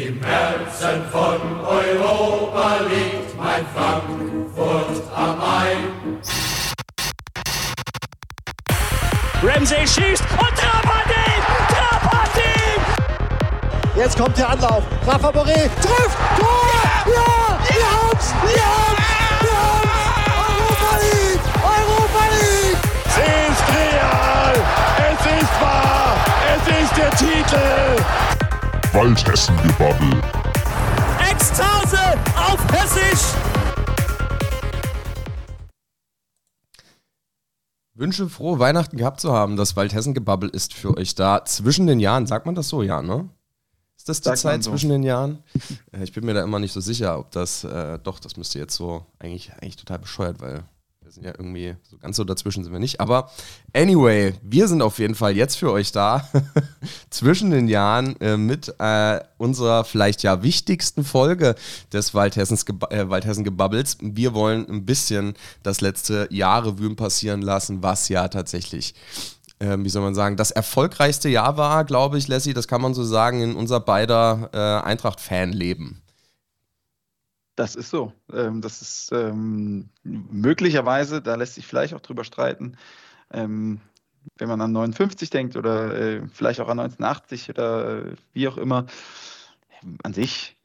[0.00, 6.20] Im Herzen von Europa liegt mein Frankfurt am Main.
[9.42, 11.26] Ramsey schießt und Trapani!
[11.68, 12.80] Trapani!
[13.94, 14.82] Jetzt kommt der Anlauf.
[15.06, 16.16] Rafa Boré trifft!
[16.38, 16.66] Tor!
[16.72, 17.12] Ja!
[17.12, 17.58] ja!
[17.68, 18.34] Wir haben's!
[18.42, 19.04] Wir haben's!
[19.42, 20.24] Wir haben's!
[20.48, 21.44] Europa League!
[21.76, 22.82] Europa League!
[23.04, 23.16] Es
[23.50, 24.54] ist real!
[25.10, 26.16] Es ist wahr!
[26.56, 28.39] Es ist der Titel!
[28.92, 30.20] Waldhessen-Gebabbel.
[31.30, 33.34] Ekstase auf Hessisch!
[37.94, 39.56] Wünsche frohe Weihnachten gehabt zu haben.
[39.56, 41.44] Das Waldhessen-Gebabbel ist für euch da.
[41.44, 43.28] Zwischen den Jahren, sagt man das so, ja, ne?
[43.96, 44.70] Ist das die Sagt man Zeit so.
[44.72, 45.44] zwischen den Jahren?
[45.92, 48.58] Äh, Ich bin mir da immer nicht so sicher, ob das, äh, doch, das müsste
[48.58, 50.64] jetzt so, eigentlich, eigentlich total bescheuert, weil
[51.10, 53.00] wir sind ja irgendwie, so ganz so dazwischen sind wir nicht.
[53.00, 53.30] Aber
[53.72, 56.28] anyway, wir sind auf jeden Fall jetzt für euch da,
[57.10, 61.56] zwischen den Jahren, äh, mit äh, unserer vielleicht ja wichtigsten Folge
[61.92, 63.98] des Waldhessens äh, Waldhessen-Gebabbels.
[64.00, 68.94] Wir wollen ein bisschen das letzte Jahr Revue passieren lassen, was ja tatsächlich
[69.58, 72.94] ähm, wie soll man sagen, das erfolgreichste Jahr war, glaube ich, Lassie, das kann man
[72.94, 76.00] so sagen, in unser beider äh, Eintracht-Fan-Leben.
[77.60, 78.14] Das ist so.
[78.32, 82.78] Ähm, das ist ähm, möglicherweise, da lässt sich vielleicht auch drüber streiten,
[83.34, 83.80] ähm,
[84.38, 88.56] wenn man an 59 denkt oder äh, vielleicht auch an 1980 oder äh, wie auch
[88.56, 88.86] immer.
[90.02, 90.56] An sich,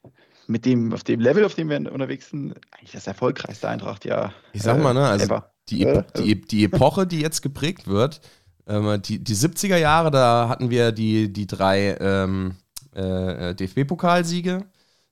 [0.46, 4.32] mit dem, auf dem Level, auf dem wir unterwegs sind, eigentlich das erfolgreichste Eintracht-Jahr.
[4.54, 5.50] Ich sag mal, ne, also ever.
[5.68, 8.22] die, Äh, Epo die, die Epoche, die jetzt geprägt wird,
[8.66, 12.56] die, die 70er Jahre, da hatten wir die, die drei ähm,
[12.94, 14.64] äh, DFB-Pokalsiege.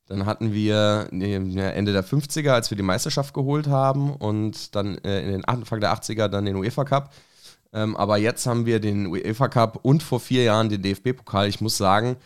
[0.07, 5.23] Dann hatten wir Ende der 50er, als wir die Meisterschaft geholt haben und dann äh,
[5.23, 7.15] in den Anfang der 80er dann den UEFA Cup.
[7.73, 11.49] Ähm, aber jetzt haben wir den UEFA Cup und vor vier Jahren den DFB-Pokal.
[11.49, 12.17] Ich muss sagen,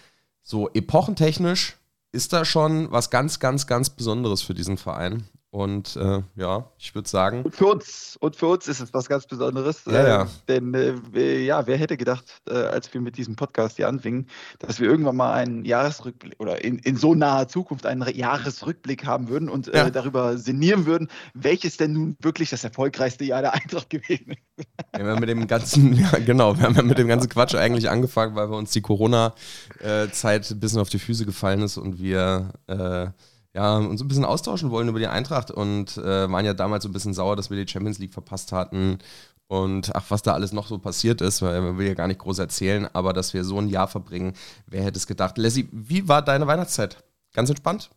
[0.43, 1.77] so epochentechnisch
[2.11, 5.25] ist da schon was ganz, ganz, ganz Besonderes für diesen Verein.
[5.50, 9.09] Und äh, ja, ich würde sagen, Und für uns, und für uns ist es was
[9.09, 9.82] ganz Besonderes.
[9.86, 10.22] Ja, ja.
[10.25, 13.88] Äh, denn äh, wir- ja, wer hätte gedacht, äh, als wir mit diesem Podcast hier
[13.88, 14.26] anfingen,
[14.58, 19.06] dass wir irgendwann mal einen Jahresrückblick oder in, in so naher Zukunft einen Re- Jahresrückblick
[19.06, 19.87] haben würden und Ja.
[19.87, 24.69] äh, darüber sinnieren würden, welches denn nun wirklich das erfolgreichste Jahr der Eintracht gewesen ist.
[24.92, 27.54] Wir haben ja mit dem ganzen, ja, genau, wir haben ja mit dem ganzen Quatsch
[27.54, 31.98] eigentlich angefangen, weil bei uns die Corona-Zeit ein bisschen auf die Füße gefallen ist und
[31.98, 33.06] wir äh,
[33.58, 36.88] ja, uns ein bisschen austauschen wollen über die Eintracht und äh, waren ja damals so
[36.88, 38.98] ein bisschen sauer, dass wir die Champions League verpasst hatten
[39.48, 42.20] und ach, was da alles noch so passiert ist, weil man will ja gar nicht
[42.20, 44.34] groß erzählen, aber dass wir so ein Jahr verbringen,
[44.69, 45.38] wer hätte es gedacht.
[45.38, 47.02] Leslie, wie war deine Weihnachtszeit?
[47.34, 47.91] Ganz entspannt?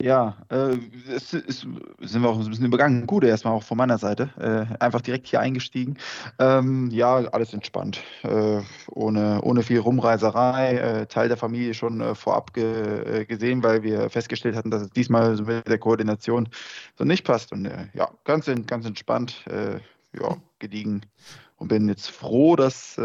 [0.00, 0.78] Ja, äh,
[1.12, 1.66] es ist,
[1.98, 3.04] sind wir auch ein bisschen übergangen.
[3.04, 4.30] Gut, erstmal auch von meiner Seite.
[4.38, 5.96] Äh, einfach direkt hier eingestiegen.
[6.38, 8.00] Ähm, ja, alles entspannt.
[8.22, 8.60] Äh,
[8.92, 10.76] ohne, ohne viel Rumreiserei.
[10.76, 14.82] Äh, Teil der Familie schon äh, vorab ge, äh, gesehen, weil wir festgestellt hatten, dass
[14.82, 16.48] es diesmal so mit der Koordination
[16.96, 17.50] so nicht passt.
[17.50, 19.44] Und ja, ganz, ganz entspannt.
[19.48, 21.06] Ja, gediegen.
[21.56, 22.96] Und bin jetzt froh, dass.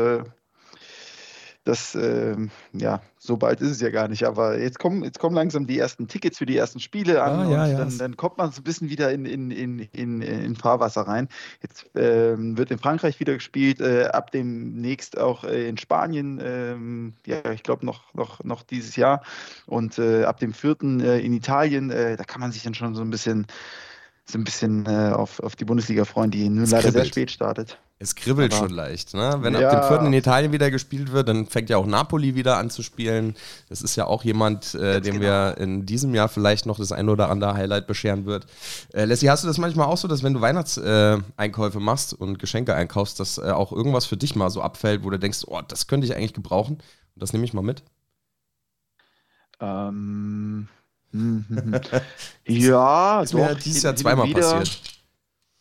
[1.63, 5.19] Äh, das, ähm, ja, so bald ist es ja gar nicht, aber jetzt kommen, jetzt
[5.19, 7.78] kommen langsam die ersten Tickets für die ersten Spiele an Ah, ja, und ja.
[7.78, 11.29] Dann, dann kommt man so ein bisschen wieder in, in, in, in, in Fahrwasser rein.
[11.62, 17.13] Jetzt ähm, wird in Frankreich wieder gespielt, äh, ab demnächst auch äh, in Spanien, ähm,
[17.25, 19.23] ja, ich glaube noch, noch, noch dieses Jahr
[19.66, 20.75] und äh, ab dem 4.
[20.81, 23.47] Äh, in Italien, äh, da kann man sich dann schon so ein bisschen,
[24.25, 27.29] so ein bisschen äh, auf, auf die Bundesliga freuen, die nun Es leider sehr spät
[27.31, 27.78] startet.
[28.00, 29.38] Es kribbelt Aber- schon leicht, ne?
[29.41, 29.69] Wenn Ja.
[29.69, 32.69] ab dem vierten in Italien wieder gespielt wird, dann fängt ja auch Napoli wieder an
[32.69, 33.35] zu spielen.
[33.69, 35.25] Das ist ja auch jemand, äh, dem genau.
[35.25, 38.45] wir in diesem Jahr vielleicht noch das ein oder andere Highlight bescheren wird.
[38.94, 42.40] Äh, Leslie, hast du das manchmal auch so, dass wenn du Weihnachtseinkäufe Einkäufe machst und
[42.40, 45.61] Geschenke einkaufst, dass äh, auch irgendwas für dich mal so abfällt, wo du denkst, oh,
[45.66, 46.75] das könnte ich eigentlich gebrauchen?
[46.75, 47.84] Und das nehme ich mal mit.
[49.61, 50.67] Ähm, hm, hm, hm.
[52.46, 54.81] Ja, ist mir doch, dieses hin- Jahr zweimal wieder, passiert.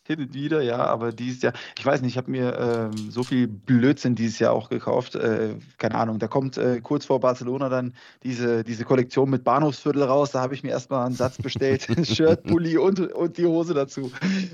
[0.05, 2.59] Hin und wieder, ja, aber dieses Jahr, ich weiß nicht, ich habe mir
[2.93, 5.15] ähm, so viel Blödsinn dieses Jahr auch gekauft.
[5.15, 10.03] Äh, keine Ahnung, da kommt äh, kurz vor Barcelona dann diese, diese Kollektion mit Bahnhofsviertel
[10.03, 10.31] raus.
[10.31, 14.11] Da habe ich mir erstmal einen Satz bestellt: Shirt, Pulli und, und die Hose dazu.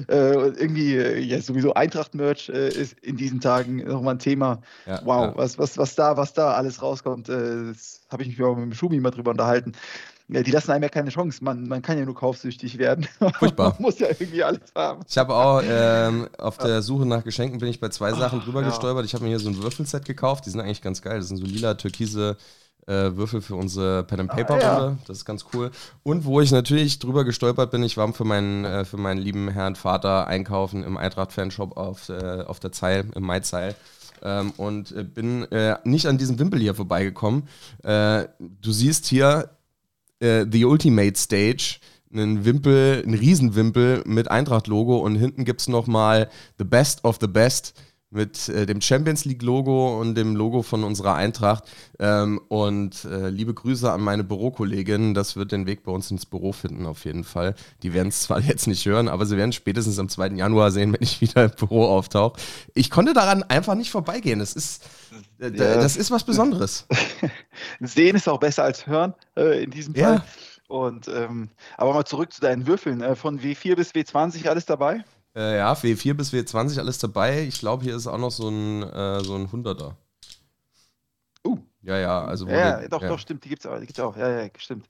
[0.08, 4.62] Äh, und irgendwie, äh, ja, sowieso Eintracht-Merch äh, ist in diesen Tagen nochmal ein Thema.
[4.86, 5.34] Ja, Wow, ja.
[5.36, 8.66] was, was, was, da, was da alles rauskommt, äh, das habe ich mich auch mit
[8.66, 9.72] dem Schumi mal drüber unterhalten.
[10.32, 11.44] Ja, die lassen einem ja keine Chance.
[11.44, 13.08] Man, man kann ja nur kaufsüchtig werden.
[13.40, 13.74] Furchtbar.
[13.74, 15.02] man muss ja irgendwie alles haben.
[15.08, 18.62] Ich habe auch ähm, auf der Suche nach Geschenken bin ich bei zwei Sachen drüber
[18.62, 18.68] ja.
[18.68, 19.06] gestolpert.
[19.06, 20.46] Ich habe mir hier so ein Würfelset gekauft.
[20.46, 21.18] Die sind eigentlich ganz geil.
[21.18, 22.38] Das sind so lila, türkise
[22.86, 24.78] äh, Würfel für unsere Pen and Paper Ah, ja.
[24.78, 24.98] Runde.
[25.08, 25.72] Das ist ganz cool.
[26.04, 29.50] Und wo ich natürlich drüber gestolpert bin, ich war für meinen äh, für meinen lieben
[29.50, 33.76] Herrn Vater einkaufen im Eintracht Fanshop auf äh, auf der Zeil im Maizeil.
[34.22, 37.48] Ähm, und äh, bin äh, nicht an diesem Wimpel hier vorbeigekommen.
[37.84, 39.50] Äh, du siehst hier
[40.20, 41.80] äh, The Ultimate Stage
[42.12, 47.28] einen Wimpel, einen Riesenwimpel mit Eintracht-Logo und hinten gibt es nochmal The Best of the
[47.28, 47.74] Best
[48.12, 51.66] mit äh, dem Champions League-Logo und dem Logo von unserer Eintracht.
[52.00, 55.14] Ähm, und äh, liebe Grüße an meine Bürokollegin.
[55.14, 57.54] Das wird den Weg bei uns ins Büro finden, auf jeden Fall.
[57.84, 60.30] Die werden es zwar jetzt nicht hören, aber sie werden spätestens am 2.
[60.30, 62.40] Januar sehen, wenn ich wieder im Büro auftauche.
[62.74, 64.40] Ich konnte daran einfach nicht vorbeigehen.
[64.40, 64.84] Das ist,
[65.40, 65.76] äh, Ja.
[65.76, 66.88] das ist was Besonderes.
[67.80, 70.16] Sehen ist auch besser als hören äh, in diesem Fall.
[70.16, 70.26] Ja.
[70.68, 73.02] Und ähm, aber mal zurück zu deinen Würfeln.
[73.02, 75.04] Äh, von W4 bis W20 alles dabei?
[75.36, 77.44] Äh, ja, W4 bis W20 alles dabei.
[77.44, 79.94] Ich glaube, hier ist auch noch so ein, äh, so ein 100er.
[81.46, 81.58] Uh.
[81.82, 83.08] Ja, ja, also Ja, die- doch, ja.
[83.10, 83.46] doch, stimmt.
[83.46, 83.80] Die gibt's auch.
[83.80, 84.18] Die gibt's auch.
[84.18, 84.90] Ja, ja, stimmt.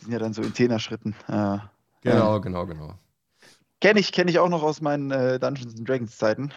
[0.00, 1.14] Die sind ja dann so in Zehner-Schritten.
[1.28, 1.58] Äh,
[2.04, 2.94] Genau, genau, genau.
[3.82, 6.52] Kenne ich, kenn ich auch noch aus meinen äh, Dungeons and Dragons Zeiten.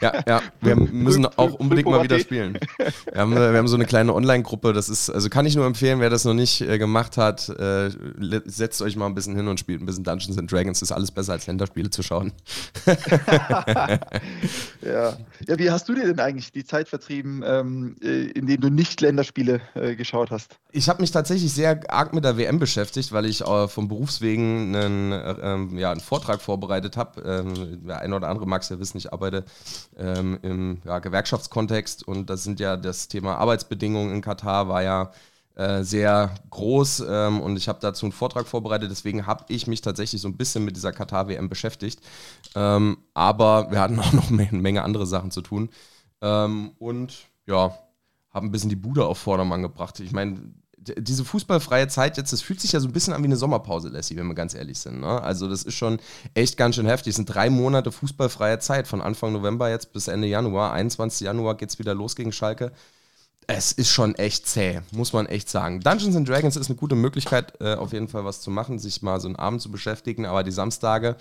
[0.00, 2.56] Ja, ja, wir müssen auch unbedingt mal wieder spielen.
[3.12, 5.66] Wir haben, äh, wir haben so eine kleine Online-Gruppe, das ist, also kann ich nur
[5.66, 7.90] empfehlen, wer das noch nicht äh, gemacht hat, äh,
[8.44, 10.78] setzt euch mal ein bisschen hin und spielt ein bisschen Dungeons and Dragons.
[10.78, 12.32] Das ist alles besser als Länderspiele zu schauen.
[14.82, 15.16] Ja.
[15.46, 18.70] ja, wie hast du dir denn eigentlich die Zeit vertrieben, ähm, äh, in denen du
[18.70, 20.58] nicht Länderspiele äh, geschaut hast?
[20.72, 25.12] Ich habe mich tatsächlich sehr arg mit der WM beschäftigt, weil ich vom Berufswegen einen,
[25.12, 27.20] äh, ähm, ja, einen Vortrag vorbereitet habe.
[27.22, 29.44] Ähm, der eine oder andere mag es ja wissen, ich arbeite
[29.96, 35.10] ähm, im ja, Gewerkschaftskontext und das sind ja das Thema Arbeitsbedingungen in Katar war ja
[35.56, 39.82] äh, sehr groß ähm, und ich habe dazu einen Vortrag vorbereitet, deswegen habe ich mich
[39.82, 42.00] tatsächlich so ein bisschen mit dieser Katar-WM beschäftigt.
[42.54, 45.70] Ähm, aber wir hatten auch noch eine Menge andere Sachen zu tun.
[46.22, 47.76] Ähm, und ja,
[48.30, 50.00] haben ein bisschen die Bude auf Vordermann gebracht.
[50.00, 50.38] Ich meine,
[50.80, 53.88] diese fußballfreie Zeit jetzt, das fühlt sich ja so ein bisschen an wie eine Sommerpause,
[53.88, 55.00] Lassie, wenn wir ganz ehrlich sind.
[55.00, 55.22] Ne?
[55.22, 55.98] Also das ist schon
[56.34, 57.10] echt ganz schön heftig.
[57.10, 60.72] Es sind drei Monate fußballfreie Zeit, von Anfang November jetzt bis Ende Januar.
[60.72, 61.26] 21.
[61.26, 62.72] Januar geht es wieder los gegen Schalke.
[63.46, 65.80] Es ist schon echt zäh, muss man echt sagen.
[65.80, 69.02] Dungeons and Dragons ist eine gute Möglichkeit, äh, auf jeden Fall was zu machen, sich
[69.02, 71.16] mal so einen Abend zu beschäftigen, aber die Samstage,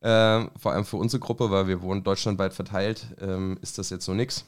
[0.00, 4.04] äh, vor allem für unsere Gruppe, weil wir wohnen deutschlandweit verteilt, ähm, ist das jetzt
[4.04, 4.44] so nix.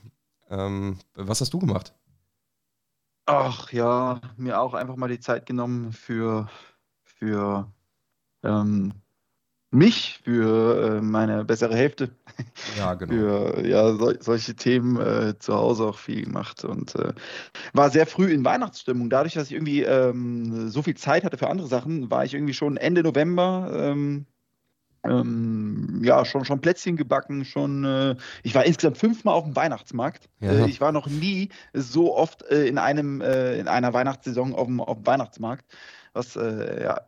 [0.50, 1.94] Ähm, was hast du gemacht?
[3.26, 6.48] Ach ja, mir auch einfach mal die Zeit genommen für,
[7.04, 7.72] für
[8.44, 8.94] ähm,
[9.70, 12.16] mich, für äh, meine bessere Hälfte,
[12.66, 13.14] Ja, genau.
[13.14, 17.14] für ja, sol solche Themen äh, zu Hause auch viel gemacht und äh,
[17.74, 19.10] war sehr früh in Weihnachtsstimmung.
[19.10, 22.54] Dadurch, dass ich irgendwie ähm, so viel Zeit hatte für andere Sachen, war ich irgendwie
[22.54, 23.70] schon Ende November.
[23.74, 24.26] Ähm,
[25.04, 30.28] ähm, ja, schon, schon Plätzchen gebacken, schon, äh, ich war insgesamt fünfmal auf dem Weihnachtsmarkt.
[30.40, 30.52] Ja.
[30.52, 34.66] Äh, ich war noch nie so oft äh, in einem, äh, in einer Weihnachtssaison auf
[34.66, 35.64] dem, auf dem Weihnachtsmarkt,
[36.12, 37.00] was äh, ja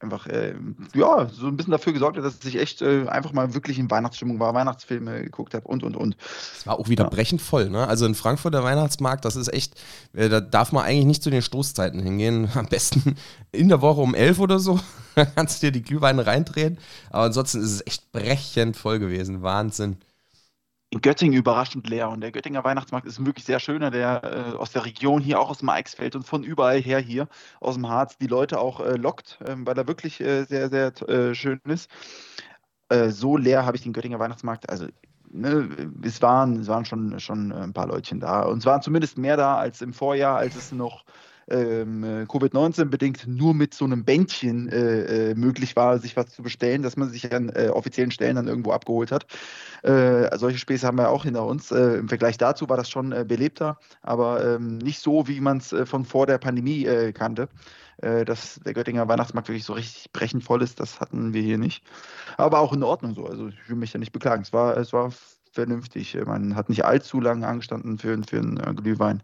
[0.00, 0.54] einfach äh,
[0.94, 3.90] ja, so ein bisschen dafür gesorgt hat, dass ich echt äh, einfach mal wirklich in
[3.90, 6.16] Weihnachtsstimmung war, Weihnachtsfilme geguckt habe und und und.
[6.56, 7.10] Es war auch wieder Ja.
[7.10, 7.86] brechend voll, ne?
[7.86, 9.74] Also in Frankfurt der Weihnachtsmarkt, das ist echt,
[10.14, 12.48] äh, da darf man eigentlich nicht zu den Stoßzeiten hingehen.
[12.54, 13.16] Am besten
[13.52, 14.80] in der Woche um elf oder so.
[15.14, 16.78] Da kannst du dir die Glühweine reindrehen.
[17.10, 19.42] Aber ansonsten ist es echt brechend voll gewesen.
[19.42, 19.96] Wahnsinn.
[20.90, 22.10] In Göttingen überraschend leer.
[22.10, 25.50] Und der Göttinger Weihnachtsmarkt ist wirklich sehr schöner, der äh, aus der Region hier, auch
[25.50, 27.28] aus dem Eichsfeld und von überall her hier
[27.60, 30.92] aus dem Harz die Leute auch äh, lockt, ähm, weil er wirklich äh, sehr, sehr
[31.08, 31.90] äh, schön ist.
[32.88, 34.86] Äh, so leer habe ich den Göttinger Weihnachtsmarkt, also
[35.30, 35.68] ne,
[36.02, 38.42] es waren, es waren schon, schon ein paar Leutchen da.
[38.42, 41.04] Und es waren zumindest mehr da als im Vorjahr, als es noch
[41.50, 46.30] ähm, äh, Covid-19 bedingt nur mit so einem Bändchen äh, äh, möglich war, sich was
[46.30, 49.26] zu bestellen, dass man sich an äh, offiziellen Stellen dann irgendwo abgeholt hat.
[49.82, 51.70] Äh, solche Späße haben wir auch hinter uns.
[51.70, 55.74] Äh, Im Vergleich dazu war das schon belebter, aber ähm, nicht so, wie man es
[55.84, 57.48] von vor der Pandemie kannte.
[57.98, 61.84] Dass der Göttinger Weihnachtsmarkt wirklich so richtig brechend voll ist, das hatten wir hier nicht.
[62.38, 63.26] Aber auch in Ordnung so.
[63.26, 64.40] Also ich will mich ja nicht beklagen.
[64.40, 65.12] Es war, es war
[65.52, 66.16] vernünftig.
[66.24, 69.22] Man hat nicht allzu lange angestanden für, für einen Glühwein.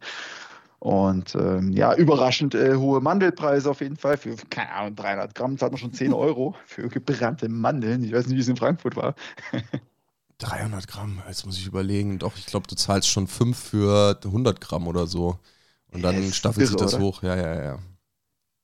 [0.86, 4.16] Und ähm, ja, überraschend äh, hohe Mandelpreise auf jeden Fall.
[4.18, 8.04] Für, keine Ahnung, 300 Gramm zahlt man schon 10 Euro für gebrannte Mandeln.
[8.04, 9.16] Ich weiß nicht, wie es in Frankfurt war.
[10.38, 12.18] 300 Gramm, jetzt muss ich überlegen.
[12.18, 15.38] Doch, ich glaube, du zahlst schon 5 für 100 Gramm oder so.
[15.90, 17.02] Und dann Yes, staffelt sich das oder?
[17.02, 17.22] hoch.
[17.22, 17.78] Ja, ja, ja.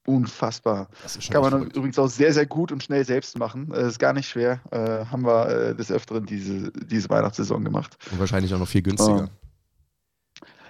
[0.07, 0.89] Unfassbar.
[1.03, 1.77] Das ist schon Kann man verrückt.
[1.77, 3.73] übrigens auch sehr, sehr gut und schnell selbst machen.
[3.73, 4.61] Äh, ist gar nicht schwer.
[4.71, 7.97] Äh, haben wir äh, des Öfteren diese, diese Weihnachtssaison gemacht.
[8.11, 9.31] Und wahrscheinlich auch noch viel günstiger.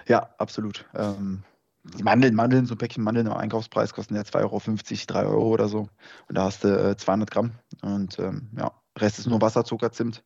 [0.08, 0.86] Ja, absolut.
[0.94, 1.42] Ähm,
[1.84, 4.60] die Mandeln, Mandeln, so ein Päckchen Mandeln im Einkaufspreis kosten ja 2,50 Euro,
[5.06, 5.88] 3 Euro oder so.
[6.28, 7.52] Und da hast du äh, 200 Gramm.
[7.82, 10.22] Und ähm, ja, Rest ist nur Wasser, Zucker, Zimt.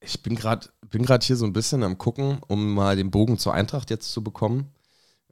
[0.00, 3.54] Ich bin gerade bin hier so ein bisschen am gucken, um mal den Bogen zur
[3.54, 4.72] Eintracht jetzt zu bekommen.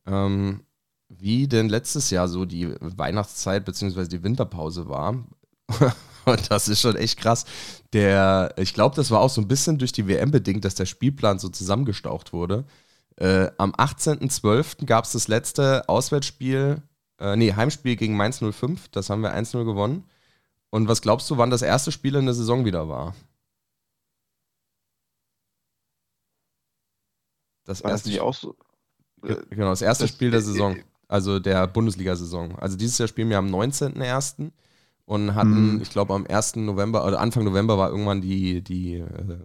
[0.07, 0.65] Ähm,
[1.09, 4.07] wie denn letztes Jahr so die Weihnachtszeit bzw.
[4.09, 5.25] die Winterpause war.
[6.25, 7.47] Und das ist schon echt krass.
[7.95, 10.85] Der, ich glaube, das war auch so ein bisschen durch die WM bedingt, dass der
[10.85, 12.67] Spielplan so zusammengestaucht wurde.
[13.19, 14.87] Äh, am 18.12.
[14.87, 16.83] gab es das letzte Auswärtsspiel
[17.21, 20.05] Äh, nee, Heimspiel gegen Mainz 05, das haben wir 1-0 gewonnen.
[20.71, 23.17] Und was glaubst du, wann das erste Spiel in der Saison wieder war?
[27.65, 28.57] Das War das erste nicht auch so?
[29.23, 32.57] Ge- Genau, das erste das- Spiel der äh, Saison, äh, also der Bundesliga-Saison.
[32.59, 34.53] Also dieses Jahr spielen wir am 19.01.
[35.05, 35.83] und hatten, Mhm.
[35.83, 36.65] ich glaube, am 1.
[36.65, 39.39] November oder Anfang November war irgendwann die, die äh,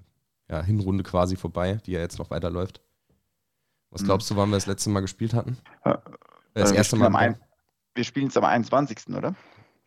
[0.49, 2.81] ja, Hinrunde quasi vorbei, die ja jetzt noch weiterläuft.
[3.93, 5.57] Was glaubst du, wann wir das letzte Mal gespielt hatten?
[5.85, 6.01] Ja,
[6.53, 7.39] das Äh, wir erste spielen Mal ein,
[7.95, 9.15] Wir spielen jetzt am 21.
[9.15, 9.35] oder?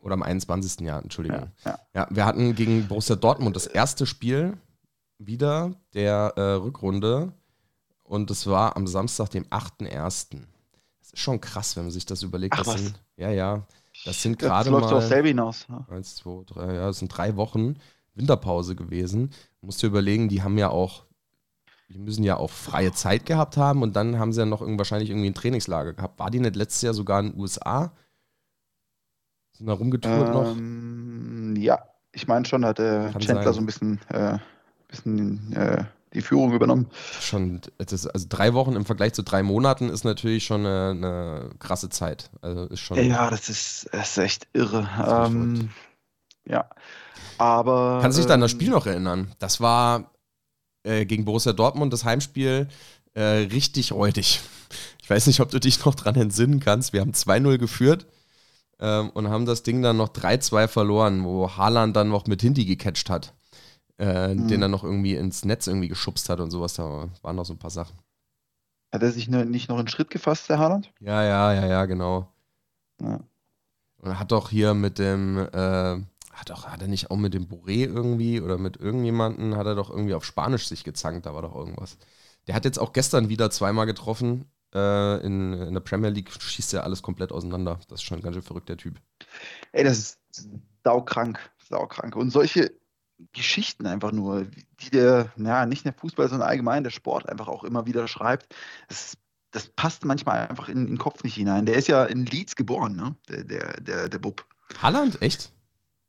[0.01, 0.81] oder am 21.
[0.87, 1.51] Jahr, Entschuldigung.
[1.65, 1.79] Ja, ja.
[1.95, 4.57] Ja, wir hatten gegen Borussia Dortmund das erste Spiel
[5.19, 7.33] wieder der äh, Rückrunde
[8.05, 10.39] und es war am Samstag, dem 8.1.
[11.01, 12.55] Das ist schon krass, wenn man sich das überlegt.
[12.55, 12.81] Ach, das was?
[12.83, 13.67] sind, ja, ja,
[14.05, 15.67] das sind Das gerade läuft so auf mal selber hinaus.
[15.69, 15.85] Ja.
[15.91, 17.77] eins, zwei, drei, ja, das sind drei Wochen
[18.15, 19.31] Winterpause gewesen.
[19.61, 21.06] Musst dir überlegen, die haben ja auch,
[21.89, 25.11] die müssen ja auch freie Zeit gehabt haben und dann haben sie ja noch wahrscheinlich
[25.11, 26.19] irgendwie ein Trainingslager gehabt.
[26.19, 27.93] War die nicht letztes Jahr sogar in den USA?
[29.53, 30.51] Sind da rumgetourt noch?
[30.57, 31.79] Ähm, ja,
[32.13, 33.53] ich meine schon, hat der Kann Chandler sein.
[33.53, 34.39] so ein bisschen, äh,
[34.89, 36.89] bisschen äh, die Führung übernommen.
[37.21, 41.51] schon, ist, also drei Wochen im Vergleich zu drei Monaten ist natürlich schon eine, eine
[41.59, 42.31] krasse Zeit.
[42.43, 42.99] Also ist schon.
[43.05, 44.89] Ja, das ist, das ist echt irre.
[44.99, 45.71] ist Ähm,
[46.47, 46.69] ja,
[47.39, 48.01] aber.
[48.03, 49.35] Kannst du dich da an das ähm, Spiel noch erinnern?
[49.39, 50.11] Das war
[50.87, 52.69] äh, gegen Borussia Dortmund das Heimspiel
[53.15, 54.41] äh, richtig räudig.
[55.03, 56.93] Ich weiß nicht, ob du dich noch dran entsinnen kannst.
[56.93, 58.07] Wir haben 2-0 geführt
[58.81, 62.65] ähm, und haben das Ding dann noch 3-2 verloren, wo Haaland dann noch mit Hindi
[62.65, 63.33] gecatcht hat.
[63.99, 64.49] Äh, Mhm.
[64.49, 66.75] Den dann noch irgendwie ins Netz irgendwie geschubst hat und sowas.
[66.75, 67.97] Da waren noch so ein paar Sachen.
[68.93, 70.93] Hat er sich nicht noch in Schritt gefasst, der Haaland?
[71.01, 72.29] Ja, ja, ja, ja, genau.
[73.01, 73.21] Ja.
[73.99, 75.99] Und er hat doch hier mit dem, äh,
[76.37, 79.75] hat, doch, hat er nicht auch mit dem Bourré irgendwie oder mit irgendjemanden, hat er
[79.75, 81.97] doch irgendwie auf Spanisch sich gezankt, da war doch irgendwas.
[82.47, 84.45] Der hat jetzt auch gestern wieder zweimal getroffen.
[84.75, 87.81] Äh, in, in der Premier League schießt er alles komplett auseinander.
[87.89, 89.01] Das ist schon ein ganz schön verrückt, der Typ.
[89.73, 90.49] Ey, das ist
[90.85, 92.15] saukrank, saukrank.
[92.15, 92.71] Und solche
[93.33, 97.65] Geschichten einfach nur, die der, ja, nicht der Fußball, sondern allgemein der Sport einfach auch
[97.65, 98.55] immer wieder schreibt,
[98.89, 99.17] das,
[99.51, 101.67] das passt manchmal einfach in, in den Kopf nicht hinein.
[101.67, 103.17] Der ist ja in Leeds geboren, ne?
[103.29, 104.45] Der, der, der, der Bub.
[104.83, 105.53] Holland, echt?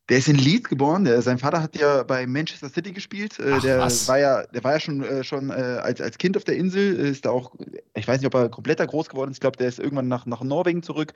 [0.10, 1.04] Der ist in Leeds geboren.
[1.04, 3.40] Der, sein Vater hat ja bei Manchester City gespielt.
[3.40, 4.08] Äh, Ach, der was?
[4.08, 6.96] war ja, der war ja schon, äh, schon äh, als, als Kind auf der Insel.
[6.96, 7.56] Ist da auch,
[7.94, 9.38] ich weiß nicht, ob er komplett da groß geworden ist.
[9.38, 11.14] Ich glaube, der ist irgendwann nach, nach Norwegen zurück.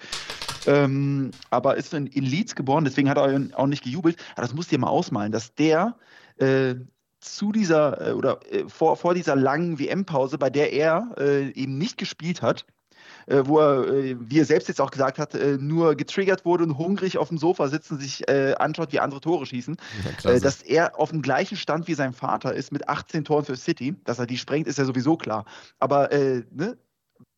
[0.67, 4.17] Ähm, aber ist in, in Leeds geboren, deswegen hat er auch nicht gejubelt.
[4.33, 5.95] Aber das musst du dir mal ausmalen, dass der
[6.37, 6.75] äh,
[7.21, 11.97] zu dieser äh, oder äh, vor, vor dieser langen WM-Pause, bei der er eben nicht
[11.97, 12.65] gespielt hat,
[13.27, 16.63] äh, wo er, äh, wie er selbst jetzt auch gesagt hat, äh, nur getriggert wurde
[16.63, 19.77] und hungrig auf dem Sofa sitzen, sich äh, anschaut, wie andere Tore schießen.
[20.23, 23.45] Ja, Äh, dass er auf dem gleichen Stand wie sein Vater ist mit 18 Toren
[23.45, 23.95] für City.
[24.03, 25.45] Dass er die sprengt, ist ja sowieso klar.
[25.79, 26.77] Aber äh, ne?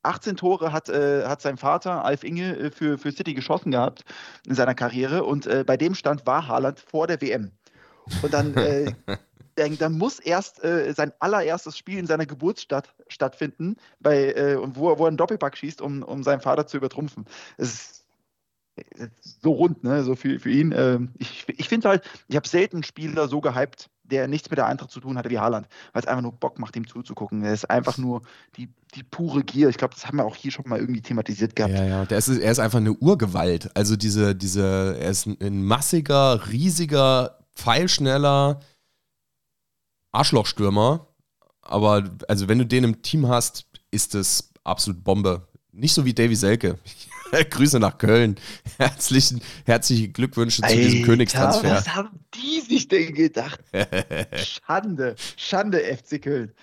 [0.04, 4.04] 18 Tore hat, äh, hat sein Vater, Alf Inge, für, für City geschossen gehabt
[4.46, 5.24] in seiner Karriere.
[5.24, 7.52] Und äh, bei dem Stand war Haaland vor der WM.
[8.22, 8.92] Und dann, äh,
[9.56, 14.90] dann, dann muss erst äh, sein allererstes Spiel in seiner Geburtsstadt stattfinden, bei, äh, wo,
[14.92, 17.26] er- wo er einen Doppelpack schießt, um, um seinen Vater zu übertrumpfen.
[17.58, 18.06] Es ist
[18.76, 20.04] äh, so rund, ne?
[20.04, 20.74] So für, für ihn.
[20.76, 24.58] Ähm, ich ich finde halt, ich habe selten einen Spieler so gehypt, der nichts mit
[24.58, 27.44] der Eintracht zu tun hatte wie Haaland, weil es einfach nur Bock macht, ihm zuzugucken.
[27.44, 28.22] Er ist einfach nur
[28.58, 29.70] die, die pure Gier.
[29.70, 31.74] Ich glaube, das haben wir auch hier schon mal irgendwie thematisiert gehabt.
[31.74, 33.70] Ja, ja, der ist, er ist einfach eine Urgewalt.
[33.76, 38.60] Also diese, diese, er ist ein, ein massiger, riesiger, pfeilschneller
[40.14, 41.08] Arschlochstürmer.
[41.62, 45.48] Aber also wenn du den im Team hast, ist das absolut Bombe.
[45.72, 46.78] Nicht so wie Davy Selke.
[47.50, 48.36] Grüße nach Köln.
[48.78, 51.72] Herzlichen, herzliche Glückwünsche zu diesem Alter, Königstransfer.
[51.72, 53.60] Was haben die sich denn gedacht?
[54.36, 56.54] Schande, Schande, FC Köln.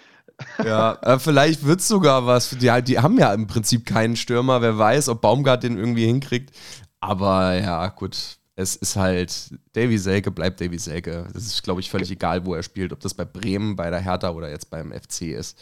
[0.64, 2.50] Ja, äh, vielleicht wird es sogar was.
[2.50, 4.62] Die, die haben ja im Prinzip keinen Stürmer.
[4.62, 6.54] Wer weiß, ob Baumgart den irgendwie hinkriegt.
[7.00, 8.38] Aber ja, gut.
[8.61, 11.26] Es ist halt, Davy Selke bleibt Davy Selke.
[11.33, 12.93] Das ist, glaube ich, völlig egal, wo er spielt.
[12.93, 15.57] Ob das bei Bremen, bei der Hertha oder jetzt beim FC ist.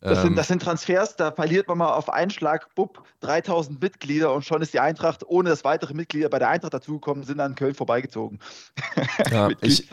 [0.00, 3.82] Das, Ähm, sind, das sind Transfers, da verliert man mal auf einen Schlag, bupp, 3000
[3.82, 7.38] Mitglieder und schon ist die Eintracht, ohne dass weitere Mitglieder bei der Eintracht dazugekommen sind,
[7.38, 8.38] an Köln vorbeigezogen.
[9.30, 9.90] Ja, ich,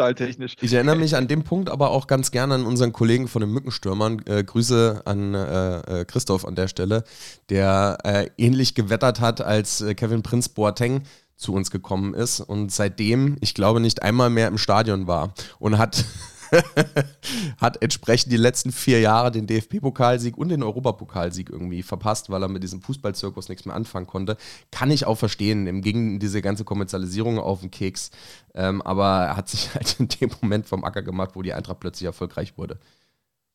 [0.61, 3.51] ich erinnere mich an dem Punkt aber auch ganz gerne an unseren Kollegen von den
[3.51, 4.21] Mückenstürmern.
[4.25, 7.03] Äh, Grüße an äh, äh, Christoph an der Stelle,
[7.49, 11.03] der äh, ähnlich gewettert hat, als äh, Kevin Prinz Boateng
[11.37, 15.77] zu uns gekommen ist und seitdem, ich glaube, nicht einmal mehr im Stadion war und
[15.77, 16.03] hat,
[17.57, 22.47] hat entsprechend die letzten vier Jahre den DFB-Pokalsieg und den Europapokalsieg irgendwie verpasst, weil er
[22.47, 24.35] mit diesem Fußballzirkus nichts mehr anfangen konnte.
[24.71, 25.67] Kann ich auch verstehen.
[25.67, 28.09] Im ging diese ganze Kommerzialisierung auf den Keks.
[28.55, 31.79] Ähm, aber er hat sich halt in dem Moment vom Acker gemacht, wo die Eintracht
[31.79, 32.79] plötzlich erfolgreich wurde.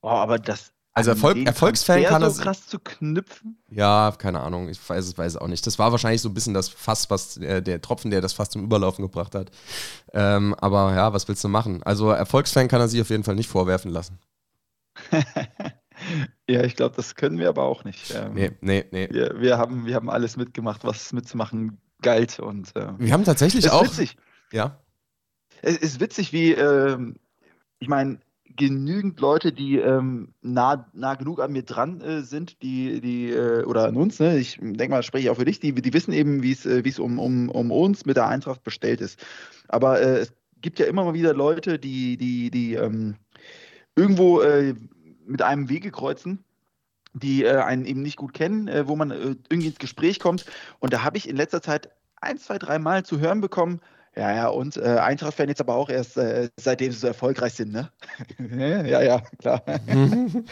[0.02, 2.44] Oh, aber das, Also Erfolg, den Erfolgsfan kann so er.
[2.44, 3.56] krass zu knüpfen.
[3.70, 4.68] Ja, keine Ahnung.
[4.68, 5.66] Ich weiß es weiß auch nicht.
[5.66, 8.50] Das war wahrscheinlich so ein bisschen das Fass, was äh, der Tropfen, der das Fass
[8.50, 9.50] zum Überlaufen gebracht hat.
[10.12, 11.82] Ähm, aber ja, was willst du machen?
[11.82, 14.18] Also Erfolgsfan kann er sich auf jeden Fall nicht vorwerfen lassen.
[16.48, 18.12] ja, ich glaube, das können wir aber auch nicht.
[18.14, 19.08] Ähm, Nee, nee, nee.
[19.10, 22.38] wir, wir, haben, wir haben alles mitgemacht, was mitzumachen galt.
[22.38, 23.84] Und äh, Wir haben tatsächlich ist auch.
[23.84, 24.16] witzig.
[24.52, 24.78] Ja.
[25.62, 27.16] Es ist witzig, wie, ähm,
[27.78, 28.18] ich meine,
[28.56, 33.64] genügend Leute, die ähm, nah, nah genug an mir dran äh, sind, die, die, äh,
[33.64, 34.38] oder an uns, ne?
[34.38, 36.84] ich denke mal, spreche ich auch für dich, die, die wissen eben, wie es äh,
[36.84, 39.24] wie es um, um, um uns mit der Eintracht bestellt ist.
[39.68, 43.16] Aber äh, es gibt ja immer mal wieder Leute, die, die, die ähm,
[43.96, 44.74] irgendwo äh,
[45.26, 46.44] mit einem Wege kreuzen
[47.14, 50.46] die äh, einen eben nicht gut kennen, wo man irgendwie ins Gespräch kommt.
[50.78, 51.90] Und da habe ich in letzter Zeit
[52.22, 53.82] ein, zwei, drei Mal zu hören bekommen,
[54.16, 57.72] ja, ja, und äh, Eintracht-Fan jetzt aber auch erst, äh, seitdem sie so erfolgreich sind,
[57.72, 57.90] ne?
[58.38, 59.62] ja, ja, klar.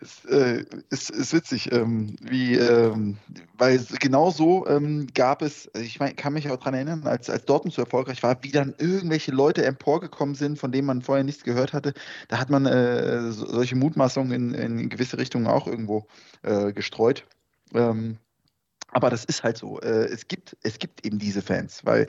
[0.00, 3.16] Es äh, ist, ist witzig, ähm, wie, ähm,
[3.56, 7.44] weil genau so ähm, gab es, ich mein, kann mich auch daran erinnern, als, als
[7.46, 11.42] Dortmund so erfolgreich war, wie dann irgendwelche Leute emporgekommen sind, von denen man vorher nichts
[11.42, 11.94] gehört hatte.
[12.28, 16.06] Da hat man äh, so, solche Mutmaßungen in, in gewisse Richtungen auch irgendwo
[16.42, 17.24] äh, gestreut.
[17.74, 18.18] Ähm,
[18.92, 19.80] aber das ist halt so.
[19.80, 22.06] Äh, es, gibt, es gibt eben diese Fans, weil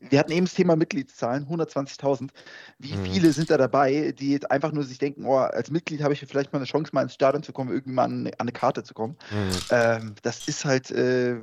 [0.00, 2.30] wir hatten eben das Thema Mitgliedszahlen, 120.000.
[2.78, 3.04] Wie Mhm.
[3.04, 6.20] viele sind da dabei, die jetzt einfach nur sich denken, oh, als Mitglied habe ich
[6.20, 8.82] vielleicht mal eine Chance, mal ins Stadion zu kommen, irgendwie mal an, an eine Karte
[8.82, 9.16] zu kommen.
[9.30, 9.50] Mhm.
[9.70, 11.40] Ähm, das ist halt, äh,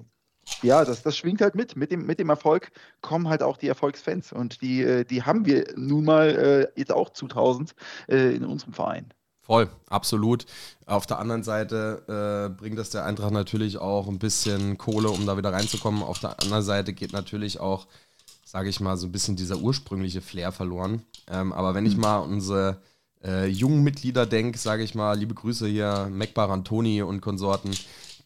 [0.62, 1.76] ja, das, das schwingt halt mit.
[1.76, 4.32] Mit dem, mit dem Erfolg kommen halt auch die Erfolgsfans.
[4.32, 7.74] Und die, äh, die haben wir nun mal äh, jetzt auch zu 1000
[8.08, 9.14] äh, in unserem Verein.
[9.48, 10.46] Voll, absolut.
[10.86, 15.26] Auf der anderen Seite äh, bringt das der Eintracht natürlich auch ein bisschen Kohle, um
[15.26, 16.04] da wieder reinzukommen.
[16.04, 17.88] Auf der anderen Seite geht natürlich auch,
[18.44, 21.04] sage ich mal, so ein bisschen dieser ursprüngliche Flair verloren.
[21.32, 22.82] Ähm, aber wenn ich mal an unsere
[23.24, 27.72] äh, jungen Mitglieder denke, sage ich mal, liebe Grüße hier, Mekbar Antoni und Konsorten,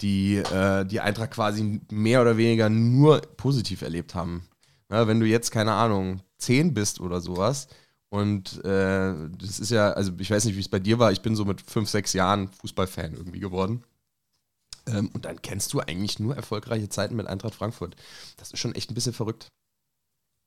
[0.02, 4.48] die äh, die Eintracht quasi mehr oder weniger nur positiv erlebt haben.
[4.90, 7.68] Ja, wenn du jetzt, keine Ahnung, 10 bist oder sowas,
[8.12, 11.22] und äh, das ist ja, also ich weiß nicht, wie es bei dir war, ich
[11.22, 13.86] bin so mit fünf, sechs Jahren Fußballfan irgendwie geworden.
[14.86, 17.96] Ähm, und dann kennst du eigentlich nur erfolgreiche Zeiten mit Eintracht Frankfurt.
[18.36, 19.48] Das ist schon echt ein bisschen verrückt.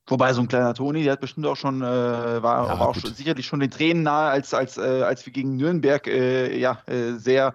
[0.07, 3.15] Wobei so ein kleiner Toni, der hat bestimmt auch schon, äh, war, Ja, auch schon,
[3.15, 7.15] sicherlich schon den Tränen nahe, als, als, äh, als wir gegen Nürnberg äh, ja, äh,
[7.15, 7.55] sehr,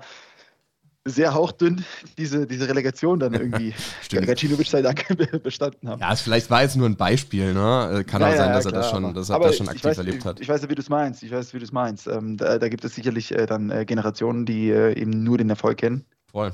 [1.06, 1.84] sehr hauchdünn
[2.18, 3.74] diese, diese Relegation dann irgendwie.
[4.12, 5.06] Gacinovic sei Dank
[5.44, 6.02] bestanden haben.
[6.02, 8.00] Ja, vielleicht war jetzt nur ein Beispiel, ne?
[8.00, 9.86] Äh, Kann Ja, auch sein, ja, dass er das schon, dass er das schon aktiv
[9.86, 10.40] weiß, erlebt hat.
[10.40, 11.24] Ich weiß ja, wie du es meinst.
[11.24, 12.08] Ich weiß, wie du es meinst.
[12.08, 15.50] Ähm, da, da gibt es sicherlich äh, dann äh, Generationen, die äh, eben nur den
[15.50, 16.06] Erfolg kennen.
[16.32, 16.52] Voll.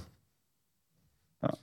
[1.41, 1.53] Ja.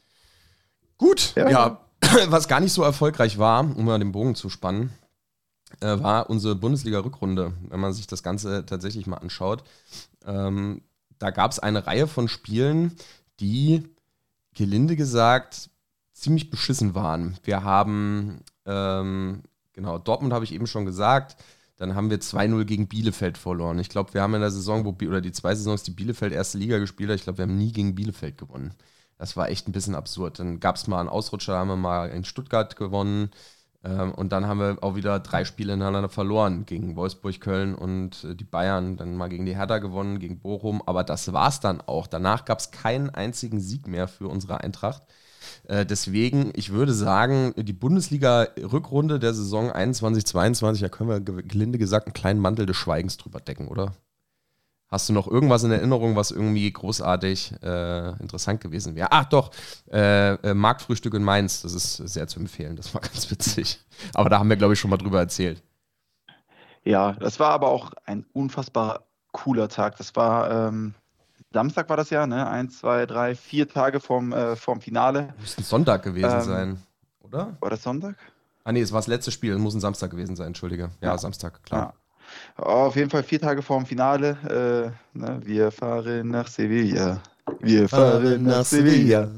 [0.98, 1.78] Gut, ja, Ja.
[2.26, 4.90] was gar nicht so erfolgreich war, um mal den Bogen zu spannen,
[5.80, 9.62] äh, war unsere Bundesliga-Rückrunde, wenn man sich das Ganze tatsächlich mal anschaut.
[10.26, 10.82] Ähm,
[11.22, 12.96] da gab es eine Reihe von Spielen,
[13.38, 13.84] die,
[14.54, 15.70] gelinde gesagt,
[16.12, 17.38] ziemlich beschissen waren.
[17.44, 21.36] Wir haben, ähm, genau, Dortmund habe ich eben schon gesagt,
[21.76, 23.78] dann haben wir 2-0 gegen Bielefeld verloren.
[23.78, 26.58] Ich glaube, wir haben in der Saison, wo, oder die zwei Saisons, die Bielefeld erste
[26.58, 28.74] Liga gespielt hat, ich glaube, wir haben nie gegen Bielefeld gewonnen.
[29.16, 30.40] Das war echt ein bisschen absurd.
[30.40, 33.30] Dann gab es mal einen Ausrutscher, da haben wir mal in Stuttgart gewonnen.
[33.84, 38.24] Ähm, und dann haben wir auch wieder drei Spiele hintereinander verloren gegen Wolfsburg, Köln und
[38.24, 38.96] äh, die Bayern.
[38.96, 40.82] Dann mal gegen die Hertha gewonnen, gegen Bochum.
[40.86, 42.06] Aber das war es dann auch.
[42.06, 45.02] Danach gab es keinen einzigen Sieg mehr für unsere Eintracht.
[45.64, 51.78] Äh, deswegen, ich würde sagen, die Bundesliga-Rückrunde der Saison 21-22, da können wir ge- gelinde
[51.78, 53.92] gesagt einen kleinen Mantel des Schweigens drüber decken, oder?
[54.92, 59.08] Hast du noch irgendwas in Erinnerung, was irgendwie großartig äh, interessant gewesen wäre?
[59.10, 59.50] Ach doch,
[59.90, 63.80] äh, äh, Marktfrühstück in Mainz, das ist sehr zu empfehlen, das war ganz witzig.
[64.12, 65.62] Aber da haben wir, glaube ich, schon mal drüber erzählt.
[66.84, 69.96] Ja, das war aber auch ein unfassbar cooler Tag.
[69.96, 70.94] Das war ähm,
[71.52, 72.46] Samstag war das ja, ne?
[72.46, 75.32] Eins, zwei, drei, vier Tage vom, äh, vom Finale.
[75.40, 76.82] Muss ein Sonntag gewesen Ähm, sein,
[77.20, 77.56] oder?
[77.60, 78.16] War das Sonntag?
[78.64, 80.90] Ah nee, es war das letzte Spiel, es muss ein Samstag gewesen sein, entschuldige.
[81.00, 81.18] Ja, Ja.
[81.18, 81.80] Samstag, klar.
[81.80, 82.01] Ja.
[82.56, 84.92] Auf jeden Fall vier Tage vorm Finale.
[85.14, 85.40] Äh, ne?
[85.44, 87.20] Wir fahren nach Sevilla.
[87.60, 89.28] Wir fahren nach Sevilla.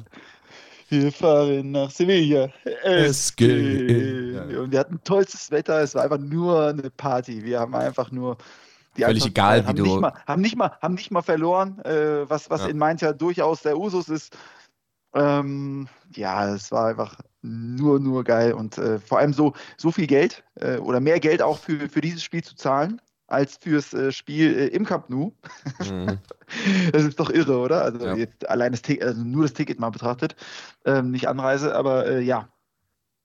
[0.91, 2.49] Wir fahren nach Sevilla.
[2.85, 4.37] Es geht.
[4.57, 5.81] Und wir hatten tollstes Wetter.
[5.83, 7.43] Es war einfach nur eine Party.
[7.43, 8.37] Wir haben einfach nur.
[8.97, 11.81] Die Völlig egal, wie haben du- Nicht mal, haben, nicht mal, haben nicht mal verloren,
[11.81, 12.69] äh, was, was Ja.
[12.69, 14.37] in Mainz ja durchaus der Usus ist.
[15.15, 20.07] Ähm, ja, es war einfach nur, nur geil und äh, vor allem so, so viel
[20.07, 24.13] Geld äh, oder mehr Geld auch für, für dieses Spiel zu zahlen, als fürs äh,
[24.13, 25.33] Spiel äh, im Camp Nou.
[25.79, 26.19] Mhm.
[26.93, 27.83] Das ist doch irre, oder?
[27.83, 28.15] Also Ja.
[28.15, 30.37] jetzt allein das Ticket, also nur das Ticket mal betrachtet,
[30.85, 32.49] ähm, nicht Anreise, aber äh, ja.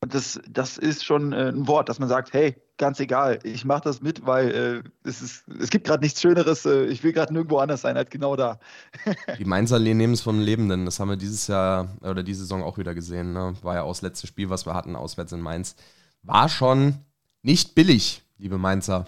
[0.01, 3.65] Und das, das ist schon äh, ein Wort, dass man sagt, hey, ganz egal, ich
[3.65, 7.11] mache das mit, weil äh, es, ist, es gibt gerade nichts Schöneres, äh, ich will
[7.11, 8.59] gerade nirgendwo anders sein als genau da.
[9.37, 12.77] Die Mainzer nehmen es vom Lebenden, das haben wir dieses Jahr oder diese Saison auch
[12.77, 13.33] wieder gesehen.
[13.33, 13.53] Ne?
[13.61, 15.75] War ja auch das letzte Spiel, was wir hatten, auswärts in Mainz.
[16.23, 16.99] War schon
[17.41, 19.05] nicht billig, liebe Mainzer.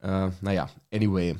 [0.00, 1.36] Äh, naja, anyway.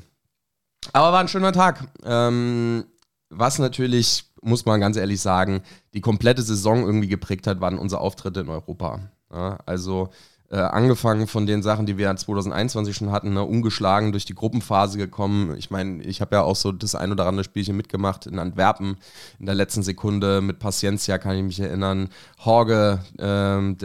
[0.93, 1.89] Aber war ein schöner Tag.
[2.03, 2.85] Ähm,
[3.29, 5.61] was natürlich, muss man ganz ehrlich sagen,
[5.93, 8.99] die komplette Saison irgendwie geprägt hat, waren unsere Auftritte in Europa.
[9.31, 10.09] Ja, also
[10.51, 14.97] äh, angefangen von den Sachen, die wir 2021 schon hatten, ne, ungeschlagen durch die Gruppenphase
[14.97, 15.55] gekommen.
[15.57, 18.97] Ich meine, ich habe ja auch so das ein oder andere Spielchen mitgemacht in Antwerpen
[19.39, 22.09] in der letzten Sekunde mit Paciencia, kann ich mich erinnern.
[22.43, 23.77] Horge, ähm,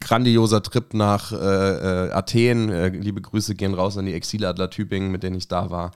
[0.00, 2.70] grandioser Trip nach äh, äh, Athen.
[2.70, 5.92] Äh, liebe Grüße gehen raus an die Exiladler Tübingen, mit denen ich da war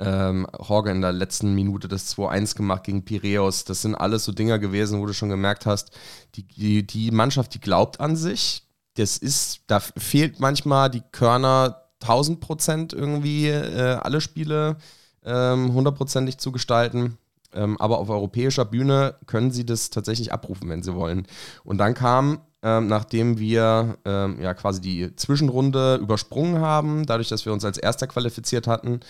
[0.00, 3.64] ähm, Horge in der letzten Minute das 2-1 gemacht gegen Piräus.
[3.64, 5.90] Das sind alles so Dinger gewesen, wo du schon gemerkt hast,
[6.34, 8.62] die, die, die Mannschaft, die glaubt an sich.
[8.94, 14.76] Das ist, da fehlt manchmal die Körner 1000 Prozent irgendwie, äh, alle Spiele
[15.24, 17.18] ähm, hundertprozentig zu gestalten.
[17.52, 21.26] Ähm, aber auf europäischer Bühne können sie das tatsächlich abrufen, wenn sie wollen.
[21.64, 27.46] Und dann kam ähm, nachdem wir ähm, ja quasi die Zwischenrunde übersprungen haben, dadurch, dass
[27.46, 29.00] wir uns als Erster qualifiziert hatten,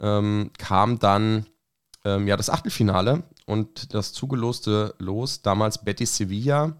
[0.00, 1.46] ähm, kam dann
[2.04, 6.76] ähm, ja das Achtelfinale und das zugeloste Los, damals Betis Sevilla,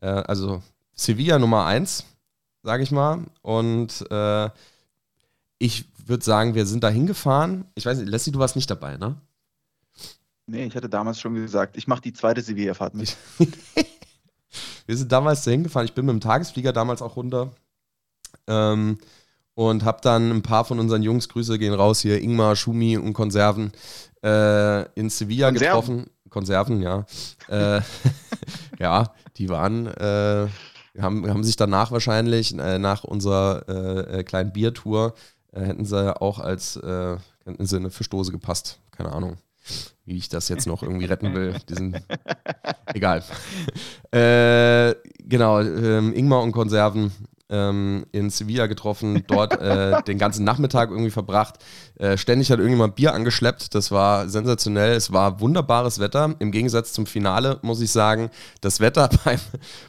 [0.00, 0.62] äh, also
[0.94, 2.04] Sevilla Nummer 1,
[2.62, 3.24] sage ich mal.
[3.40, 4.50] Und äh,
[5.58, 7.64] ich würde sagen, wir sind da hingefahren.
[7.74, 9.16] Ich weiß nicht, Leslie, du warst nicht dabei, ne?
[10.46, 13.16] Nee, ich hatte damals schon gesagt, ich mache die zweite Sevilla-Fahrt mit.
[14.90, 15.86] Wir sind damals da hingefahren.
[15.86, 17.52] Ich bin mit dem Tagesflieger damals auch runter.
[18.48, 18.98] Ähm,
[19.54, 23.12] und habe dann ein paar von unseren Jungs, Grüße gehen raus hier, Ingmar, Schumi und
[23.12, 23.70] Konserven,
[24.24, 26.06] äh, in Sevilla Konserven.
[26.08, 26.10] getroffen.
[26.28, 27.06] Konserven, ja.
[27.46, 27.80] äh,
[28.80, 30.48] ja, die waren, äh,
[31.00, 35.14] haben, haben sich danach wahrscheinlich, äh, nach unserer äh, äh, kleinen Biertour,
[35.52, 38.80] hätten sie auch als, hätten sie eine Fischdose gepasst.
[38.90, 39.36] Keine Ahnung
[40.10, 41.54] wie ich das jetzt noch irgendwie retten will.
[41.68, 41.96] Diesen,
[42.94, 43.22] egal.
[44.10, 47.12] Äh, genau, ähm, Ingmar und Konserven
[47.48, 51.64] ähm, in Sevilla getroffen, dort äh, den ganzen Nachmittag irgendwie verbracht.
[51.96, 53.74] Äh, ständig hat irgendjemand Bier angeschleppt.
[53.74, 54.94] Das war sensationell.
[54.94, 56.34] Es war wunderbares Wetter.
[56.40, 59.38] Im Gegensatz zum Finale muss ich sagen, das Wetter beim,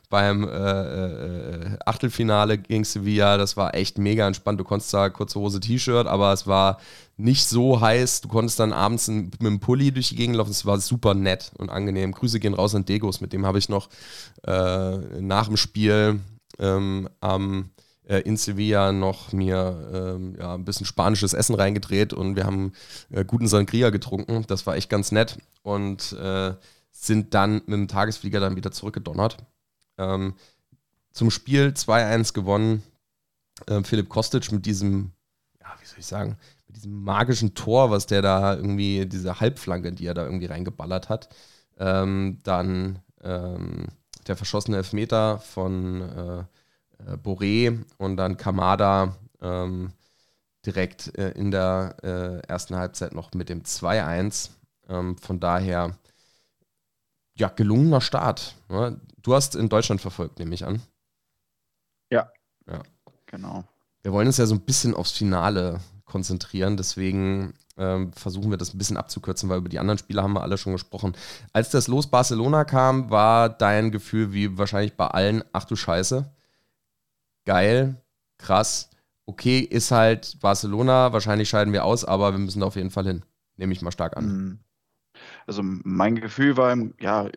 [0.10, 4.60] beim äh, äh, Achtelfinale gegen Sevilla, das war echt mega entspannt.
[4.60, 6.77] Du konntest da kurze Hose T-Shirt, aber es war
[7.21, 8.21] nicht so heiß.
[8.21, 10.51] Du konntest dann abends mit dem Pulli durch die Gegend laufen.
[10.51, 12.12] Es war super nett und angenehm.
[12.12, 13.89] Grüße gehen raus an Degos, mit dem habe ich noch
[14.45, 16.19] äh, nach dem Spiel
[16.60, 17.69] ähm, am,
[18.07, 22.73] äh, in Sevilla noch mir ähm, ja, ein bisschen spanisches Essen reingedreht und wir haben
[23.12, 24.43] äh, guten Sangria getrunken.
[24.47, 26.53] Das war echt ganz nett und äh,
[26.91, 29.38] sind dann mit dem Tagesflieger dann wieder zurückgedonnert.
[29.97, 30.36] Ähm,
[31.12, 32.84] zum Spiel 2-1 gewonnen.
[33.67, 35.12] Ähm, Philipp Kostic mit diesem,
[35.60, 36.38] ja, wie soll ich sagen,
[36.82, 41.30] diesem magischen Tor, was der da irgendwie, diese Halbflanke, die er da irgendwie reingeballert hat.
[41.78, 43.88] Ähm, dann ähm,
[44.28, 49.91] der verschossene Elfmeter von äh, äh, Boré und dann Kamada ähm,
[50.65, 54.52] direkt äh, in der äh, ersten Halbzeit noch mit dem 2-1.
[54.89, 55.96] Ähm, von daher,
[57.36, 58.56] ja, gelungener Start.
[58.70, 59.00] Ne?
[59.22, 60.82] Du hast in Deutschland verfolgt, nehme ich an.
[62.12, 62.32] Ja.
[62.67, 62.82] Ja.
[63.28, 63.63] Genau.
[64.04, 65.80] Wir wollen uns ja so ein bisschen aufs Finale
[66.12, 70.34] konzentrieren, deswegen ähm, versuchen wir das ein bisschen abzukürzen, weil über die anderen Spiele haben
[70.34, 71.15] wir alle schon gesprochen.
[71.54, 76.30] Als das Los Barcelona kam, war dein Gefühl wie wahrscheinlich bei allen, ach du Scheiße,
[77.45, 77.95] geil,
[78.38, 78.89] krass,
[79.26, 83.06] okay, ist halt Barcelona, wahrscheinlich scheiden wir aus, aber wir müssen da auf jeden Fall
[83.06, 83.24] hin.
[83.56, 84.26] Nehme ich mal stark an.
[84.26, 84.60] Mhm.
[85.47, 87.30] Also mein Gefühl war, ja,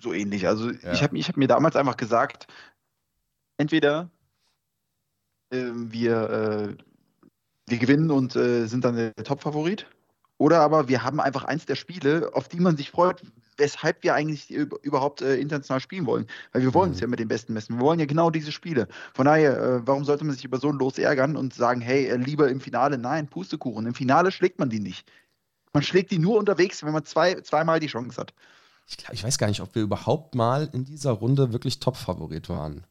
[0.00, 0.46] so ähnlich.
[0.46, 0.92] Also ja.
[0.92, 2.46] ich habe ich hab mir damals einfach gesagt,
[3.56, 4.08] entweder
[5.50, 6.87] äh, wir äh,
[7.70, 9.86] wir gewinnen und äh, sind dann der Top-Favorit.
[10.38, 13.22] Oder aber wir haben einfach eins der Spiele, auf die man sich freut,
[13.56, 16.26] weshalb wir eigentlich überhaupt äh, international spielen wollen.
[16.52, 16.94] Weil wir wollen mhm.
[16.94, 17.76] es ja mit den Besten messen.
[17.76, 18.86] Wir wollen ja genau diese Spiele.
[19.14, 22.06] Von daher, äh, warum sollte man sich über so ein Los ärgern und sagen, hey,
[22.06, 22.98] äh, lieber im Finale?
[22.98, 23.86] Nein, Pustekuchen.
[23.86, 25.10] Im Finale schlägt man die nicht.
[25.72, 28.32] Man schlägt die nur unterwegs, wenn man zwei, zweimal die Chance hat.
[28.86, 32.48] Ich, glaub, ich weiß gar nicht, ob wir überhaupt mal in dieser Runde wirklich Top-Favorit
[32.48, 32.84] waren.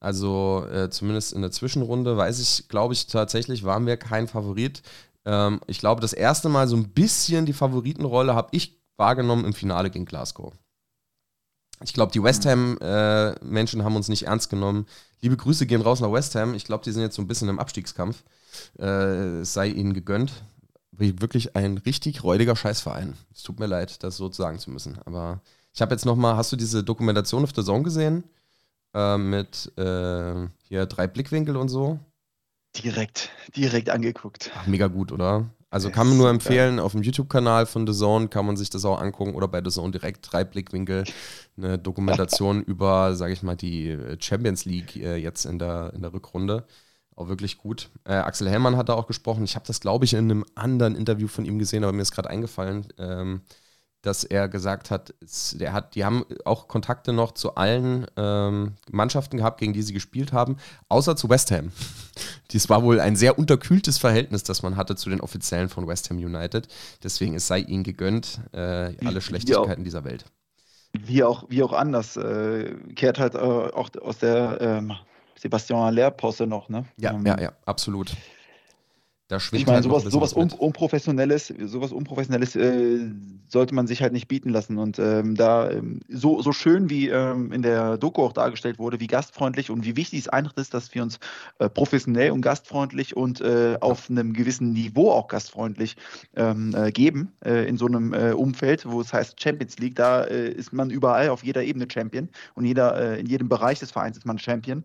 [0.00, 4.82] Also äh, zumindest in der Zwischenrunde weiß ich, glaube ich, tatsächlich waren wir kein Favorit.
[5.24, 9.52] Ähm, ich glaube, das erste Mal so ein bisschen die Favoritenrolle habe ich wahrgenommen im
[9.52, 10.52] Finale gegen Glasgow.
[11.84, 14.86] Ich glaube, die West Ham-Menschen äh, haben uns nicht ernst genommen.
[15.20, 16.54] Liebe Grüße gehen raus nach West Ham.
[16.54, 18.24] Ich glaube, die sind jetzt so ein bisschen im Abstiegskampf.
[18.78, 20.32] Äh, es sei ihnen gegönnt.
[20.90, 23.14] Wirklich ein richtig räudiger Scheißverein.
[23.32, 24.98] Es tut mir leid, das so sagen zu müssen.
[25.04, 25.40] Aber
[25.72, 28.24] ich habe jetzt noch mal, hast du diese Dokumentation auf der Zone gesehen?
[28.98, 32.00] Äh, mit äh, hier drei Blickwinkel und so.
[32.76, 34.50] Direkt, direkt angeguckt.
[34.56, 35.50] Ach, mega gut, oder?
[35.70, 38.86] Also kann man nur empfehlen, auf dem YouTube-Kanal von The Zone kann man sich das
[38.86, 41.04] auch angucken oder bei The Zone direkt drei Blickwinkel,
[41.58, 46.12] eine Dokumentation über, sage ich mal, die Champions League äh, jetzt in der, in der
[46.14, 46.64] Rückrunde.
[47.14, 47.90] Auch wirklich gut.
[48.04, 49.44] Äh, Axel Hellmann hat da auch gesprochen.
[49.44, 52.12] Ich habe das, glaube ich, in einem anderen Interview von ihm gesehen, aber mir ist
[52.12, 53.42] gerade eingefallen, ähm,
[54.02, 58.74] dass er gesagt hat, es, der hat, die haben auch Kontakte noch zu allen ähm,
[58.90, 60.56] Mannschaften gehabt, gegen die sie gespielt haben,
[60.88, 61.72] außer zu West Ham.
[62.52, 66.10] Dies war wohl ein sehr unterkühltes Verhältnis, das man hatte zu den Offiziellen von West
[66.10, 66.68] Ham United.
[67.02, 70.24] Deswegen es sei ihnen gegönnt, äh, alle Schlechtigkeiten dieser Welt.
[70.92, 74.92] Wie auch, wie auch anders, äh, kehrt halt äh, auch aus der ähm,
[75.38, 76.86] Sebastian Aller-Posse noch, ne?
[76.96, 78.12] Ja, Ähm, ja, ja, absolut.
[79.28, 80.50] Da schwingt Ich meine, halt sowas, sowas was un.
[80.58, 83.10] Unprofessionelles, sowas Unprofessionelles äh,
[83.48, 84.78] sollte man sich halt nicht bieten lassen.
[84.78, 89.00] Und ähm, da ähm, so, so schön wie ähm, in der Doku auch dargestellt wurde,
[89.00, 91.20] wie gastfreundlich und wie wichtig es einfach ist, dass wir uns
[91.58, 95.96] äh, professionell und gastfreundlich und äh, auf einem gewissen Niveau auch gastfreundlich
[96.34, 99.96] ähm, äh, geben äh, in so einem äh, Umfeld, wo es heißt Champions League.
[99.96, 104.16] Da ist man überall auf jeder Ebene Champion und jeder, in jedem Bereich des Vereins
[104.16, 104.84] ist man Champion.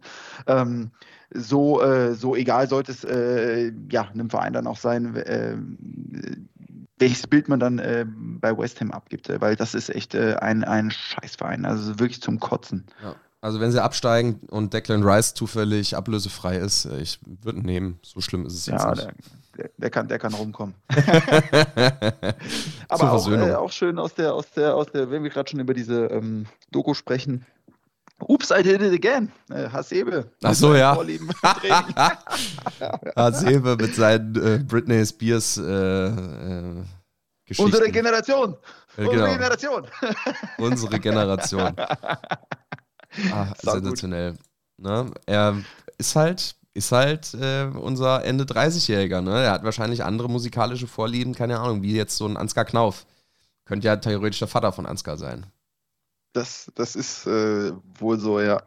[1.33, 5.57] So, äh, so egal sollte es äh, ja, einem Verein dann auch sein, äh,
[6.99, 10.35] welches Bild man dann äh, bei West Ham abgibt, äh, weil das ist echt äh,
[10.35, 12.85] ein, ein Scheißverein, also wirklich zum Kotzen.
[13.01, 13.15] Ja.
[13.41, 17.99] Also wenn sie absteigen und Declan Rice zufällig ablösefrei ist, äh, ich würde nehmen.
[18.01, 19.07] So schlimm ist es jetzt Ja, nicht.
[19.57, 20.75] der, der, kann, der kann rumkommen.
[22.87, 25.59] Aber auch, äh, auch schön aus der, aus der, aus der, wenn wir gerade schon
[25.59, 27.45] über diese ähm, Doku sprechen.
[28.27, 29.31] Ups, I did it again.
[29.49, 30.31] Äh, Hasebe.
[30.43, 30.97] Ach so, ja.
[33.15, 36.83] Hasebe mit seinen äh, Britney Spears äh, äh,
[37.45, 37.65] Geschichten.
[37.65, 38.57] Unsere Generation.
[38.97, 39.31] Unsere genau.
[39.33, 39.87] Generation.
[40.57, 41.75] Unsere Generation.
[43.31, 44.37] Ah, sensationell.
[44.77, 45.11] Ne?
[45.25, 45.57] Er
[45.97, 49.21] ist halt, ist halt äh, unser Ende 30-Jähriger.
[49.21, 49.43] Ne?
[49.43, 53.05] Er hat wahrscheinlich andere musikalische Vorlieben, keine Ahnung, wie jetzt so ein Ansgar Knauf.
[53.65, 55.45] Könnte ja theoretisch der Vater von Ansgar sein.
[56.33, 58.63] Das, das ist äh, wohl so, ja.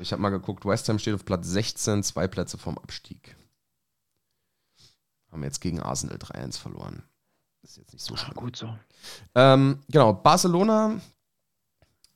[0.00, 3.36] Ich habe mal geguckt, West Ham steht auf Platz 16, zwei Plätze vom Abstieg.
[5.30, 7.02] Haben jetzt gegen Arsenal 3-1 verloren.
[7.62, 8.34] Ist jetzt nicht so schlimm.
[8.34, 8.76] Gut so.
[9.34, 11.00] Ähm, genau, Barcelona.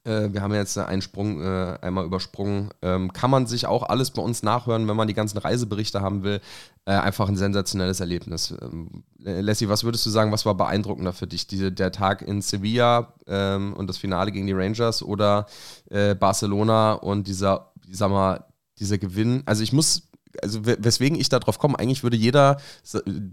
[0.06, 2.70] Äh, wir haben jetzt einen Sprung äh, einmal übersprungen.
[2.80, 6.22] Ähm, kann man sich auch alles bei uns nachhören, wenn man die ganzen Reiseberichte haben
[6.22, 6.40] will.
[6.84, 8.54] Äh, einfach ein sensationelles Erlebnis.
[8.62, 11.46] Ähm, äh, Lassie, was würdest du sagen, was war beeindruckender für dich?
[11.48, 15.46] Diese, der Tag in Sevilla ähm, und das Finale gegen die Rangers oder
[15.90, 18.44] äh, Barcelona und dieser, ich sag mal,
[18.78, 19.42] dieser Gewinn?
[19.46, 20.08] Also ich muss
[20.42, 22.59] also we- weswegen ich da drauf komme, eigentlich würde jeder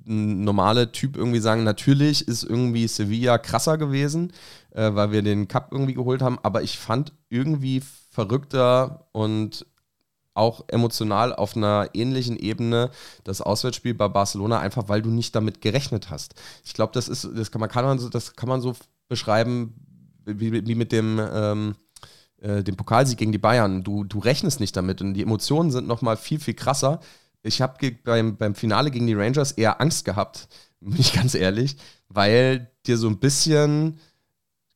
[0.05, 4.31] normale Typ irgendwie sagen, natürlich ist irgendwie Sevilla krasser gewesen,
[4.71, 9.65] äh, weil wir den Cup irgendwie geholt haben, aber ich fand irgendwie verrückter und
[10.35, 12.89] auch emotional auf einer ähnlichen Ebene
[13.23, 16.33] das Auswärtsspiel bei Barcelona, einfach weil du nicht damit gerechnet hast.
[16.65, 18.73] Ich glaube, das ist, das kann man, kann man so, das kann man so
[19.09, 19.75] beschreiben,
[20.25, 21.75] wie, wie mit dem, ähm,
[22.43, 23.83] äh, dem Pokalsieg gegen die Bayern.
[23.83, 26.99] Du, du rechnest nicht damit und die Emotionen sind nochmal viel, viel krasser.
[27.41, 30.49] Ich habe beim, beim Finale gegen die Rangers eher Angst gehabt,
[30.81, 31.77] bin ich ganz ehrlich,
[32.09, 33.99] weil dir so ein bisschen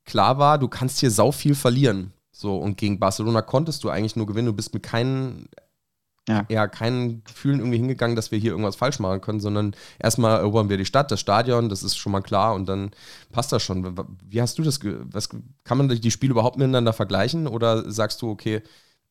[0.05, 2.13] klar war, du kannst hier sau viel verlieren.
[2.31, 4.47] So, und gegen Barcelona konntest du eigentlich nur gewinnen.
[4.47, 5.49] Du bist mit keinen,
[6.27, 6.45] Ja.
[6.49, 10.67] ja, keinen Gefühlen irgendwie hingegangen, dass wir hier irgendwas falsch machen können, sondern erstmal erobern
[10.67, 12.91] wir die Stadt, das Stadion, das ist schon mal klar und dann
[13.31, 13.95] passt das schon.
[14.25, 15.29] Wie hast du das, was,
[15.63, 18.61] kann man die Spiele überhaupt miteinander vergleichen oder sagst du, okay,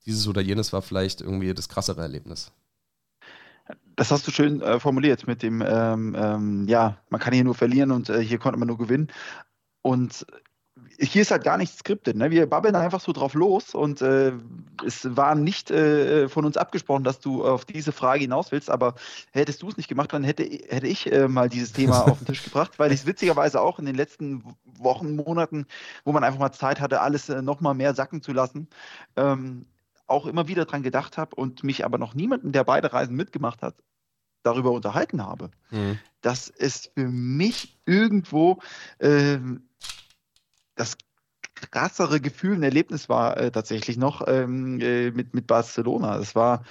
[0.04, 2.52] dieses oder jenes war vielleicht irgendwie das krassere Erlebnis?
[3.96, 7.54] Das hast du schön äh, formuliert mit dem, ähm, ähm, ja, man kann hier nur
[7.54, 9.08] verlieren und äh, hier konnte man nur gewinnen.
[9.80, 10.26] Und
[10.98, 12.16] hier ist halt gar nichts skriptet.
[12.16, 12.30] Ne?
[12.30, 14.32] Wir babbeln einfach so drauf los und äh,
[14.84, 18.94] es war nicht äh, von uns abgesprochen, dass du auf diese Frage hinaus willst, aber
[19.32, 22.26] hättest du es nicht gemacht, dann hätte, hätte ich äh, mal dieses Thema auf den
[22.26, 25.66] Tisch gebracht, weil ich es witzigerweise auch in den letzten Wochen, Monaten,
[26.04, 28.68] wo man einfach mal Zeit hatte, alles äh, nochmal mehr sacken zu lassen,
[29.16, 29.66] ähm,
[30.06, 33.62] auch immer wieder dran gedacht habe und mich aber noch niemanden, der beide Reisen mitgemacht
[33.62, 33.74] hat,
[34.42, 35.98] darüber unterhalten habe Mhm.
[36.20, 38.58] dass es für mich irgendwo
[39.00, 39.68] ähm,
[40.76, 40.96] das
[41.70, 46.18] krassere Gefühl, ein Erlebnis war äh, tatsächlich noch ähm, äh, mit, mit Barcelona.
[46.18, 46.62] Es war,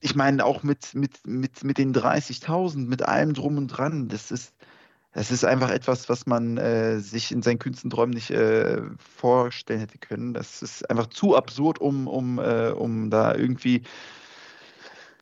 [0.00, 4.30] ich meine, auch mit, mit, mit, mit den 30.000, mit allem drum und dran, das
[4.30, 4.54] ist,
[5.12, 9.80] das ist einfach etwas, was man äh, sich in seinen kühnsten Träumen nicht äh, vorstellen
[9.80, 10.34] hätte können.
[10.34, 13.82] Das ist einfach zu absurd, um, um, äh, um da irgendwie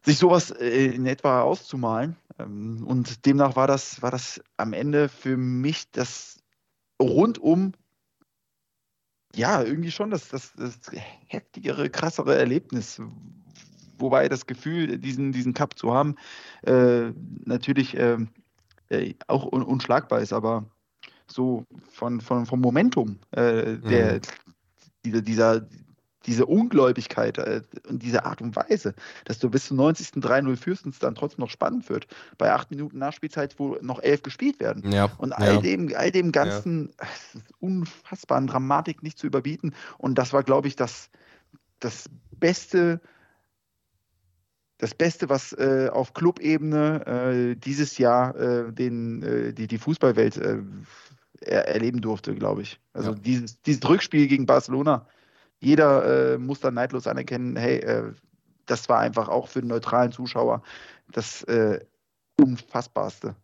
[0.02, 2.16] sich sowas äh, in etwa auszumalen.
[2.38, 6.41] Ähm, und demnach war das, war das am Ende für mich das
[7.02, 7.72] rundum
[9.34, 10.78] ja, irgendwie schon das, das, das
[11.26, 13.00] heftigere, krassere Erlebnis.
[13.98, 16.16] Wobei das Gefühl, diesen, diesen Cup zu haben,
[16.62, 17.12] äh,
[17.44, 18.18] natürlich äh,
[18.88, 20.66] äh auch un unschlagbar ist, aber
[21.26, 24.20] so von, von, vom Momentum, äh, der, mhm.
[25.04, 25.68] dieser, dieser,
[26.26, 30.22] diese Ungläubigkeit äh, und diese Art und Weise, dass du bis zum 90.
[30.22, 32.06] 3-0 führst und es dann trotzdem noch spannend wird.
[32.38, 34.90] Bei acht Minuten Nachspielzeit, wo noch elf gespielt werden.
[34.90, 35.60] Ja, und all, ja.
[35.60, 37.40] dem, all dem ganzen ja.
[37.60, 39.74] unfassbaren Dramatik nicht zu überbieten.
[39.98, 41.10] Und das war, glaube ich, das,
[41.80, 43.00] das Beste,
[44.78, 50.36] das Beste, was äh, auf Clubebene äh, dieses Jahr äh, den, äh, die, die Fußballwelt
[50.36, 50.58] äh,
[51.40, 52.80] er, erleben durfte, glaube ich.
[52.92, 55.06] Also dieses, dieses Rückspiel gegen Barcelona
[55.62, 58.12] jeder äh, muss dann neidlos anerkennen, hey, äh,
[58.66, 60.62] das war einfach auch für den neutralen Zuschauer
[61.10, 61.80] das äh,
[62.40, 63.36] Unfassbarste.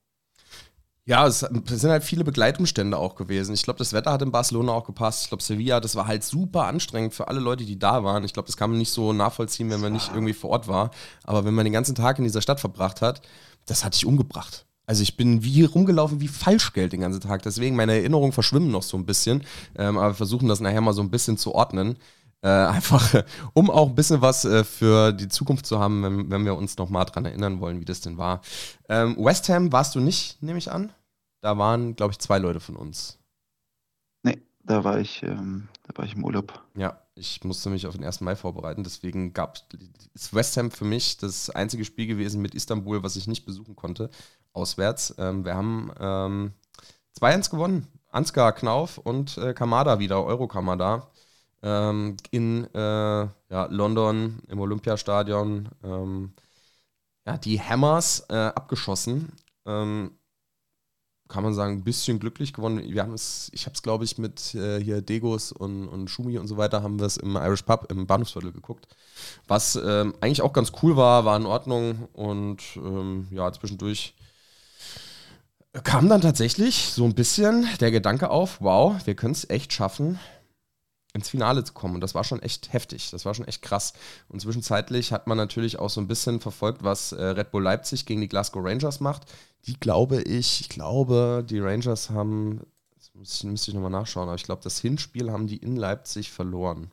[1.05, 3.55] Ja, es, sind halt viele Begleitumstände auch gewesen.
[3.55, 5.23] Ich glaube, das Wetter hat in Barcelona auch gepasst.
[5.23, 8.25] Ich glaube, Sevilla, das war halt super anstrengend für alle Leute, die da waren.
[8.25, 10.91] Ich glaube, das kann man nicht so nachvollziehen, wenn man nicht irgendwie vor Ort war.
[11.25, 13.23] Aber wenn man den ganzen Tag in dieser Stadt verbracht hat,
[13.65, 14.67] das hat dich umgebracht.
[14.89, 17.43] Also ich bin wie rumgelaufen wie Falschgeld den ganzen Tag.
[17.43, 19.45] Deswegen meine Erinnerungen verschwimmen noch so ein bisschen.
[19.77, 21.99] Ähm, aber wir versuchen das nachher mal so ein bisschen zu ordnen.
[22.41, 23.23] Äh, einfach,
[23.53, 26.79] um auch ein bisschen was äh, für die Zukunft zu haben, wenn, wenn wir uns
[26.79, 28.41] noch mal dran erinnern wollen, wie das denn war.
[28.89, 30.91] Ähm, West Ham warst du nicht, nehme ich an.
[31.43, 33.19] Da waren, glaube ich, zwei Leute von uns.
[34.23, 36.63] Nee, da war ich, ähm, da war ich im Urlaub.
[36.75, 38.23] Ja, ich musste mich auf den 1.
[38.23, 39.59] Mai vorbereiten, deswegen gab
[40.15, 43.77] es West Ham für mich das einzige Spiel gewesen mit Istanbul, was ich nicht besuchen
[43.77, 44.09] konnte
[44.53, 45.15] auswärts.
[45.19, 46.53] Ähm, wir haben ähm,
[47.21, 47.87] 2-1 gewonnen.
[48.11, 51.09] Ansgar Knauf und äh, Kamada wieder, Euro-Kamada.
[51.63, 55.69] Ähm, in äh, ja, London im Olympiastadion.
[55.83, 56.33] Ähm,
[57.27, 59.33] ja, die Hammers äh, abgeschossen.
[59.67, 60.13] Ähm,
[61.29, 62.83] kann man sagen, ein bisschen glücklich gewonnen.
[62.83, 66.39] Wir haben es, ich habe es, glaube ich, mit äh, hier Degos und, und Schumi
[66.39, 68.89] und so weiter, haben wir es im Irish Pub im Bahnhofsviertel geguckt.
[69.47, 72.63] Was ähm, eigentlich auch ganz cool war, war in Ordnung und
[73.31, 74.15] ja, zwischendurch
[75.85, 80.19] kam dann tatsächlich so ein bisschen der Gedanke auf, wow, wir können es echt schaffen,
[81.13, 81.95] ins Finale zu kommen.
[81.95, 83.93] Und das war schon echt heftig, das war schon echt krass.
[84.29, 88.07] Und zwischenzeitlich hat man natürlich auch so ein bisschen verfolgt, was äh, Red Bull Leipzig
[88.07, 89.33] gegen die Glasgow Rangers macht.
[89.67, 92.61] Die glaube ich, ich glaube, die Rangers haben,
[92.97, 95.77] das müsste ich, müsste ich nochmal nachschauen, aber ich glaube, das Hinspiel haben die in
[95.77, 96.91] Leipzig verloren.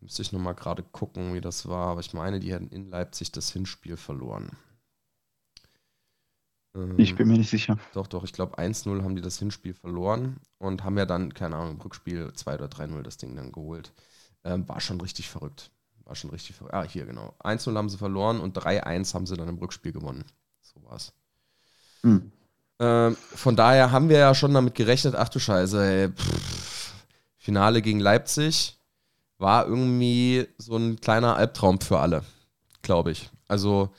[0.00, 1.88] Müsste ich nochmal gerade gucken, wie das war.
[1.88, 4.50] Aber ich meine, die hätten in Leipzig das Hinspiel verloren.
[6.78, 7.78] Ähm, ich bin mir nicht sicher.
[7.92, 11.56] Doch, doch, ich glaube 1-0 haben die das Hinspiel verloren und haben ja dann, keine
[11.56, 13.92] Ahnung, im Rückspiel 2 oder 3-0 das Ding dann geholt.
[14.44, 15.70] Ähm, war schon richtig verrückt.
[16.04, 16.74] War schon richtig verrückt.
[16.74, 17.34] Ah, hier genau.
[17.40, 20.24] 1-0 haben sie verloren und 3-1 haben sie dann im Rückspiel gewonnen.
[20.60, 21.12] So war's.
[22.02, 22.32] Hm.
[22.78, 26.94] Ähm, von daher haben wir ja schon damit gerechnet, ach du Scheiße, ey, pff,
[27.36, 28.78] Finale gegen Leipzig
[29.38, 32.22] war irgendwie so ein kleiner Albtraum für alle,
[32.82, 33.30] glaube ich.
[33.46, 33.90] Also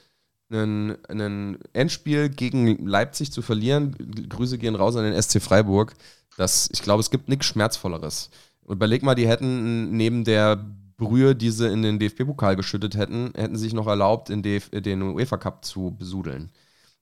[0.52, 3.96] ein Endspiel gegen Leipzig zu verlieren,
[4.30, 5.94] Grüße gehen raus an den SC Freiburg,
[6.38, 8.30] das, ich glaube, es gibt nichts Schmerzvolleres.
[8.62, 10.66] Und überleg mal, die hätten neben der
[10.98, 15.02] Brühe, die sie in den DFB-Pokal geschüttet hätten, hätten sich noch erlaubt, in DF den
[15.02, 16.52] UEFA Cup zu besudeln.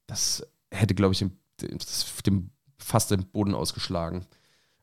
[0.06, 1.32] Das hätte, glaube ich, dem,
[2.26, 4.26] dem, fast den Boden ausgeschlagen.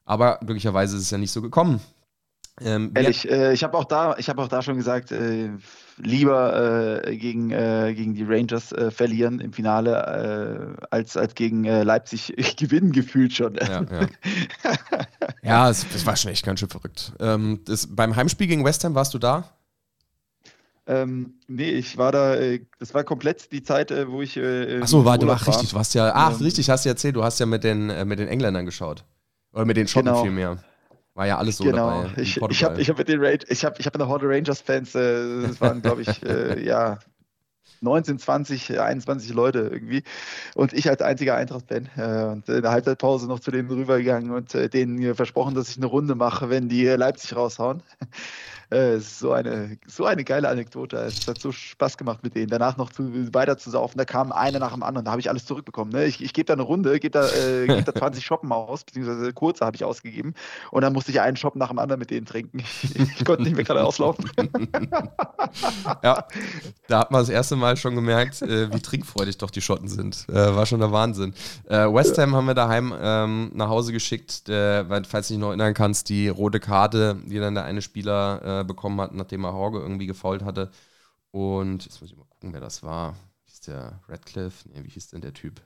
[0.04, 1.80] Aber glücklicherweise ist es ja nicht so gekommen.
[2.60, 5.50] Ähm, Ehrlich, äh, ich habe auch da, ich habe auch da schon gesagt, äh,
[5.96, 11.64] lieber äh, gegen, äh, gegen die Rangers äh, verlieren im Finale, äh, als, als gegen
[11.64, 13.54] Leipzig gewinnen gefühlt schon.
[13.54, 14.06] Ja, ja.
[15.42, 17.12] ja es, das war schon echt ganz schön verrückt.
[17.20, 19.50] Ähm, das, beim Heimspiel gegen West Ham warst du da?
[20.86, 22.36] Ähm, nee, ich war da,
[22.78, 24.36] das war komplett die Zeit, wo ich.
[24.36, 27.16] Äh, Achso, war, du warst richtig, du hast ja, ach, ähm, richtig, hast du erzählt,
[27.16, 29.04] du hast ja mit den, mit den Engländern geschaut.
[29.52, 30.22] Oder mit den Schotten genau.
[30.22, 30.58] vielmehr.
[31.14, 32.02] War ja alles so genau.
[32.02, 32.20] dabei.
[32.20, 34.96] Ich, ich habe ich hab mit den Rangers, ich habe ich hab eine Horde Rangers-Fans,
[34.96, 36.98] äh, das waren, glaube ich, äh, ja,
[37.84, 40.02] 19, 20, 21 Leute irgendwie.
[40.54, 41.88] Und ich als einziger Eintracht-Fan.
[41.96, 45.76] Äh, und in der Halbzeitpause noch zu denen rübergegangen und äh, denen versprochen, dass ich
[45.76, 47.82] eine Runde mache, wenn die Leipzig raushauen.
[48.70, 50.96] Äh, so, eine, so eine geile Anekdote.
[50.96, 52.48] Es hat so Spaß gemacht mit denen.
[52.48, 53.98] Danach noch zu, weiter zu saufen.
[53.98, 55.04] Da kam einer nach dem anderen.
[55.04, 55.92] Da habe ich alles zurückbekommen.
[55.92, 56.06] Ne?
[56.06, 59.32] Ich, ich gebe da eine Runde, gebe da, äh, geb da 20 Shoppen aus, beziehungsweise
[59.32, 60.34] kurze habe ich ausgegeben.
[60.70, 62.58] Und dann musste ich einen Shop nach dem anderen mit denen trinken.
[62.58, 64.28] Ich, ich konnte nicht mehr gerade auslaufen.
[66.02, 66.26] ja,
[66.88, 70.26] da hat man das erste Mal schon gemerkt, äh, wie trinkfreudig doch die Schotten sind.
[70.28, 71.34] Äh, war schon der Wahnsinn.
[71.66, 75.48] Äh, West Ham haben wir daheim ähm, nach Hause geschickt, weil, falls du dich noch
[75.48, 79.52] erinnern kannst, die rote Karte, die dann der eine Spieler äh, bekommen hat, nachdem er
[79.52, 80.70] Horge irgendwie gefault hatte.
[81.30, 83.16] Und jetzt muss ich mal gucken, wer das war.
[83.46, 84.68] Hieß der Radcliffe?
[84.68, 85.60] Nee, wie hieß denn der Typ?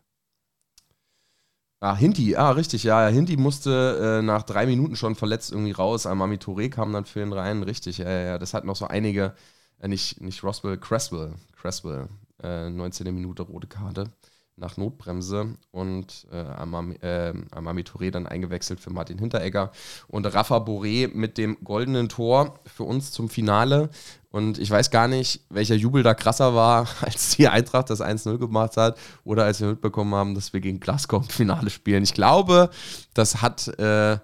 [1.80, 3.06] Ah, Hinti, ah, richtig, ja.
[3.06, 6.06] Hinti musste äh, nach drei Minuten schon verletzt irgendwie raus.
[6.06, 8.38] Amami Touré kam dann für ihn rein, richtig, ja, ja.
[8.38, 9.32] Das hat noch so einige,
[9.80, 12.08] äh, nicht, nicht Roswell, Cresswell, Cresswell,
[12.42, 13.14] äh, 19.
[13.14, 14.12] Minute rote Karte
[14.58, 19.72] nach Notbremse und äh, Amami, äh, Amami Touré dann eingewechselt für Martin Hinteregger
[20.08, 23.90] und Rafa Boré mit dem goldenen Tor für uns zum Finale.
[24.30, 28.38] Und ich weiß gar nicht, welcher Jubel da krasser war, als die Eintracht das 1-0
[28.38, 32.02] gemacht hat oder als wir mitbekommen haben, dass wir gegen Glasgow im Finale spielen.
[32.02, 32.70] Ich glaube,
[33.14, 34.18] das hat, äh,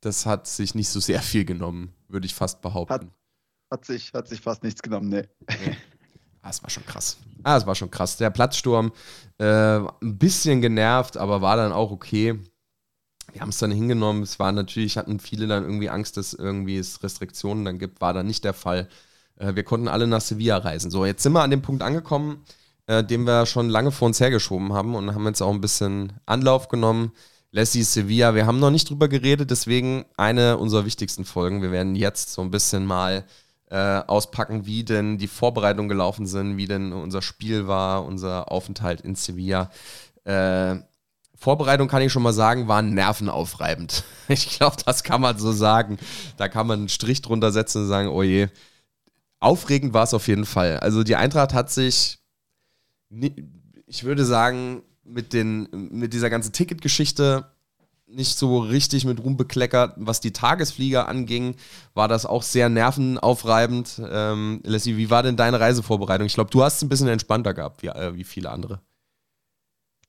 [0.00, 2.94] das hat sich nicht so sehr viel genommen, würde ich fast behaupten.
[2.94, 3.06] Hat,
[3.70, 5.28] hat, sich, hat sich fast nichts genommen, ne.
[6.42, 7.18] Ah, es war schon krass.
[7.42, 8.16] Ah, es war schon krass.
[8.16, 8.92] Der Platzsturm,
[9.36, 12.38] äh, ein bisschen genervt, aber war dann auch okay.
[13.32, 14.22] Wir haben es dann hingenommen.
[14.22, 18.00] Es war natürlich, hatten viele dann irgendwie Angst, dass irgendwie es Restriktionen dann gibt.
[18.00, 18.88] War dann nicht der Fall.
[19.36, 20.90] Äh, wir konnten alle nach Sevilla reisen.
[20.90, 22.44] So, jetzt sind wir an dem Punkt angekommen,
[22.86, 26.14] äh, den wir schon lange vor uns hergeschoben haben und haben jetzt auch ein bisschen
[26.26, 27.12] Anlauf genommen.
[27.52, 31.62] Lassie Sevilla, wir haben noch nicht drüber geredet, deswegen eine unserer wichtigsten Folgen.
[31.62, 33.24] Wir werden jetzt so ein bisschen mal
[33.70, 39.00] äh, auspacken, wie denn die Vorbereitungen gelaufen sind, wie denn unser Spiel war, unser Aufenthalt
[39.00, 39.70] in Sevilla.
[40.24, 40.76] Äh,
[41.36, 44.04] Vorbereitung kann ich schon mal sagen, war nervenaufreibend.
[44.28, 45.98] Ich glaube, das kann man so sagen.
[46.36, 48.46] Da kann man einen Strich drunter setzen und sagen, oh je.
[49.40, 50.78] Aufregend war es auf jeden Fall.
[50.78, 52.20] Also die Eintracht hat sich,
[53.86, 57.50] ich würde sagen, mit, den, mit dieser ganzen Ticketgeschichte
[58.12, 59.94] nicht so richtig mit Ruhm bekleckert.
[59.96, 61.56] Was die Tagesflieger anging,
[61.94, 64.00] war das auch sehr nervenaufreibend.
[64.10, 66.26] Ähm, Leslie, wie war denn deine Reisevorbereitung?
[66.26, 68.80] Ich glaube, du hast es ein bisschen entspannter gehabt, wie, äh, wie viele andere.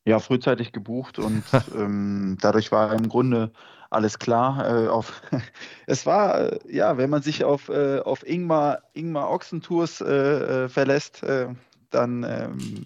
[0.05, 1.43] Ja, frühzeitig gebucht und
[1.75, 3.51] ähm, dadurch war im Grunde
[3.91, 4.85] alles klar.
[4.85, 5.21] Äh, auf,
[5.85, 10.69] es war, äh, ja, wenn man sich auf, äh, auf Ingmar, Ingmar Ochsentours äh, äh,
[10.69, 11.23] verlässt,
[11.91, 12.85] dann ähm,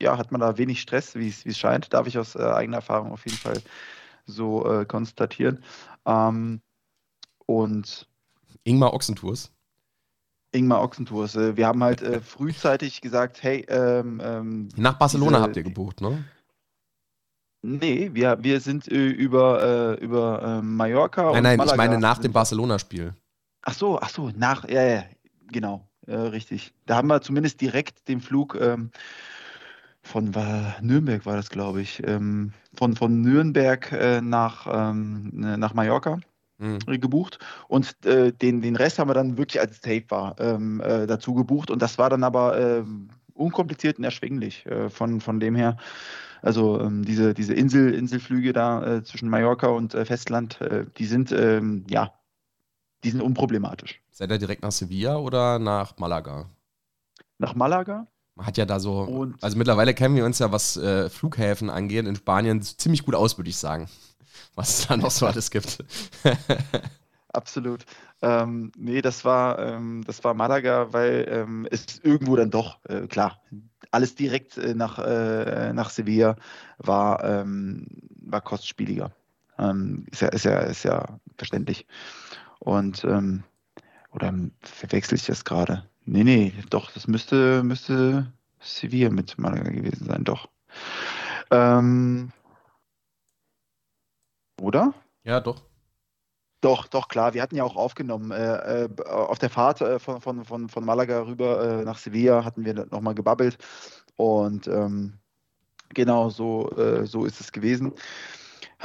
[0.00, 1.92] ja, hat man da wenig Stress, wie es scheint.
[1.92, 3.60] Darf ich aus eigener Erfahrung auf jeden Fall
[4.26, 5.62] so äh, konstatieren.
[6.04, 6.60] Ähm,
[7.46, 8.08] und
[8.64, 9.52] Ingmar Ochsentours.
[10.52, 11.36] Ingmar Ochsentours.
[11.36, 15.62] Äh, wir haben halt äh, frühzeitig gesagt, hey, ähm, ähm, nach Barcelona diese, habt ihr
[15.62, 16.24] gebucht, ne?
[17.62, 21.32] Nee, wir, wir sind äh, über, äh, über ähm, Mallorca.
[21.32, 23.14] Nein, nein, Malaga ich meine nach dem Barcelona-Spiel.
[23.62, 25.04] Ach so, ach so, nach, ja, ja,
[25.48, 26.72] genau, äh, richtig.
[26.86, 28.90] Da haben wir zumindest direkt den Flug ähm,
[30.06, 35.58] von war, Nürnberg war das, glaube ich, ähm, von, von Nürnberg äh, nach, ähm, ne,
[35.58, 36.18] nach Mallorca
[36.58, 36.78] mhm.
[37.00, 37.38] gebucht
[37.68, 41.34] und äh, den, den Rest haben wir dann wirklich als Tape war ähm, äh, dazu
[41.34, 45.76] gebucht und das war dann aber ähm, unkompliziert und erschwinglich äh, von, von dem her.
[46.42, 50.60] Also ähm, diese, diese Insel, Inselflüge da äh, zwischen Mallorca und äh, Festland,
[50.96, 52.12] die sind ähm, ja,
[53.04, 54.00] die sind unproblematisch.
[54.10, 56.48] Seid ihr direkt nach Sevilla oder nach Malaga?
[57.38, 58.06] Nach Malaga
[58.36, 61.70] man hat ja da so, und also mittlerweile kennen wir uns ja, was äh, Flughäfen
[61.70, 63.88] angeht, in Spanien ziemlich gut aus, würde ich sagen.
[64.54, 65.84] Was es da noch so alles gibt.
[67.28, 67.84] Absolut.
[68.22, 73.06] Ähm, nee, das war, ähm, das war Malaga, weil ähm, es irgendwo dann doch, äh,
[73.06, 73.42] klar,
[73.90, 76.36] alles direkt äh, nach, äh, nach Sevilla
[76.78, 77.86] war, ähm,
[78.22, 79.12] war kostspieliger.
[79.58, 81.86] Ähm, ist, ja, ist, ja, ist ja verständlich.
[82.58, 83.42] Und, ähm,
[84.12, 85.84] oder verwechsel ich das gerade?
[86.06, 90.48] Nee, nee, doch, das müsste, müsste Sevilla mit Malaga gewesen sein, doch.
[91.50, 92.32] Ähm,
[94.60, 94.94] oder?
[95.24, 95.62] Ja, doch.
[96.60, 97.34] Doch, doch, klar.
[97.34, 98.30] Wir hatten ja auch aufgenommen.
[98.30, 102.44] Äh, äh, auf der Fahrt äh, von, von, von, von Malaga rüber äh, nach Sevilla
[102.44, 103.58] hatten wir nochmal gebabbelt.
[104.16, 105.18] Und ähm,
[105.90, 107.92] genau so, äh, so ist es gewesen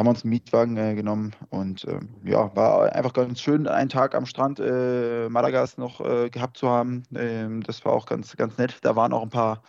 [0.02, 4.16] haben uns einen Mietwagen äh, genommen und äh, ja, war einfach ganz schön, einen Tag
[4.16, 7.04] am Strand äh, Malagas noch äh, gehabt zu haben.
[7.14, 8.80] Ähm, das war auch ganz, ganz nett.
[8.82, 9.62] Da waren auch ein paar,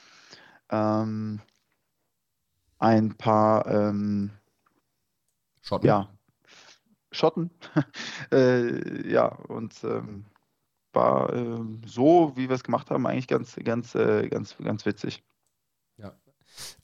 [0.70, 1.42] ähm,
[2.78, 4.30] ein paar, ähm,
[5.60, 5.86] Schotten.
[5.86, 6.08] Ja,
[7.10, 7.50] Schotten.
[8.32, 10.24] Äh, ja, und ähm,
[10.94, 15.22] war ähm, so, wie wir es gemacht haben, eigentlich ganz, ganz, äh, ganz, ganz witzig.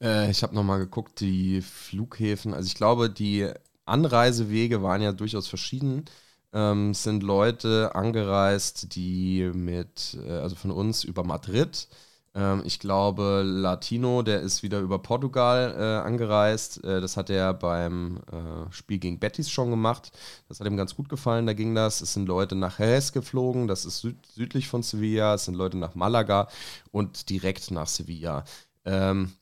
[0.01, 3.51] Äh, ich habe nochmal geguckt, die Flughäfen, also ich glaube, die
[3.85, 6.05] Anreisewege waren ja durchaus verschieden.
[6.53, 11.89] Ähm, es sind Leute angereist, die mit, äh, also von uns über Madrid,
[12.35, 16.85] ähm, ich glaube, Latino, der ist wieder über Portugal äh, angereist.
[16.85, 20.13] Äh, das hat er beim äh, Spiel gegen Betis schon gemacht.
[20.49, 22.01] Das hat ihm ganz gut gefallen, da ging das.
[22.01, 25.35] Es sind Leute nach Jerez geflogen, das ist süd südlich von Sevilla.
[25.35, 26.49] Es sind Leute nach Malaga
[26.93, 28.45] und direkt nach Sevilla.
[28.85, 29.33] Ähm,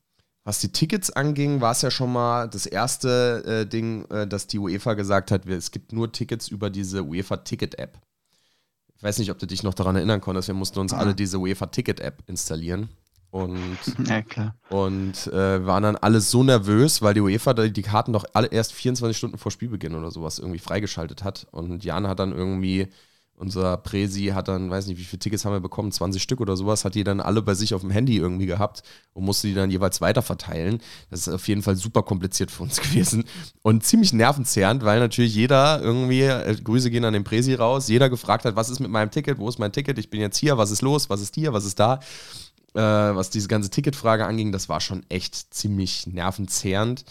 [0.47, 4.47] was die Tickets anging, war es ja schon mal das erste äh, Ding, äh, dass
[4.47, 7.99] die UEFA gesagt hat, es gibt nur Tickets über diese UEFA Ticket App.
[8.97, 10.99] Ich weiß nicht, ob du dich noch daran erinnern konntest, wir mussten uns ah.
[10.99, 12.91] alle diese UEFA Ticket App installieren.
[13.33, 13.77] Und,
[14.07, 14.55] Ja, klar.
[14.71, 18.47] und äh, waren dann alle so nervös, weil die UEFA die die Karten doch alle
[18.47, 21.49] erst 24 Stunden vor Spielbeginn oder sowas irgendwie freigeschaltet hat.
[21.51, 22.87] Und Jan hat dann irgendwie,
[23.37, 26.57] unser Presi hat dann, weiß nicht, wie viele Tickets haben wir bekommen, 20 Stück oder
[26.57, 28.83] sowas, hat die dann alle bei sich auf dem Handy irgendwie gehabt
[29.13, 30.81] und musste die dann jeweils weiter verteilen.
[31.11, 33.25] Das ist auf jeden Fall super kompliziert für uns gewesen
[33.63, 38.09] und ziemlich nervenzerrend, weil natürlich jeder irgendwie, äh, Grüße gehen an den Presi raus, jeder
[38.09, 40.57] gefragt hat, was ist mit meinem Ticket, wo ist mein Ticket, ich bin jetzt hier,
[40.57, 42.01] was ist los, was ist hier, was ist da
[42.75, 47.05] äh, was diese ganze Ticketfrage anging, das war schon echt ziemlich nervenzehrend.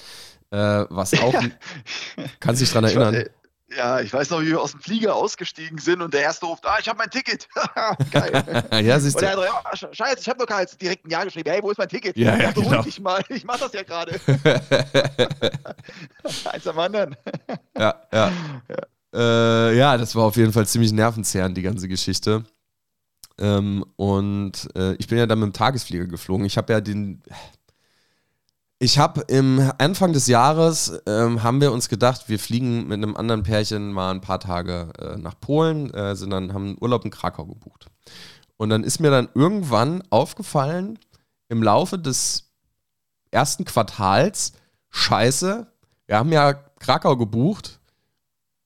[0.51, 1.34] Äh, was auch.
[2.39, 3.26] kannst du dich dran erinnern?
[3.76, 6.66] Ja, ich weiß noch, wie wir aus dem Flieger ausgestiegen sind und der erste ruft,
[6.68, 7.47] ah, ich habe mein Ticket.
[8.11, 8.63] Geil.
[8.86, 9.41] ja, siehst Und der du.
[9.41, 10.78] andere, ja, Sch- scheiße, ich habe noch keins.
[10.78, 12.16] Direkt ein Ja geschrieben, hey, wo ist mein Ticket?
[12.16, 12.84] Ja, ja, Ja, beruhig genau.
[12.84, 14.20] dich mal, ich mach das ja gerade.
[16.51, 17.16] Eins am anderen.
[17.78, 18.32] Ja, ja.
[19.13, 22.43] Äh, ja, das war auf jeden Fall ziemlich nervenzerrend, die ganze Geschichte.
[23.38, 26.45] Ähm, und äh, ich bin ja dann mit dem Tagesflieger geflogen.
[26.45, 27.22] Ich habe ja den.
[28.78, 33.15] Ich habe im Anfang des Jahres ähm, haben wir uns gedacht, wir fliegen mit einem
[33.15, 37.05] anderen Pärchen mal ein paar Tage äh, nach Polen, äh, sind dann haben einen Urlaub
[37.05, 37.88] in Krakau gebucht.
[38.57, 40.99] Und dann ist mir dann irgendwann aufgefallen
[41.47, 42.51] im Laufe des
[43.32, 44.53] ersten Quartals,
[44.89, 45.67] Scheiße,
[46.07, 47.80] wir haben ja Krakau gebucht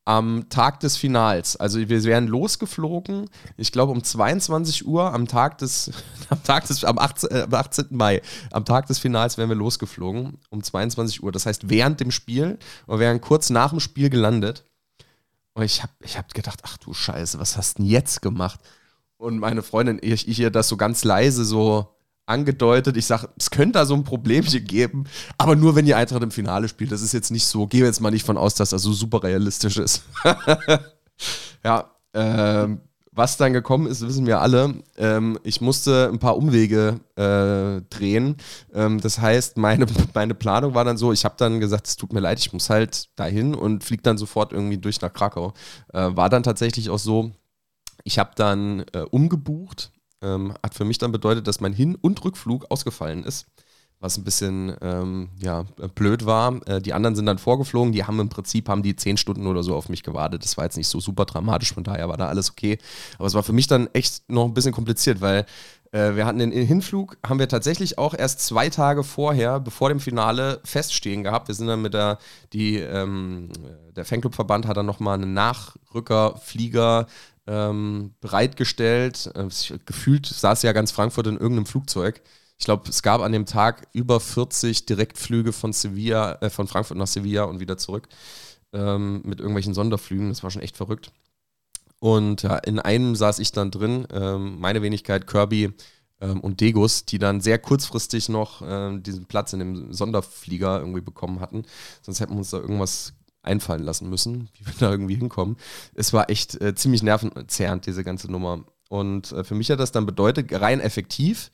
[0.09, 1.55] am Tag des Finals.
[1.55, 5.91] Also wir wären losgeflogen, ich glaube um 22 Uhr am Tag des,
[6.29, 7.85] am Tag des, am 18, äh, am 18.
[7.91, 11.31] Mai, am Tag des Finals wären wir losgeflogen um 22 Uhr.
[11.31, 12.57] Das heißt während dem Spiel
[12.87, 14.65] und wären kurz nach dem Spiel gelandet.
[15.53, 18.59] Und ich habe ich hab gedacht, ach du Scheiße, was hast du denn jetzt gemacht?
[19.17, 21.95] Und meine Freundin, ich, ich ihr das so ganz leise so
[22.29, 22.97] angedeutet.
[22.97, 25.05] Ich sage, es könnte da so ein Problemchen geben,
[25.37, 26.91] aber nur wenn ihr Eintracht im Finale spielt.
[26.91, 29.23] Das ist jetzt nicht so, gehe jetzt mal nicht von aus, dass das so super
[29.23, 30.03] realistisch ist.
[31.63, 34.75] ja, ähm, was dann gekommen ist, wissen wir alle.
[34.97, 38.37] Ähm, ich musste ein paar Umwege äh, drehen.
[38.73, 42.13] Ähm, das heißt, meine, meine Planung war dann so, ich habe dann gesagt, es tut
[42.13, 45.53] mir leid, ich muss halt dahin und fliege dann sofort irgendwie durch nach Krakau.
[45.93, 47.31] Äh, war dann tatsächlich auch so,
[48.05, 49.91] ich habe dann äh, umgebucht.
[50.21, 53.47] Ähm, hat für mich dann bedeutet, dass mein Hin- und Rückflug ausgefallen ist.
[54.01, 55.63] Was ein bisschen ähm, ja,
[55.93, 56.65] blöd war.
[56.67, 57.91] Äh, die anderen sind dann vorgeflogen.
[57.91, 60.43] Die haben im Prinzip haben die zehn Stunden oder so auf mich gewartet.
[60.43, 62.77] Das war jetzt nicht so super dramatisch, von daher war da alles okay.
[63.17, 65.45] Aber es war für mich dann echt noch ein bisschen kompliziert, weil
[65.91, 69.99] äh, wir hatten den Hinflug, haben wir tatsächlich auch erst zwei Tage vorher, bevor dem
[69.99, 71.47] Finale, feststehen gehabt.
[71.47, 72.19] Wir sind dann mit der,
[72.53, 73.49] die, ähm,
[73.95, 77.07] der Fanclubverband hat dann nochmal einen Nachrückerflieger
[77.49, 79.31] ähm, bereitgestellt.
[79.35, 79.47] Äh,
[79.85, 82.21] gefühlt saß ja ganz Frankfurt in irgendeinem Flugzeug.
[82.59, 86.97] Ich glaube, es gab an dem Tag über 40 Direktflüge von Sevilla, äh, von Frankfurt
[86.97, 88.07] nach Sevilla und wieder zurück
[88.71, 90.29] ähm, mit irgendwelchen Sonderflügen.
[90.29, 91.11] Das war schon echt verrückt.
[91.99, 95.73] Und ja, in einem saß ich dann drin, ähm, meine Wenigkeit, Kirby
[96.21, 101.01] ähm, und Degus, die dann sehr kurzfristig noch ähm, diesen Platz in dem Sonderflieger irgendwie
[101.01, 101.63] bekommen hatten.
[102.01, 103.13] Sonst hätten wir uns da irgendwas
[103.49, 105.57] einfallen lassen müssen, wie wir da irgendwie hinkommen.
[105.95, 108.63] Es war echt äh, ziemlich nervenzerrend, diese ganze Nummer.
[108.89, 111.51] Und äh, für mich hat das dann bedeutet, rein effektiv,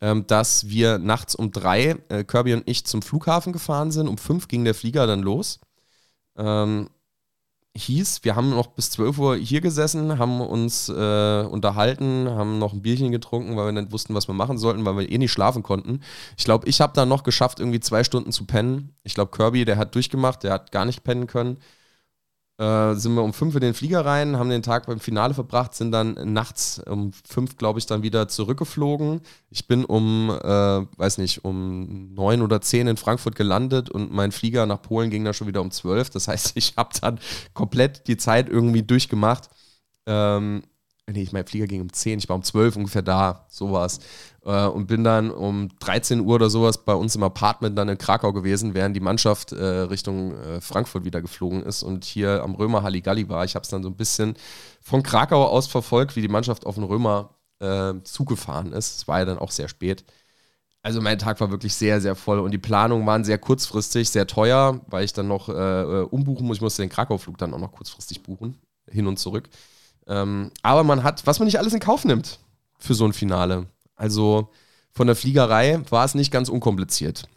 [0.00, 4.08] ähm, dass wir nachts um drei, äh, Kirby und ich, zum Flughafen gefahren sind.
[4.08, 5.60] Um fünf ging der Flieger dann los.
[6.36, 6.88] Ähm,
[7.76, 12.72] hieß, wir haben noch bis 12 Uhr hier gesessen, haben uns äh, unterhalten, haben noch
[12.72, 15.32] ein Bierchen getrunken, weil wir nicht wussten, was wir machen sollten, weil wir eh nicht
[15.32, 16.00] schlafen konnten.
[16.36, 18.94] Ich glaube, ich habe dann noch geschafft, irgendwie zwei Stunden zu pennen.
[19.04, 21.58] Ich glaube, Kirby, der hat durchgemacht, der hat gar nicht pennen können.
[22.58, 25.74] Äh, sind wir um fünf in den Flieger rein, haben den Tag beim Finale verbracht,
[25.74, 29.20] sind dann nachts um fünf, glaube ich, dann wieder zurückgeflogen.
[29.48, 30.46] Ich bin um, äh,
[30.98, 35.24] weiß nicht, um neun oder zehn in Frankfurt gelandet und mein Flieger nach Polen ging
[35.24, 36.10] dann schon wieder um zwölf.
[36.10, 37.20] Das heißt, ich habe dann
[37.54, 39.48] komplett die Zeit irgendwie durchgemacht.
[40.06, 40.64] Ähm,
[41.12, 44.00] nee, ich mein Flieger ging um 10, ich war um 12 ungefähr da, sowas.
[44.44, 47.98] Äh, und bin dann um 13 Uhr oder sowas bei uns im Apartment dann in
[47.98, 52.54] Krakau gewesen, während die Mannschaft äh, Richtung äh, Frankfurt wieder geflogen ist und hier am
[52.54, 53.44] Römer Halligalli war.
[53.44, 54.34] Ich habe es dann so ein bisschen
[54.80, 58.98] von Krakau aus verfolgt, wie die Mannschaft auf den Römer äh, zugefahren ist.
[58.98, 60.04] Es war ja dann auch sehr spät.
[60.82, 64.26] Also mein Tag war wirklich sehr, sehr voll und die Planungen waren sehr kurzfristig, sehr
[64.26, 66.58] teuer, weil ich dann noch äh, äh, umbuchen muss.
[66.58, 69.48] Ich musste den Krakau-Flug dann auch noch kurzfristig buchen, hin und zurück.
[70.08, 72.38] Ähm, aber man hat, was man nicht alles in Kauf nimmt
[72.78, 73.66] für so ein Finale.
[73.94, 74.48] Also
[74.90, 77.28] von der Fliegerei war es nicht ganz unkompliziert.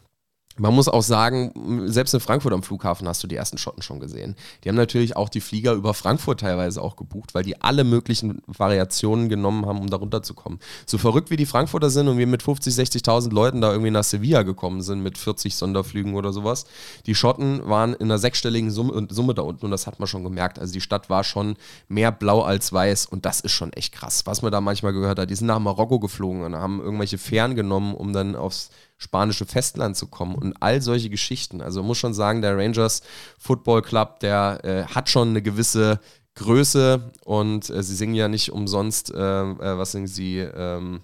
[0.62, 3.98] Man muss auch sagen, selbst in Frankfurt am Flughafen hast du die ersten Schotten schon
[3.98, 4.36] gesehen.
[4.62, 8.42] Die haben natürlich auch die Flieger über Frankfurt teilweise auch gebucht, weil die alle möglichen
[8.46, 10.60] Variationen genommen haben, um da runterzukommen.
[10.86, 14.04] So verrückt wie die Frankfurter sind und wir mit 50, 60.000 Leuten da irgendwie nach
[14.04, 16.64] Sevilla gekommen sind mit 40 Sonderflügen oder sowas.
[17.06, 20.22] Die Schotten waren in einer sechsstelligen Summe, Summe da unten und das hat man schon
[20.22, 20.60] gemerkt.
[20.60, 21.56] Also die Stadt war schon
[21.88, 24.26] mehr blau als weiß und das ist schon echt krass.
[24.26, 27.56] Was man da manchmal gehört hat, die sind nach Marokko geflogen und haben irgendwelche Fähren
[27.56, 28.70] genommen, um dann aufs
[29.02, 31.60] spanische Festland zu kommen und all solche Geschichten.
[31.60, 33.02] Also man muss schon sagen, der Rangers
[33.36, 35.98] Football Club, der äh, hat schon eine gewisse
[36.36, 40.38] Größe und äh, sie singen ja nicht umsonst, äh, äh was singen sie?
[40.38, 41.02] Ähm,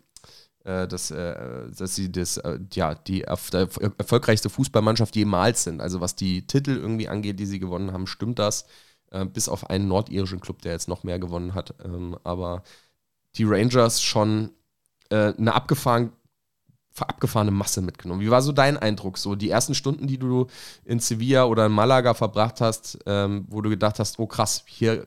[0.65, 2.41] äh, dass, äh, dass sie das,
[2.73, 5.81] ja, die erfolgreichste Fußballmannschaft jemals sind.
[5.81, 8.67] Also was die Titel irgendwie angeht, die sie gewonnen haben, stimmt das.
[9.33, 11.75] bis auf einen nordirischen Club, der jetzt noch mehr gewonnen hat.
[11.83, 12.63] Ähm, aber
[13.37, 14.51] die Rangers schon
[15.11, 16.13] eine abgefahren
[17.07, 18.21] abgefahrene Masse mitgenommen.
[18.21, 19.19] Wie war so dein Eindruck?
[19.19, 20.47] So die ersten Stunden, die du
[20.85, 25.07] in Sevilla oder in Malaga verbracht hast, ähm, wo du gedacht hast, oh krass, hier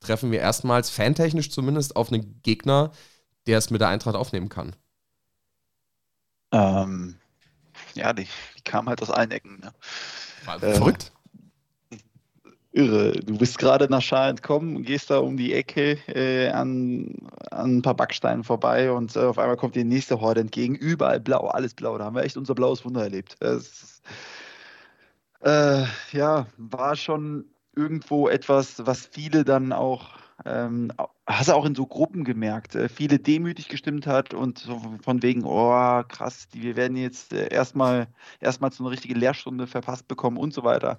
[0.00, 2.90] treffen wir erstmals, fantechnisch zumindest, auf einen Gegner,
[3.46, 4.74] der es mit der Eintracht aufnehmen kann.
[6.52, 7.18] Ähm,
[7.94, 8.26] ja, die,
[8.56, 9.60] die kam halt aus allen Ecken.
[9.60, 9.72] Ne?
[10.44, 11.12] War äh, verrückt
[12.72, 13.12] irre.
[13.12, 17.14] Du bist gerade nach Schar entkommen, gehst da um die Ecke äh, an,
[17.50, 20.74] an ein paar Backsteinen vorbei und äh, auf einmal kommt die nächste Horde entgegen.
[20.74, 21.98] Überall blau, alles blau.
[21.98, 23.36] Da haben wir echt unser blaues Wunder erlebt.
[23.40, 24.02] Das,
[25.42, 30.10] äh, ja, war schon irgendwo etwas, was viele dann auch,
[30.44, 30.92] ähm,
[31.26, 35.22] hast du auch in so Gruppen gemerkt, äh, viele demütig gestimmt hat und so von
[35.22, 38.08] wegen, oh krass, die, wir werden jetzt äh, erstmal
[38.40, 40.98] erstmal so eine richtige Lehrstunde verpasst bekommen und so weiter.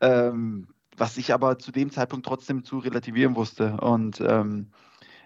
[0.00, 0.68] Ähm,
[1.00, 4.68] was ich aber zu dem Zeitpunkt trotzdem zu relativieren wusste und ähm,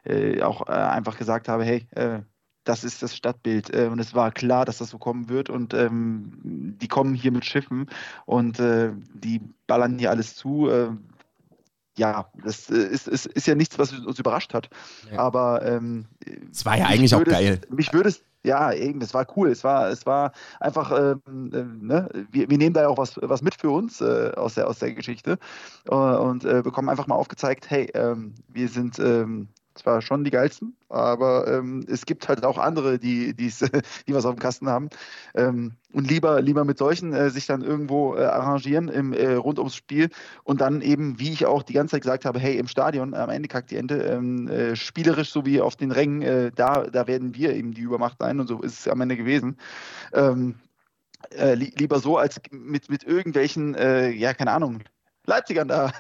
[0.05, 2.21] äh, auch äh, einfach gesagt habe, hey, äh,
[2.63, 5.75] das ist das Stadtbild äh, und es war klar, dass das so kommen wird und
[5.75, 7.91] ähm, die kommen hier mit Schiffen
[8.25, 10.71] und äh, die ballern hier alles zu.
[10.71, 10.91] Äh,
[11.97, 14.69] ja, das ist, ist, ist ja nichts, was uns überrascht hat.
[15.13, 15.19] Ja.
[15.19, 16.07] Aber ähm,
[16.51, 17.61] es war ja eigentlich auch geil.
[17.69, 19.49] mich würde es ja, eben, es war cool.
[19.51, 22.09] Es war, es war einfach, ähm, äh, ne?
[22.31, 24.79] wir, wir, nehmen da ja auch was, was mit für uns äh, aus, der, aus
[24.79, 25.39] der Geschichte
[25.89, 30.31] äh, und äh, bekommen einfach mal aufgezeigt, hey, ähm, wir sind ähm, zwar schon die
[30.31, 33.51] geilsten, aber ähm, es gibt halt auch andere, die, die
[34.09, 34.89] was auf dem Kasten haben.
[35.35, 39.59] Ähm, und lieber, lieber mit solchen äh, sich dann irgendwo äh, arrangieren im, äh, rund
[39.59, 40.11] ums Spiel
[40.45, 43.31] und dann eben, wie ich auch die ganze Zeit gesagt habe, hey, im Stadion, am
[43.31, 47.35] Ende kackt die Ente, ähm, äh, spielerisch sowie auf den Rängen, äh, da, da werden
[47.35, 49.59] wir eben die Übermacht sein und so ist es am Ende gewesen.
[50.13, 50.55] Ähm,
[51.31, 54.83] äh, li lieber so als mit, mit irgendwelchen, ja, keine Ahnung,
[55.27, 55.93] Leipzigern da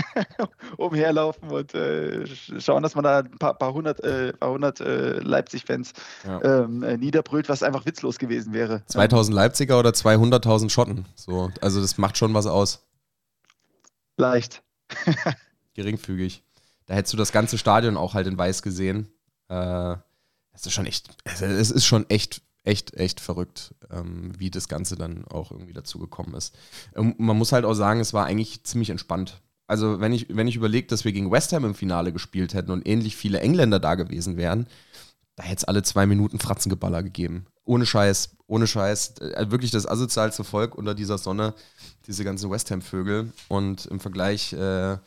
[0.78, 2.26] umherlaufen und äh,
[2.58, 5.92] schauen, dass man da ein paar, paar hundert, äh, hundert äh, Leipzig-Fans
[6.26, 6.42] ja.
[6.42, 8.82] ähm, äh, niederbrüllt, was einfach witzlos gewesen wäre.
[8.86, 11.04] 2000 Leipziger oder 200.000 Schotten.
[11.14, 12.86] So, also das macht schon was aus.
[14.16, 14.62] Leicht.
[15.74, 16.42] Geringfügig.
[16.86, 19.08] Da hättest du das ganze Stadion auch halt in weiß gesehen.
[19.48, 19.96] Äh,
[20.52, 24.96] das ist schon echt, es ist schon echt echt, echt verrückt, ähm, wie das Ganze
[24.96, 26.54] dann auch irgendwie dazu gekommen ist.
[26.94, 29.40] Ähm, man muss halt auch sagen, es war eigentlich ziemlich entspannt.
[29.68, 32.70] Also, wenn ich, wenn ich überlege, dass wir gegen West Ham im Finale gespielt hätten
[32.70, 34.68] und ähnlich viele Engländer da gewesen wären,
[35.34, 37.46] da hätte es alle zwei Minuten Fratzengeballer gegeben.
[37.64, 39.18] Ohne Scheiß, ohne Scheiß.
[39.18, 41.54] Äh, wirklich das asozialste Volk unter dieser Sonne,
[42.06, 43.32] diese ganzen West Ham-Vögel.
[43.48, 44.98] Und im Vergleich, äh,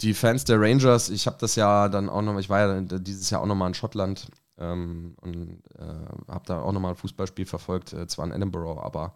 [0.00, 3.30] die Fans der Rangers, ich habe das ja dann auch noch, ich war ja dieses
[3.30, 4.28] Jahr auch noch mal in Schottland
[4.58, 9.14] ähm, und äh, habe da auch nochmal ein Fußballspiel verfolgt, äh, zwar in Edinburgh, aber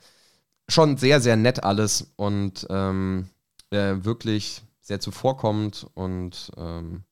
[0.69, 3.29] schon sehr, sehr nett alles und ähm,
[3.71, 7.05] äh, wirklich sehr zuvorkommend und ähm,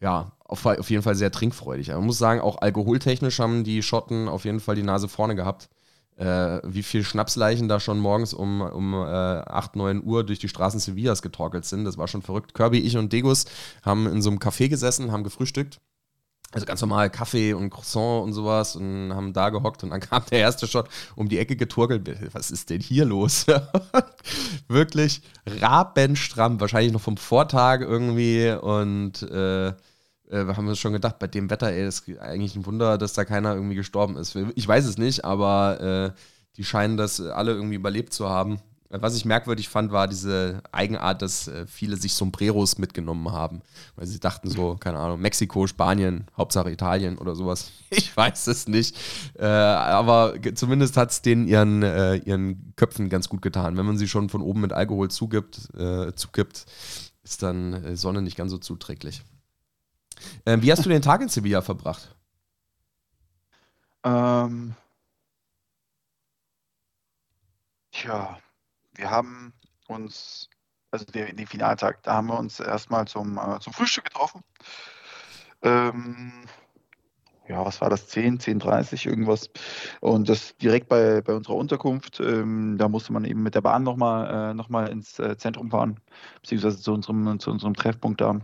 [0.00, 1.88] ja, auf, auf jeden Fall sehr trinkfreudig.
[1.88, 5.68] Man muss sagen, auch alkoholtechnisch haben die Schotten auf jeden Fall die Nase vorne gehabt.
[6.16, 10.48] Äh, wie viel Schnapsleichen da schon morgens um, um äh, 8, 9 Uhr durch die
[10.48, 11.84] Straßen Sevillas getorkelt sind.
[11.84, 12.54] Das war schon verrückt.
[12.54, 13.44] Kirby, ich und Degus
[13.82, 15.78] haben in so einem Café gesessen, haben gefrühstückt
[16.52, 20.22] also ganz normal Kaffee und Croissant und sowas und haben da gehockt und dann kam
[20.30, 22.08] der erste Shot um die Ecke geturkelt.
[22.32, 23.46] Was ist denn hier los?
[24.68, 29.68] Wirklich rabenstramm, wahrscheinlich noch vom Vortag irgendwie und äh,
[30.30, 33.12] äh, wir haben uns schon gedacht, bei dem Wetter, ey, ist eigentlich ein Wunder, dass
[33.12, 34.36] da keiner irgendwie gestorben ist.
[34.54, 36.20] Ich weiß es nicht, aber äh,
[36.56, 38.60] die scheinen das alle irgendwie überlebt zu haben.
[38.88, 43.62] Was ich merkwürdig fand, war diese Eigenart, dass äh, viele sich Sombreros mitgenommen haben.
[43.96, 47.72] Weil sie dachten so, keine Ahnung, Mexiko, Spanien, Hauptsache Italien oder sowas.
[47.90, 48.96] Ich weiß es nicht.
[49.38, 53.76] Äh, aber zumindest hat es denen ihren, äh, ihren Köpfen ganz gut getan.
[53.76, 56.66] Wenn man sie schon von oben mit Alkohol zugibt, äh, zukippt,
[57.22, 59.22] ist dann äh, Sonne nicht ganz so zuträglich.
[60.46, 62.14] Ähm, wie hast du den Tag in Sevilla verbracht?
[64.04, 64.74] Ähm
[67.92, 68.38] Tja,
[68.96, 69.52] wir haben
[69.88, 70.48] uns,
[70.90, 74.42] also den, den Finaltag, da haben wir uns erstmal zum, äh, zum Frühstück getroffen.
[75.62, 76.32] Ähm,
[77.48, 78.08] ja, was war das?
[78.08, 79.50] 10, 10.30 irgendwas.
[80.00, 82.20] Und das direkt bei, bei unserer Unterkunft.
[82.20, 86.00] Ähm, da musste man eben mit der Bahn nochmal äh, noch ins äh, Zentrum fahren,
[86.42, 88.40] beziehungsweise zu unserem, zu unserem Treffpunkt da.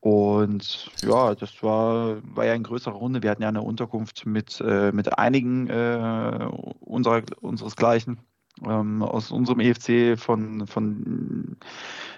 [0.00, 3.22] Und ja, das war, war ja eine größere Runde.
[3.22, 6.48] Wir hatten ja eine Unterkunft mit, äh, mit einigen äh,
[6.78, 8.20] unserer, unseresgleichen
[8.64, 11.56] ähm, aus unserem EFC von, von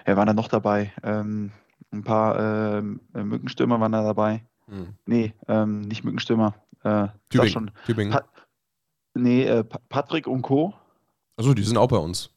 [0.05, 0.93] wer war da noch dabei?
[1.03, 1.51] Ähm,
[1.91, 4.43] ein paar äh, Mückenstürmer waren da dabei.
[4.67, 4.93] Hm.
[5.05, 6.55] Nee, ähm, nicht Mückenstürmer.
[6.83, 7.51] Äh, Tübingen.
[7.51, 7.71] Schon.
[7.85, 8.13] Tübingen.
[8.13, 8.23] Pa
[9.15, 10.73] nee, äh, Patrick und Co.
[11.37, 12.29] Achso, die sind auch bei uns.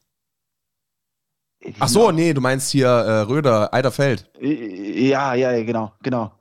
[1.79, 4.29] Ach so, nee, du meinst hier äh, Röder, Eiderfeld.
[4.41, 6.31] Ja, ja, genau, genau.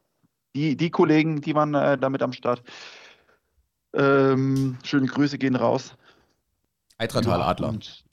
[0.54, 2.62] Die, die Kollegen, die waren äh, damit am Start.
[3.94, 5.96] Ähm, schöne Grüße gehen raus.
[7.03, 7.68] Eitratal ja, Adler.
[7.68, 8.05] Und,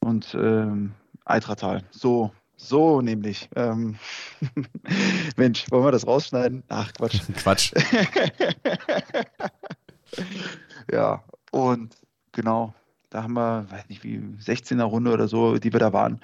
[0.00, 0.92] und ähm,
[1.24, 1.82] Eitratal.
[1.90, 3.48] So, so nämlich.
[3.56, 3.96] Ähm,
[5.36, 6.62] Mensch, wollen wir das rausschneiden?
[6.68, 7.20] Ach, Quatsch.
[7.36, 7.72] Quatsch.
[10.92, 11.96] ja, und
[12.32, 12.74] genau,
[13.08, 16.20] da haben wir, weiß nicht wie, 16er Runde oder so, die wir da waren.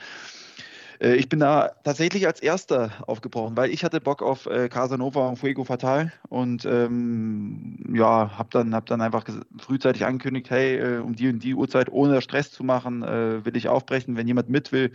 [1.01, 5.29] Äh, ich bin da tatsächlich als Erster aufgebrochen, weil ich hatte Bock auf äh, Casanova
[5.29, 9.25] und Fuego Fatal und ähm, ja, habe dann, hab dann einfach
[9.59, 13.57] frühzeitig angekündigt, hey, äh, um die und die Uhrzeit ohne Stress zu machen, äh, will
[13.57, 14.17] ich aufbrechen.
[14.17, 14.93] Wenn jemand mit will,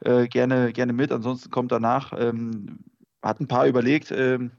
[0.00, 2.12] äh, gerne, gerne mit, ansonsten kommt danach.
[2.18, 2.80] Ähm,
[3.22, 4.52] hat ein paar überlegt, ähm,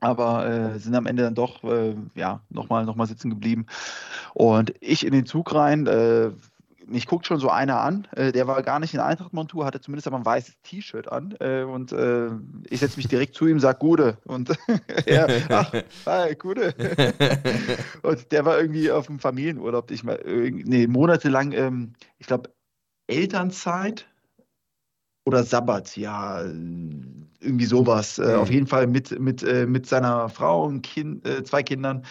[0.00, 3.66] aber äh, sind am Ende dann doch äh, ja, nochmal noch mal sitzen geblieben.
[4.34, 6.30] Und ich in den Zug rein, äh,
[6.86, 10.06] mich guckt schon so einer an, äh, der war gar nicht in Eintracht-Montur, hatte zumindest
[10.06, 12.30] aber ein weißes T-Shirt an äh, und äh,
[12.70, 14.50] ich setze mich direkt zu ihm, sag Gude und
[15.06, 15.72] er, ach,
[16.06, 16.74] hi, Gude.
[18.02, 22.50] und der war irgendwie auf dem Familienurlaub, ich mal, nee, monatelang, ähm, ich glaube,
[23.08, 24.06] Elternzeit
[25.24, 28.18] oder Sabbat, ja, irgendwie sowas.
[28.18, 28.24] Mhm.
[28.34, 32.04] auf jeden Fall mit, mit, äh, mit seiner Frau und kind, äh, zwei Kindern,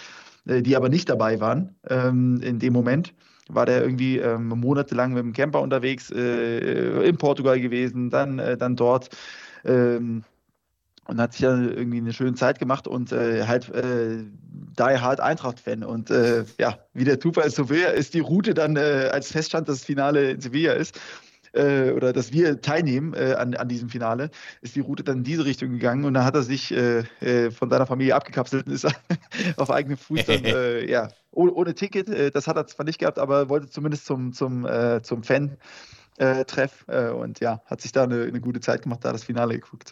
[0.46, 3.14] äh, die aber nicht dabei waren ähm, in dem Moment.
[3.48, 9.10] War der irgendwie ähm, monatelang mit dem Camper unterwegs, in Portugal gewesen, dann, dann dort
[9.64, 10.24] ähm,
[11.08, 14.24] und hat sich dann irgendwie eine schöne Zeit gemacht und äh, halt äh,
[14.78, 15.84] die Hard Eintracht-Fan.
[15.84, 19.78] Und äh, ja, wie der Zufall so will, ist die Route dann, als feststand, dass
[19.78, 21.00] das Finale in Sevilla ist,
[21.56, 24.30] äh, oder dass wir teilnehmen äh, an, an diesem Finale,
[24.62, 27.52] ist die Route dann in diese Richtung gegangen und dann hat er sich äh, äh
[27.52, 28.86] von seiner Familie abgekapselt und ist
[29.58, 33.00] auf eigenen Fuß dann, äh, ja, ohne, ohne Ticket, äh, das hat er zwar nicht
[33.00, 34.68] gehabt, aber wollte zumindest zum, zum,
[35.04, 35.58] zum Fan.
[36.48, 39.92] Treff und ja, hat sich da eine, eine, gute Zeit gemacht, da das Finale geguckt.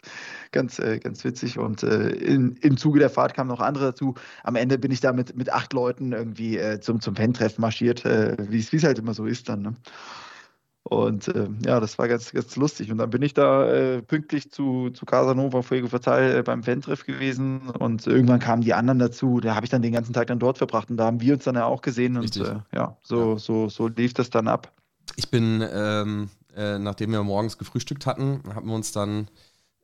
[0.53, 1.59] Ganz, ganz witzig.
[1.59, 4.15] Und in, im Zuge der Fahrt kamen noch andere dazu.
[4.41, 8.57] Am Ende bin ich da mit, mit acht Leuten irgendwie zum, zum Fan-Treff marschiert, wie
[8.57, 9.63] es halt immer so ist dann.
[9.63, 9.75] Ne?
[10.93, 12.91] Und äh, ja, das war ganz, ganz lustig.
[12.91, 17.05] Und dann bin ich da äh, pünktlich zu, zu Casanova Fuego Fatal äh, beim Fan-Treff
[17.05, 19.39] gewesen und irgendwann kamen die anderen dazu.
[19.39, 21.45] Da habe ich dann den ganzen Tag dann dort verbracht und da haben wir uns
[21.45, 23.37] dann ja auch gesehen und äh, ja, so.
[23.37, 24.71] So, so lief das dann ab.
[25.15, 29.27] Ich bin, ähm, äh, nachdem wir morgens gefrühstückt hatten, haben wir uns dann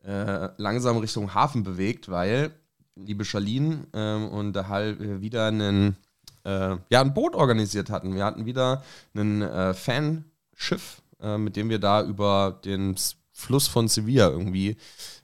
[0.04, 2.52] äh, langsam Richtung Hafen bewegt, weil
[2.94, 5.96] liebe Charlene ähm, und der Hall wieder einen,
[6.42, 8.14] ja, ein Boot organisiert hatten.
[8.14, 8.82] Wir hatten wieder
[9.14, 10.24] einen Fan-
[10.60, 12.94] Schiff, äh, mit dem wir da über den
[13.32, 14.76] Fluss von Sevilla irgendwie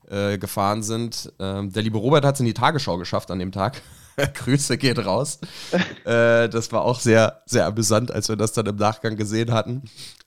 [0.08, 1.32] äh, gefahren sind.
[1.38, 3.82] Ähm, der liebe Robert hat es in die Tagesschau geschafft an dem Tag.
[4.34, 5.38] Grüße geht raus.
[6.04, 9.82] äh, das war auch sehr, sehr amüsant, als wir das dann im Nachgang gesehen hatten.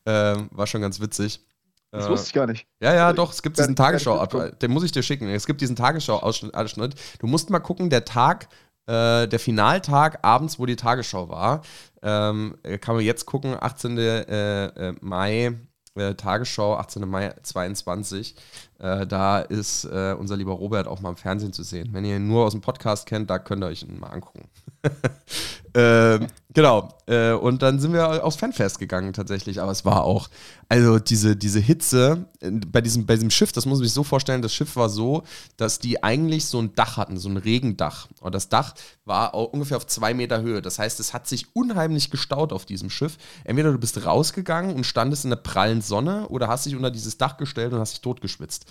[0.06, 1.44] Ähm, war schon ganz witzig.
[1.92, 2.68] Das wusste ich gar nicht.
[2.84, 4.24] Ja, ja, doch, es gibt diesen Tagesschau,
[4.62, 5.28] den muss ich dir schicken.
[5.28, 6.94] Es gibt diesen Tagesschau-Ausschnitt.
[7.18, 8.48] Du musst mal gucken, der Tag,
[8.86, 11.64] äh, der Finaltag abends, wo die Tagesschau war,
[12.02, 13.98] ähm, kann man jetzt gucken, 18.
[13.98, 15.58] Äh, äh, Mai,
[15.96, 17.08] äh, Tagesschau, 18.
[17.08, 18.36] Mai 22.
[18.80, 21.90] Äh, da ist äh, unser lieber Robert auch mal im Fernsehen zu sehen.
[21.92, 24.48] Wenn ihr ihn nur aus dem Podcast kennt, da könnt ihr euch ihn mal angucken.
[25.74, 26.90] ähm, genau.
[27.06, 29.62] Äh, und dann sind wir aufs Fanfest gegangen tatsächlich.
[29.62, 30.30] Aber es war auch,
[30.70, 34.04] also diese, diese Hitze äh, bei diesem, bei diesem Schiff, das muss man sich so
[34.04, 35.24] vorstellen, das Schiff war so,
[35.58, 38.08] dass die eigentlich so ein Dach hatten, so ein Regendach.
[38.22, 38.76] Und das Dach
[39.06, 40.62] war ungefähr auf zwei Meter Höhe.
[40.62, 43.18] Das heißt, es hat sich unheimlich gestaut auf diesem Schiff.
[43.44, 47.18] Entweder du bist rausgegangen und standest in der prallen Sonne oder hast dich unter dieses
[47.18, 48.66] Dach gestellt und hast dich totgeschwitzt.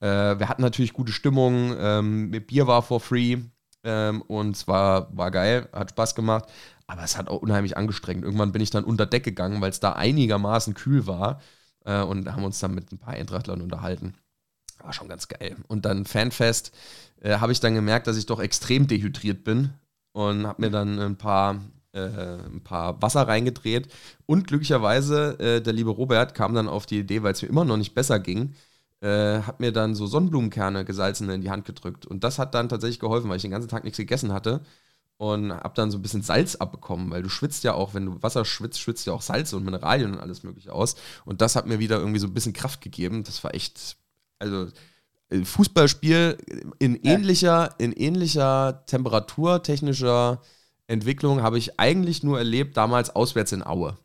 [0.00, 3.38] Äh, wir hatten natürlich gute Stimmung, ähm, Bier war for free
[3.84, 6.44] ähm, und es war, geil, hat Spaß gemacht.
[6.86, 8.24] Aber es hat auch unheimlich angestrengt.
[8.24, 11.40] Irgendwann bin ich dann unter Deck gegangen, weil es da einigermaßen kühl war.
[11.84, 14.14] Äh, und haben uns dann mit ein paar Eintrachtlern unterhalten.
[14.82, 15.56] War schon ganz geil.
[15.68, 16.72] Und dann Fanfest
[17.20, 19.70] äh, habe ich dann gemerkt, dass ich doch extrem dehydriert bin.
[20.12, 21.56] Und habe mir dann ein paar
[21.94, 23.92] äh, ein paar Wasser reingedreht
[24.26, 27.66] und glücklicherweise, äh, der liebe Robert kam dann auf die Idee, weil es mir immer
[27.66, 28.54] noch nicht besser ging,
[29.02, 32.06] äh, hat mir dann so Sonnenblumenkerne gesalzene in die Hand gedrückt.
[32.06, 34.62] Und das hat dann tatsächlich geholfen, weil ich den ganzen Tag nichts gegessen hatte
[35.16, 38.22] und habe dann so ein bisschen Salz abbekommen, weil du schwitzt ja auch, wenn du
[38.22, 40.94] Wasser schwitzt, schwitzt ja auch Salz und Mineralien und alles mögliche aus.
[41.24, 43.24] Und das hat mir wieder irgendwie so ein bisschen Kraft gegeben.
[43.24, 43.96] Das war echt,
[44.38, 44.68] also
[45.30, 46.38] äh, Fußballspiel
[46.78, 50.40] in ähnlicher, in ähnlicher temperaturtechnischer
[50.86, 53.96] Entwicklung habe ich eigentlich nur erlebt, damals auswärts in Aue.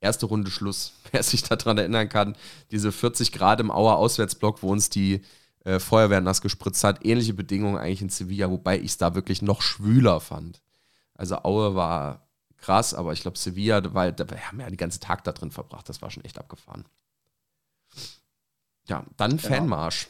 [0.00, 0.92] Erste Runde Schluss.
[1.12, 2.36] Wer sich daran erinnern kann,
[2.70, 5.22] diese 40 Grad im Auer Auswärtsblock, wo uns die
[5.64, 7.04] äh, Feuerwehr nass gespritzt hat.
[7.04, 10.62] Ähnliche Bedingungen eigentlich in Sevilla, wobei ich es da wirklich noch schwüler fand.
[11.14, 12.28] Also Aue war
[12.58, 15.50] krass, aber ich glaube Sevilla, weil da, wir haben ja den ganzen Tag da drin
[15.50, 15.88] verbracht.
[15.88, 16.84] Das war schon echt abgefahren.
[18.86, 20.08] Ja, dann Fanmarsch.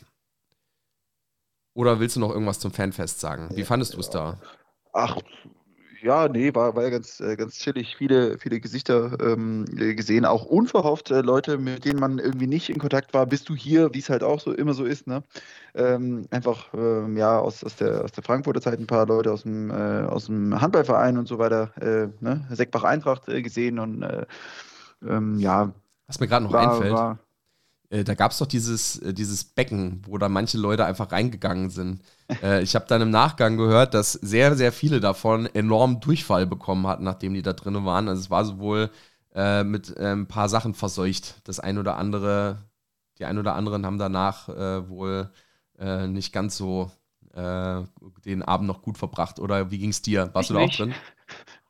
[1.75, 3.49] Oder willst du noch irgendwas zum Fanfest sagen?
[3.57, 4.39] Wie fandest du es da?
[4.93, 5.17] Ach,
[6.09, 7.95] ja, nee, war, war ja ganz, äh, ganz chillig.
[7.97, 12.79] Viele, viele Gesichter ähm, gesehen, auch unverhofft äh, Leute, mit denen man irgendwie nicht in
[12.79, 13.27] Kontakt war.
[13.27, 15.23] Bist du hier, wie es halt auch so immer so ist, ne?
[15.75, 19.43] Ähm, einfach, ähm, ja, aus, aus, der, aus der Frankfurter Zeit ein paar Leute aus
[19.43, 22.47] dem, äh, aus dem Handballverein und so weiter, äh, ne?
[22.53, 24.25] Seckbach Eintracht äh, gesehen und äh,
[25.07, 25.73] ähm, ja.
[26.07, 26.95] Was mir gerade noch war, einfällt.
[26.95, 27.19] War,
[27.91, 31.71] äh, da gab es doch dieses, äh, dieses Becken, wo da manche Leute einfach reingegangen
[31.71, 32.03] sind.
[32.43, 36.87] äh, ich habe dann im Nachgang gehört, dass sehr, sehr viele davon enorm Durchfall bekommen
[36.87, 38.09] hatten, nachdem die da drin waren.
[38.09, 38.91] Also es war sowohl
[39.35, 41.41] äh, mit äh, ein paar Sachen verseucht.
[41.45, 42.59] Das ein oder andere,
[43.19, 45.31] die ein oder anderen haben danach wohl
[46.09, 46.91] nicht ganz so
[47.35, 49.39] den Abend noch gut verbracht.
[49.39, 50.31] Oder wie ging es dir?
[50.35, 50.95] Warst ich du da auch drin?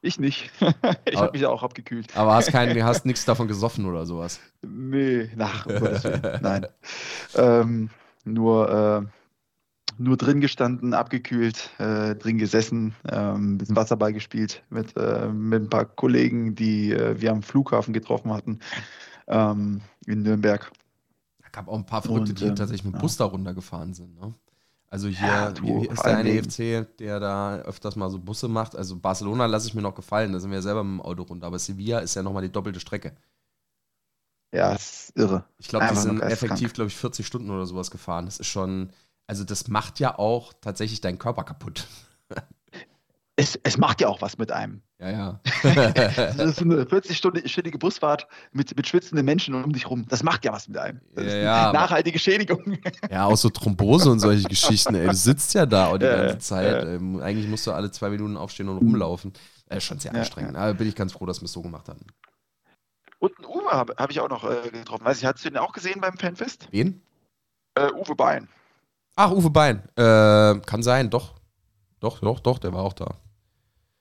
[0.00, 0.50] Ich nicht.
[1.04, 2.16] ich habe mich auch abgekühlt.
[2.16, 4.40] Aber hast, kein, hast nichts davon gesoffen oder sowas?
[4.62, 5.66] Nee, nach,
[6.40, 6.66] nein.
[7.34, 7.90] Ähm,
[8.24, 14.96] nur, äh, nur drin gestanden, abgekühlt, äh, drin gesessen, ähm, ein bisschen Wasserball gespielt mit,
[14.96, 18.60] äh, mit ein paar Kollegen, die äh, wir am Flughafen getroffen hatten
[19.26, 20.70] ähm, in Nürnberg.
[21.44, 23.00] Es gab auch ein paar Verrückte, Und, die ähm, tatsächlich mit ja.
[23.00, 24.18] Bus da runtergefahren sind.
[24.20, 24.34] Ne?
[24.90, 28.48] Also hier, ja, du, hier ist der eine EFC, der da öfters mal so Busse
[28.48, 28.74] macht.
[28.74, 31.24] Also Barcelona lasse ich mir noch gefallen, da sind wir ja selber mit dem Auto
[31.24, 31.46] runter.
[31.46, 33.14] Aber Sevilla ist ja nochmal die doppelte Strecke.
[34.52, 35.44] Ja, ist irre.
[35.58, 38.24] Ich glaube, die sind effektiv, glaube ich, 40 Stunden oder sowas gefahren.
[38.24, 38.90] Das ist schon,
[39.26, 41.86] also das macht ja auch tatsächlich deinen Körper kaputt.
[43.38, 44.82] Es, es macht ja auch was mit einem.
[44.98, 45.40] Ja, ja.
[45.62, 50.06] das ist eine 40-stündige Busfahrt mit, mit schwitzenden Menschen um dich rum.
[50.08, 51.00] Das macht ja was mit einem.
[51.14, 52.78] Das ja, ja, nachhaltige Schädigung.
[53.08, 54.96] Ja, auch so Thrombose und solche Geschichten.
[54.96, 56.84] Ey, du sitzt ja da auch die ganze Zeit.
[56.84, 59.32] Ähm, eigentlich musst du alle zwei Minuten aufstehen und rumlaufen.
[59.68, 60.56] Das ist schon sehr anstrengend.
[60.56, 62.06] Aber bin ich ganz froh, dass wir es so gemacht hatten.
[63.20, 65.04] Und einen Uwe habe hab ich auch noch äh, getroffen.
[65.04, 66.66] Weiß ich, hast du den auch gesehen beim Fanfest?
[66.72, 67.02] Wen?
[67.76, 68.48] Äh, Uwe Bein.
[69.14, 69.88] Ach, Uwe Bein.
[69.94, 71.34] Äh, kann sein, doch.
[72.00, 73.16] Doch, doch, doch, der war auch da.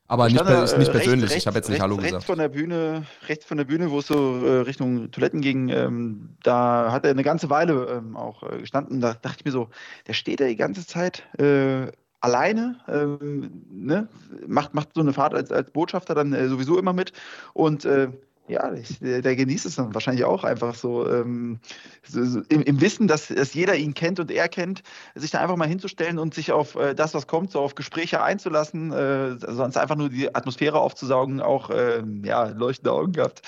[0.09, 2.25] Aber nicht, da, nicht, persönlich, rechts, ich habe jetzt nicht rechts, Hallo rechts gesagt.
[2.25, 6.29] Von der Bühne, rechts von der Bühne, wo es so äh, Richtung Toiletten ging, ähm,
[6.43, 9.01] da hat er eine ganze Weile ähm, auch äh, gestanden.
[9.01, 9.69] Da dachte ich mir so,
[10.07, 11.91] der steht da die ganze Zeit äh,
[12.21, 14.07] alleine, ähm, ne?
[14.47, 17.11] macht, macht so eine Fahrt als, als Botschafter dann äh, sowieso immer mit
[17.53, 18.07] und äh,
[18.47, 21.59] ja, ich, der, genießt es dann wahrscheinlich auch einfach so, ähm,
[22.03, 24.83] so, so im, im, Wissen, dass, dass, jeder ihn kennt und er kennt,
[25.15, 28.21] sich da einfach mal hinzustellen und sich auf äh, das, was kommt, so auf Gespräche
[28.21, 33.41] einzulassen, äh, sonst einfach nur die Atmosphäre aufzusaugen, auch äh, ja, leuchtende Augen gehabt.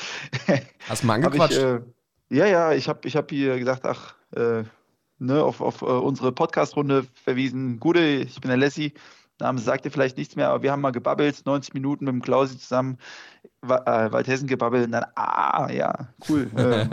[0.90, 1.58] Hast du mal angequatscht?
[1.58, 1.80] Ich, äh,
[2.30, 4.64] ja, ja, ich habe ich hab hier gesagt, ach, äh,
[5.20, 7.80] ne, auf, auf äh, unsere Podcast-Runde verwiesen.
[7.80, 8.94] Gute, ich bin der Lassie.
[9.40, 12.22] Name sagt dir vielleicht nichts mehr, aber wir haben mal gebabbelt, 90 Minuten mit dem
[12.22, 12.98] Klausi zusammen,
[13.62, 16.50] äh, Waldhessen gebabbelt und dann, ah, ja, cool.
[16.58, 16.90] Ähm,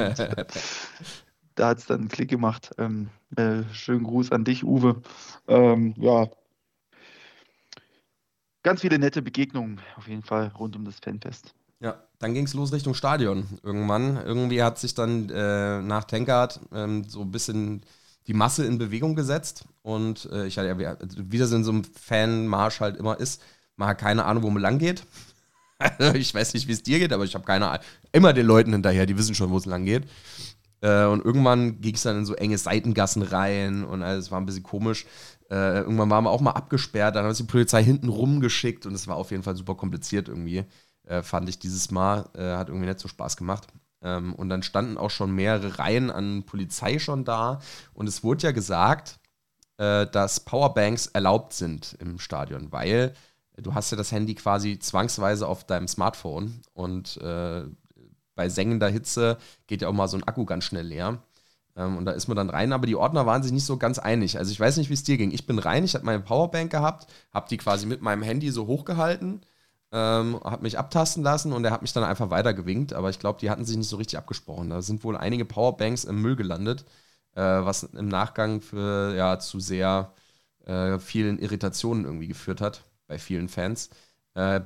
[1.55, 2.71] da hat es dann einen Klick gemacht.
[2.77, 5.01] Ähm, äh, schönen Gruß an dich, Uwe.
[5.49, 6.29] Ähm, ja,
[8.67, 11.55] ganz viele nette Begegnungen auf jeden Fall rund um das Fanfest.
[11.79, 14.17] Ja, dann ging es los Richtung Stadion irgendwann.
[14.17, 17.83] Irgendwie hat sich dann äh, nach Tankard ähm, so ein bisschen
[18.27, 19.65] die Masse in Bewegung gesetzt.
[19.83, 23.43] Und äh, ich hatte ja, wie das in so einem Fanmarsch halt immer ist,
[23.77, 25.05] man hat keine Ahnung, wo man lang geht.
[26.15, 27.85] ich weiß nicht, wie es dir geht, aber ich habe keine Ahnung.
[28.13, 30.05] Immer den Leuten hinterher, die wissen schon, wo es lang geht.
[30.81, 34.47] Äh, und irgendwann ging es dann in so enge Seitengassen rein und alles war ein
[34.47, 35.07] bisschen komisch.
[35.51, 38.95] Äh, irgendwann waren wir auch mal abgesperrt, dann hat uns die Polizei hinten rumgeschickt und
[38.95, 40.65] es war auf jeden Fall super kompliziert irgendwie.
[41.05, 43.69] Äh, fand ich dieses Mal, äh, hat irgendwie nicht so Spaß gemacht.
[44.07, 47.61] Ähm, und dann standen auch schon mehrere Reihen an Polizei schon da.
[47.93, 49.19] Und es wurde ja gesagt,
[49.79, 53.15] äh, dass Powerbanks erlaubt sind im Stadion, weil
[53.57, 57.65] du hast ja das Handy quasi zwangsweise auf deinem Smartphone und äh,
[58.37, 61.19] bei sengender Hitze geht ja auch mal so ein Akku ganz schnell leer.
[61.75, 63.99] Ähm, und da ist man dann rein, aber die Ordner waren sich nicht so ganz
[63.99, 64.39] einig.
[64.39, 65.33] Also ich weiß nicht, wie es dir ging.
[65.33, 68.67] Ich bin rein, ich hatte meine Powerbank gehabt, habe die quasi mit meinem Handy so
[68.67, 69.41] hochgehalten
[69.97, 73.41] ähm, habe mich abtasten lassen und er hat mich dann einfach weitergewinkt, aber ich glaube,
[73.41, 74.71] die hatten sich nicht so richtig abgesprochen.
[74.71, 76.85] Da sind wohl einige Powerbanks im Müll gelandet,
[77.35, 80.13] äh, was im Nachgang für ja, zu sehr
[80.67, 83.91] äh, vielen Irritationen irgendwie geführt hat bei vielen Fans.
[84.35, 84.61] Äh,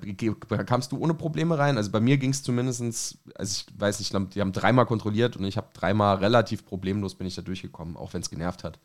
[0.66, 1.76] kamst du ohne Probleme rein?
[1.76, 5.44] Also bei mir ging es zumindest, also ich weiß nicht, die haben dreimal kontrolliert und
[5.44, 8.80] ich habe dreimal relativ problemlos bin ich da durchgekommen, auch wenn es genervt hat.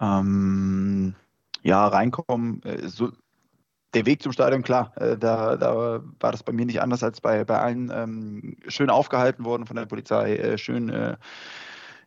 [0.00, 1.14] Ähm,
[1.62, 3.12] ja, reinkommen, äh, so,
[3.94, 7.20] der Weg zum Stadion, klar, äh, da, da, war das bei mir nicht anders als
[7.20, 7.90] bei, bei allen.
[7.92, 11.16] Ähm, schön aufgehalten worden von der Polizei, äh, schön äh,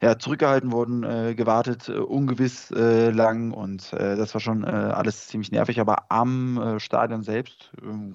[0.01, 4.67] ja, zurückgehalten worden, äh, gewartet, äh, ungewiss äh, lang und äh, das war schon äh,
[4.67, 7.71] alles ziemlich nervig, aber am Stadion selbst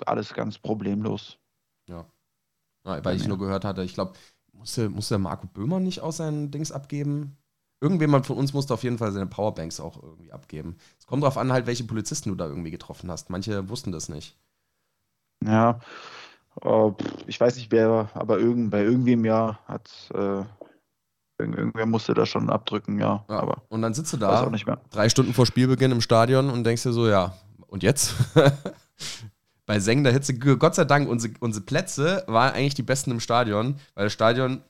[0.06, 1.38] alles ganz problemlos.
[1.88, 2.04] Ja.
[2.84, 4.12] ja weil ich nur gehört hatte, ich glaube,
[4.52, 7.38] musste, musste Marco Böhmer nicht auch sein Dings abgeben?
[7.80, 10.76] Irgendjemand von uns musste auf jeden Fall seine Powerbanks auch irgendwie abgeben.
[10.98, 13.30] Es kommt darauf an, halt, welche Polizisten du da irgendwie getroffen hast.
[13.30, 14.36] Manche wussten das nicht.
[15.44, 15.78] Ja,
[17.28, 20.10] ich weiß nicht wer, aber irgend, bei irgendwem ja hat
[21.38, 23.24] Irgendwer musste da schon abdrücken, ja.
[23.28, 23.38] ja.
[23.38, 24.50] Aber und dann sitzt du da
[24.90, 27.34] drei Stunden vor Spielbeginn im Stadion und denkst dir so, ja,
[27.68, 28.14] und jetzt?
[29.66, 33.76] Bei sengender Hitze, Gott sei Dank, unsere, unsere Plätze waren eigentlich die besten im Stadion,
[33.94, 34.62] weil das Stadion,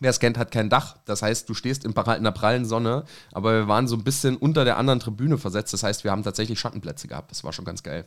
[0.00, 0.96] wer es kennt, hat kein Dach.
[1.04, 4.64] Das heißt, du stehst in, der prallen Sonne, aber wir waren so ein bisschen unter
[4.64, 5.72] der anderen Tribüne versetzt.
[5.72, 7.30] Das heißt, wir haben tatsächlich Schattenplätze gehabt.
[7.30, 8.06] Das war schon ganz geil.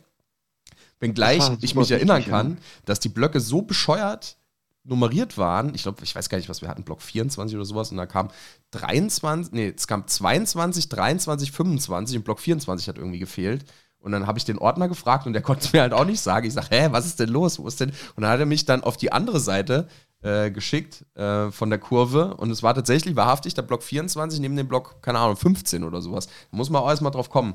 [1.00, 4.36] Wenngleich ich mich erinnern kann, dass die Blöcke so bescheuert
[4.84, 5.74] nummeriert waren.
[5.74, 7.90] Ich glaube, ich weiß gar nicht, was wir hatten, Block 24 oder sowas.
[7.90, 8.28] Und da kam
[8.72, 13.64] 23, nee, es kam 22, 23, 25 und Block 24 hat irgendwie gefehlt.
[13.98, 16.46] Und dann habe ich den Ordner gefragt und der konnte mir halt auch nicht sagen.
[16.46, 17.58] Ich sage, hä, was ist denn los?
[17.58, 17.90] Wo ist denn?
[18.14, 19.88] Und dann hat er mich dann auf die andere Seite
[20.24, 22.34] äh, geschickt äh, von der Kurve.
[22.36, 26.00] Und es war tatsächlich wahrhaftig der Block 24 neben dem Block, keine Ahnung, 15 oder
[26.00, 26.26] sowas.
[26.26, 27.54] Da muss man auch erstmal drauf kommen.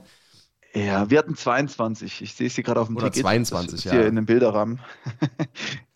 [0.74, 2.22] Ja, wir hatten 22.
[2.22, 3.24] Ich sehe es hier gerade auf dem Oder Ticket.
[3.24, 3.92] 22, ja.
[3.92, 4.80] Hier in dem Bilderrahmen.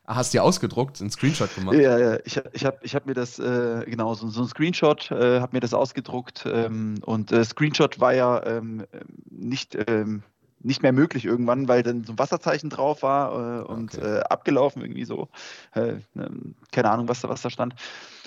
[0.06, 1.76] Ah, hast du dir ausgedruckt, einen Screenshot gemacht?
[1.76, 2.18] Ja, ja.
[2.26, 5.56] Ich, ich habe ich hab mir das, äh, genau, so, so ein Screenshot, äh, habe
[5.56, 6.48] mir das ausgedruckt.
[6.52, 8.88] Ähm, und äh, Screenshot war ja ähm,
[9.30, 10.24] nicht, ähm,
[10.64, 14.18] nicht mehr möglich irgendwann, weil dann so ein Wasserzeichen drauf war äh, und okay.
[14.18, 15.30] Äh, abgelaufen irgendwie so.
[15.74, 17.76] Äh, ähm, keine Ahnung, was da, was da stand.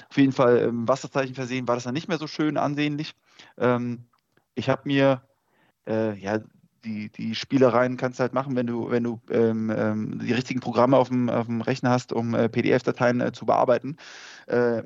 [0.09, 3.15] Auf jeden Fall ähm, Wasserzeichen versehen war das dann nicht mehr so schön ansehnlich.
[3.59, 4.05] Ähm,
[4.55, 5.23] ich habe mir
[5.89, 6.41] ja,
[6.87, 10.61] die, die Spielereien kannst du halt machen, wenn du, wenn du ähm, ähm, die richtigen
[10.61, 13.97] Programme auf dem, auf dem Rechner hast, um äh, PDF-Dateien äh, zu bearbeiten.
[14.47, 14.85] Äh,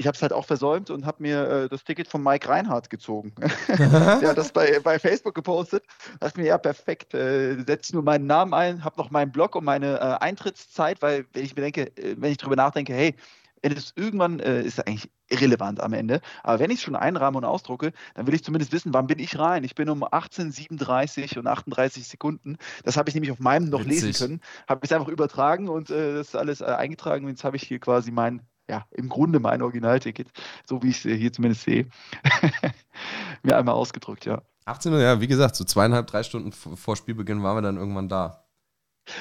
[0.00, 2.88] ich habe es halt auch versäumt und habe mir äh, das Ticket von Mike Reinhardt
[2.88, 3.34] gezogen.
[3.68, 5.84] Der hat das bei, bei Facebook gepostet.
[6.18, 7.12] Da dachte mir, ja, perfekt.
[7.12, 11.26] Äh, Setze nur meinen Namen ein, habe noch meinen Blog und meine äh, Eintrittszeit, weil
[11.34, 13.14] wenn ich mir denke, äh, wenn ich drüber nachdenke, hey,
[13.60, 16.22] es irgendwann äh, ist eigentlich irrelevant am Ende.
[16.44, 19.18] Aber wenn ich es schon einrahme und ausdrucke, dann will ich zumindest wissen, wann bin
[19.18, 19.64] ich rein.
[19.64, 22.56] Ich bin um 18:37 und 38 Sekunden.
[22.84, 24.02] Das habe ich nämlich auf meinem noch Witzig.
[24.02, 24.40] lesen können.
[24.66, 27.26] Habe es einfach übertragen und äh, das ist alles äh, eingetragen.
[27.26, 30.28] Und jetzt habe ich hier quasi mein, ja, im Grunde mein Originalticket,
[30.64, 31.88] so wie ich es äh, hier zumindest sehe,
[33.42, 34.42] mir einmal ausgedruckt, ja.
[34.66, 38.08] 18 Uhr, ja, wie gesagt, so zweieinhalb, drei Stunden vor Spielbeginn waren wir dann irgendwann
[38.08, 38.44] da.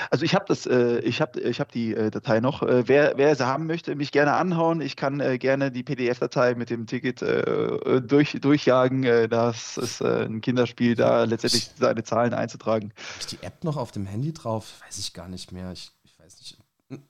[0.10, 2.62] Also ich habe das, äh, ich habe, ich habe die äh, Datei noch.
[2.62, 4.82] Äh, wer, wer sie haben möchte, mich gerne anhauen.
[4.82, 9.04] Ich kann äh, gerne die PDF-Datei mit dem Ticket äh, durch, durchjagen.
[9.04, 12.94] Äh, das ist ein Kinderspiel, da letztendlich seine Zahlen einzutragen.
[13.20, 14.82] Ist die App noch auf dem Handy drauf?
[14.86, 15.72] Weiß ich gar nicht mehr.
[15.72, 16.58] Ich, ich weiß nicht.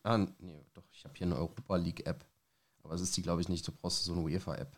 [0.04, 0.62] Ah, nee.
[0.68, 0.68] Ich
[1.10, 2.24] habe hier eine Europa League App,
[2.84, 3.68] aber es ist die, glaube ich, nicht.
[3.68, 4.78] Du brauchst so eine UEFA App.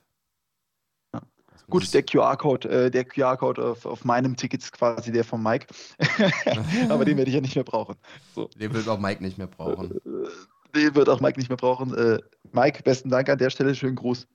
[1.69, 5.67] Gut, der QR-Code, äh, der QR-Code auf, auf, meinem Ticket ist quasi der von Mike.
[6.89, 7.95] Aber den werde ich ja nicht mehr brauchen.
[8.35, 8.49] So.
[8.59, 9.91] Den wird auch Mike nicht mehr brauchen.
[9.91, 11.93] Äh, den wird auch Mike nicht mehr brauchen.
[11.95, 12.19] Äh,
[12.51, 13.75] Mike, besten Dank an der Stelle.
[13.75, 14.27] Schönen Gruß.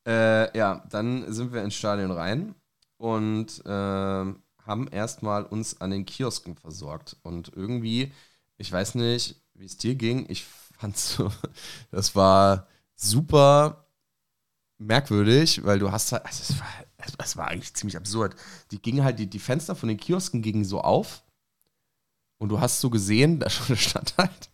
[0.06, 2.54] äh, ja, dann sind wir ins Stadion rein
[2.96, 7.16] und äh, haben erstmal uns an den Kiosken versorgt.
[7.22, 8.12] Und irgendwie,
[8.56, 10.44] ich weiß nicht, wie es dir ging, ich
[10.78, 11.30] fand so,
[11.90, 13.86] das war super
[14.78, 16.66] merkwürdig, weil du hast halt, also es war,
[17.18, 18.36] es war eigentlich ziemlich absurd.
[18.70, 21.24] Die gingen halt, die, die Fenster von den Kiosken gingen so auf
[22.38, 24.50] und du hast so gesehen, da stand halt,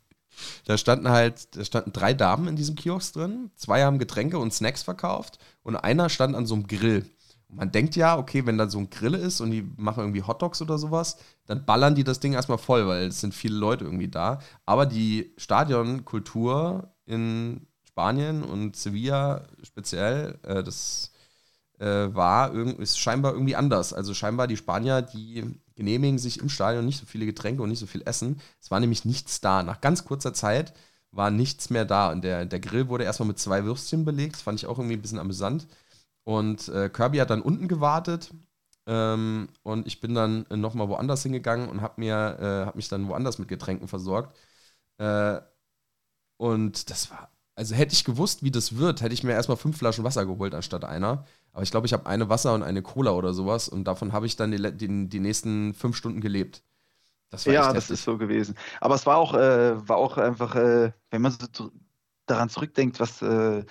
[0.64, 4.52] da standen halt, da standen drei Damen in diesem Kiosk drin, zwei haben Getränke und
[4.52, 7.08] Snacks verkauft und einer stand an so einem Grill.
[7.56, 10.60] Man denkt ja, okay, wenn da so ein Grill ist und die machen irgendwie Hotdogs
[10.62, 14.08] oder sowas, dann ballern die das Ding erstmal voll, weil es sind viele Leute irgendwie
[14.08, 14.40] da.
[14.66, 21.12] Aber die Stadionkultur in Spanien und Sevilla speziell, äh, das
[21.78, 23.92] äh, war ist scheinbar irgendwie anders.
[23.92, 25.44] Also scheinbar die Spanier, die
[25.76, 28.40] genehmigen sich im Stadion nicht so viele Getränke und nicht so viel Essen.
[28.60, 29.62] Es war nämlich nichts da.
[29.62, 30.72] Nach ganz kurzer Zeit
[31.10, 32.10] war nichts mehr da.
[32.10, 34.36] Und der, der Grill wurde erstmal mit zwei Würstchen belegt.
[34.36, 35.66] Das fand ich auch irgendwie ein bisschen amüsant.
[36.24, 38.32] Und äh, Kirby hat dann unten gewartet
[38.86, 43.08] Ähm, und ich bin dann nochmal woanders hingegangen und habe mir, äh, hab mich dann
[43.08, 44.36] woanders mit Getränken versorgt.
[44.98, 45.40] Äh,
[46.36, 49.78] und das war, also hätte ich gewusst, wie das wird, hätte ich mir erstmal fünf
[49.78, 51.24] Flaschen Wasser geholt anstatt einer.
[51.52, 54.26] Aber ich glaube, ich habe eine Wasser und eine Cola oder sowas und davon habe
[54.26, 56.62] ich dann die, die, die, nächsten fünf Stunden gelebt.
[57.30, 58.56] Das ja, das ist so gewesen.
[58.80, 61.70] Aber es war auch, äh, war auch einfach, äh, wenn man so
[62.26, 63.64] daran zurückdenkt, was, äh,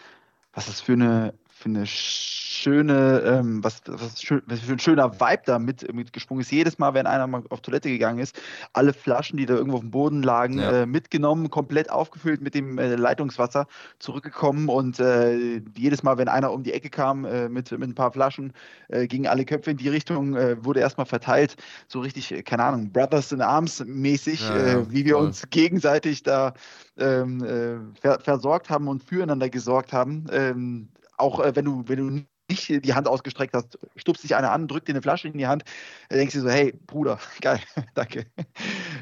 [0.54, 1.34] was das für eine,
[1.64, 6.42] für eine schöne, ähm, was, was, schön, was, für ein schöner Vibe da mit, mitgesprungen
[6.42, 6.52] ist.
[6.52, 8.40] Jedes Mal, wenn einer mal auf Toilette gegangen ist,
[8.74, 10.82] alle Flaschen, die da irgendwo auf dem Boden lagen, ja.
[10.82, 13.66] äh, mitgenommen, komplett aufgefüllt mit dem äh, Leitungswasser,
[14.00, 17.96] zurückgekommen und äh, jedes Mal, wenn einer um die Ecke kam äh, mit, mit ein
[17.96, 18.52] paar Flaschen,
[18.90, 21.56] äh, gingen alle Köpfe in die Richtung, äh, wurde erstmal verteilt,
[21.88, 25.28] so richtig, keine Ahnung, Brothers in Arms mäßig, ja, ja, wie wir voll.
[25.28, 26.54] uns gegenseitig da
[26.98, 30.26] ähm, ver versorgt haben und füreinander gesorgt haben.
[30.32, 34.68] Ähm, auch wenn du, wenn du nicht die Hand ausgestreckt hast, stupst dich einer an,
[34.68, 35.64] drückt dir eine Flasche in die Hand,
[36.12, 37.60] denkst du so, hey, Bruder, geil,
[37.94, 38.26] danke.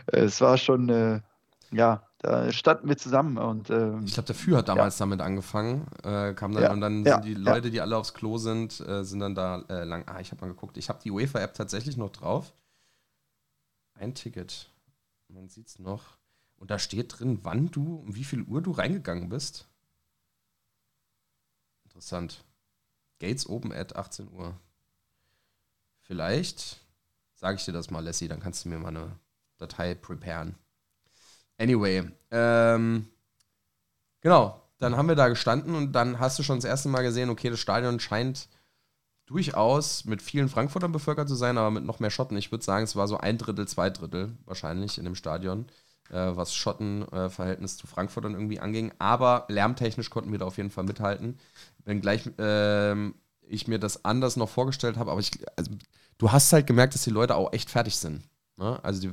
[0.08, 1.22] Es war schon, äh,
[1.72, 5.06] ja, da standen wir zusammen und äh, ich glaube, der Für hat damals ja.
[5.06, 6.72] damit angefangen, äh, kam dann ja.
[6.72, 7.16] und dann ja.
[7.16, 10.04] sind die Leute, die alle aufs Klo sind, äh, sind dann da äh, lang.
[10.08, 12.54] Ah, ich habe mal geguckt, ich habe die UEFA-App tatsächlich noch drauf.
[13.96, 14.70] Ein Ticket,
[15.30, 16.18] man sieht es noch.
[16.58, 19.68] Und da steht drin, wann du, um wie viel Uhr du reingegangen bist.
[21.92, 22.44] Interessant.
[23.20, 24.58] Gates Open at 18 Uhr.
[26.00, 26.80] Vielleicht
[27.36, 29.20] sage ich dir das mal, Lassie, dann kannst du mir mal eine
[29.58, 30.56] Datei preparen.
[31.58, 33.08] Anyway, ähm,
[34.22, 37.30] genau, dann haben wir da gestanden und dann hast du schon das erste Mal gesehen,
[37.30, 38.48] okay, das Stadion scheint
[39.26, 42.38] durchaus mit vielen Frankfurtern bevölkert zu sein, aber mit noch mehr Schotten.
[42.38, 45.68] Ich würde sagen, es war so ein Drittel, zwei Drittel wahrscheinlich in dem Stadion,
[46.12, 48.92] was Schottenverhältnis äh, zu Frankfurtern irgendwie anging.
[49.00, 51.38] Aber lärmtechnisch konnten wir da auf jeden Fall mithalten
[51.86, 55.72] wenngleich ähm, ich mir das anders noch vorgestellt habe, aber ich, also,
[56.18, 58.24] du hast halt gemerkt, dass die Leute auch echt fertig sind.
[58.58, 58.80] Ne?
[58.84, 59.12] Also die,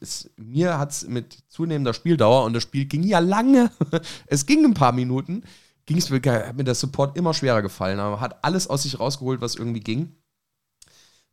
[0.00, 3.70] es, mir hat es mit zunehmender Spieldauer und das Spiel ging ja lange,
[4.26, 5.44] es ging ein paar Minuten,
[5.86, 9.54] ging mir, mir der Support immer schwerer gefallen, aber hat alles aus sich rausgeholt, was
[9.54, 10.16] irgendwie ging.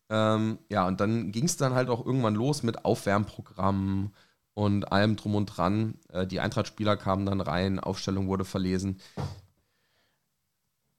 [0.09, 4.13] Ähm, ja, und dann ging es dann halt auch irgendwann los mit Aufwärmprogrammen
[4.53, 5.95] und allem drum und dran.
[6.09, 8.99] Äh, die Eintracht-Spieler kamen dann rein, Aufstellung wurde verlesen.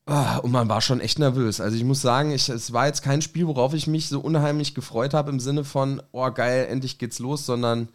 [0.06, 1.60] Oh, und man war schon echt nervös.
[1.60, 4.74] Also ich muss sagen, ich, es war jetzt kein Spiel, worauf ich mich so unheimlich
[4.74, 7.88] gefreut habe im Sinne von, oh geil, endlich geht's los, sondern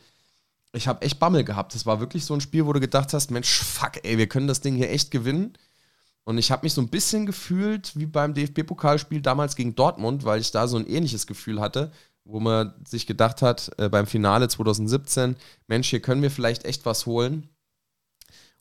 [0.74, 1.76] ich habe echt Bammel gehabt.
[1.76, 4.48] Es war wirklich so ein Spiel, wo du gedacht hast, Mensch, fuck, ey, wir können
[4.48, 5.54] das Ding hier echt gewinnen.
[6.24, 10.42] Und ich habe mich so ein bisschen gefühlt wie beim DFB-Pokalspiel damals gegen Dortmund, weil
[10.42, 11.92] ich da so ein ähnliches Gefühl hatte,
[12.30, 15.36] wo man sich gedacht hat, äh, beim Finale 2017,
[15.68, 17.50] Mensch, hier können wir vielleicht echt was holen.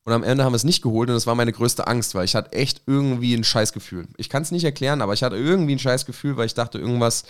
[0.05, 2.25] Und am Ende haben wir es nicht geholt und das war meine größte Angst, weil
[2.25, 4.09] ich hatte echt irgendwie ein Scheißgefühl.
[4.17, 7.25] Ich kann es nicht erklären, aber ich hatte irgendwie ein Scheißgefühl, weil ich dachte, irgendwas,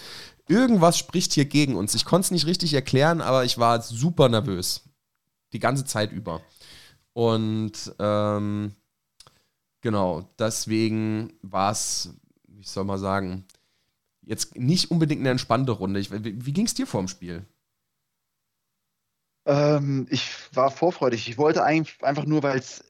[0.48, 1.96] irgendwas spricht hier gegen uns.
[1.96, 4.82] Ich konnte es nicht richtig erklären, aber ich war super nervös.
[5.52, 6.40] Die ganze Zeit über.
[7.14, 8.76] Und ähm,
[9.80, 12.10] genau, deswegen war es,
[12.46, 13.44] wie soll man sagen,
[14.28, 15.98] jetzt nicht unbedingt eine entspannte Runde.
[15.98, 17.44] Ich, wie wie ging es dir vor dem Spiel?
[19.46, 21.28] Ähm, ich war vorfreudig.
[21.28, 22.84] Ich wollte eigentlich einfach nur, weil es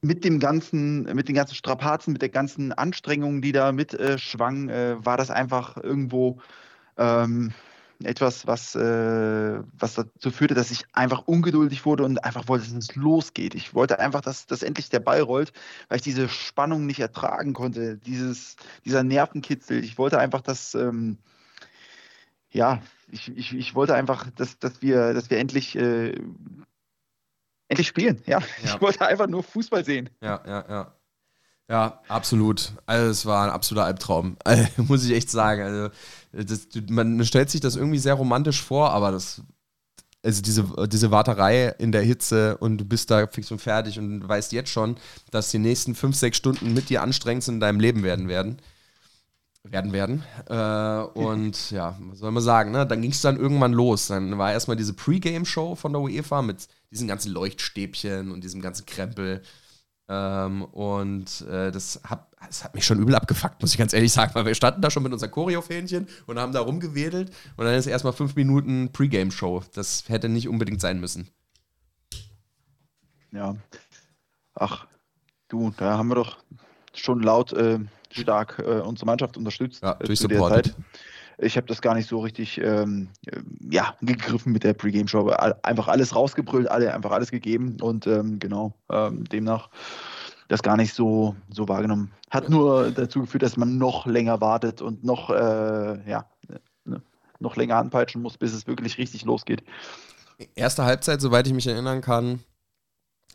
[0.00, 4.16] mit dem ganzen, mit den ganzen Strapazen, mit der ganzen Anstrengung, die da mit äh,
[4.18, 6.38] schwang, äh, war das einfach irgendwo
[6.96, 7.52] ähm,
[8.04, 12.74] etwas, was, äh, was dazu führte, dass ich einfach ungeduldig wurde und einfach wollte, dass
[12.74, 13.54] es losgeht.
[13.54, 15.52] Ich wollte einfach, dass, dass endlich der Ball rollt,
[15.88, 19.82] weil ich diese Spannung nicht ertragen konnte, dieses, dieser Nervenkitzel.
[19.82, 21.18] Ich wollte einfach, dass ähm,
[22.50, 26.18] ja, ich, ich, ich wollte einfach, dass, dass, wir, dass wir endlich, äh,
[27.68, 28.22] endlich spielen.
[28.26, 28.40] Ja?
[28.40, 30.10] ja, ich wollte einfach nur Fußball sehen.
[30.20, 30.92] Ja, ja, ja.
[31.68, 32.72] Ja, absolut.
[32.86, 35.62] Also es war ein absoluter Albtraum, also, muss ich echt sagen.
[35.62, 35.90] Also
[36.44, 39.42] das, man stellt sich das irgendwie sehr romantisch vor, aber das,
[40.22, 44.28] also diese, diese Warterei in der Hitze und du bist da fix und fertig und
[44.28, 44.96] weißt jetzt schon,
[45.30, 48.58] dass die nächsten fünf, sechs Stunden mit dir anstrengendsten in deinem Leben werden werden
[49.72, 50.22] werden werden.
[50.48, 52.86] Äh, und ja, was soll man sagen, ne?
[52.86, 54.08] Dann ging es dann irgendwann los.
[54.08, 58.86] Dann war erstmal diese Pre-Game-Show von der UEFA mit diesen ganzen Leuchtstäbchen und diesem ganzen
[58.86, 59.42] Krempel.
[60.08, 64.12] Ähm, und äh, das, hat, das hat mich schon übel abgefuckt, muss ich ganz ehrlich
[64.12, 67.74] sagen, weil wir standen da schon mit unser Choreo-Fähnchen und haben da rumgewedelt und dann
[67.74, 69.64] ist erstmal fünf Minuten Pre-Game-Show.
[69.74, 71.28] Das hätte nicht unbedingt sein müssen.
[73.32, 73.56] Ja.
[74.54, 74.86] Ach,
[75.48, 76.38] du, da haben wir doch
[76.94, 77.80] schon laut äh,
[78.10, 79.82] stark äh, unsere Mannschaft unterstützt.
[79.82, 80.74] Ja, äh, zu der Zeit.
[81.38, 83.40] Ich habe das gar nicht so richtig ähm, äh,
[83.70, 85.28] ja, gegriffen mit der Pre-Game-Show.
[85.62, 89.68] Einfach alles rausgebrüllt, alle, einfach alles gegeben und ähm, genau, ähm, demnach
[90.48, 92.12] das gar nicht so, so wahrgenommen.
[92.30, 96.26] Hat nur dazu geführt, dass man noch länger wartet und noch, äh, ja.
[97.40, 99.62] noch länger anpeitschen muss, bis es wirklich richtig losgeht.
[100.54, 102.40] Erste Halbzeit, soweit ich mich erinnern kann,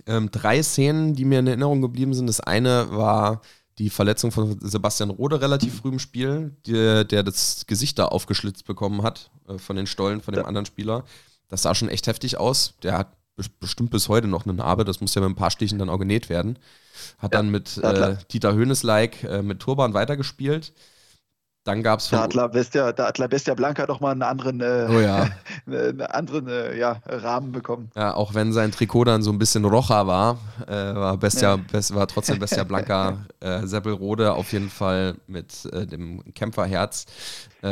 [0.07, 2.27] ähm, drei Szenen, die mir in Erinnerung geblieben sind.
[2.27, 3.41] Das eine war
[3.77, 8.65] die Verletzung von Sebastian Rode relativ früh im Spiel, die, der das Gesicht da aufgeschlitzt
[8.65, 10.47] bekommen hat äh, von den Stollen von dem ja.
[10.47, 11.03] anderen Spieler.
[11.47, 12.75] Das sah schon echt heftig aus.
[12.83, 13.17] Der hat
[13.59, 15.97] bestimmt bis heute noch eine Narbe, das muss ja mit ein paar Stichen dann auch
[15.97, 16.59] genäht werden.
[17.17, 20.73] Hat ja, dann mit äh, Dieter Höhnes-like äh, mit Turban weitergespielt.
[21.63, 24.87] Dann gab es hat Bestia, da hat La Bestia Blanca doch mal einen anderen, äh,
[24.89, 25.29] oh ja.
[25.67, 27.91] einen anderen äh, ja, Rahmen bekommen.
[27.95, 31.57] Ja, auch wenn sein Trikot dann so ein bisschen rocher war, äh, war, Bestia, ja.
[31.57, 37.05] Best, war trotzdem Bestia Blanca äh, Seppelrode auf jeden Fall mit äh, dem Kämpferherz.
[37.61, 37.67] Äh,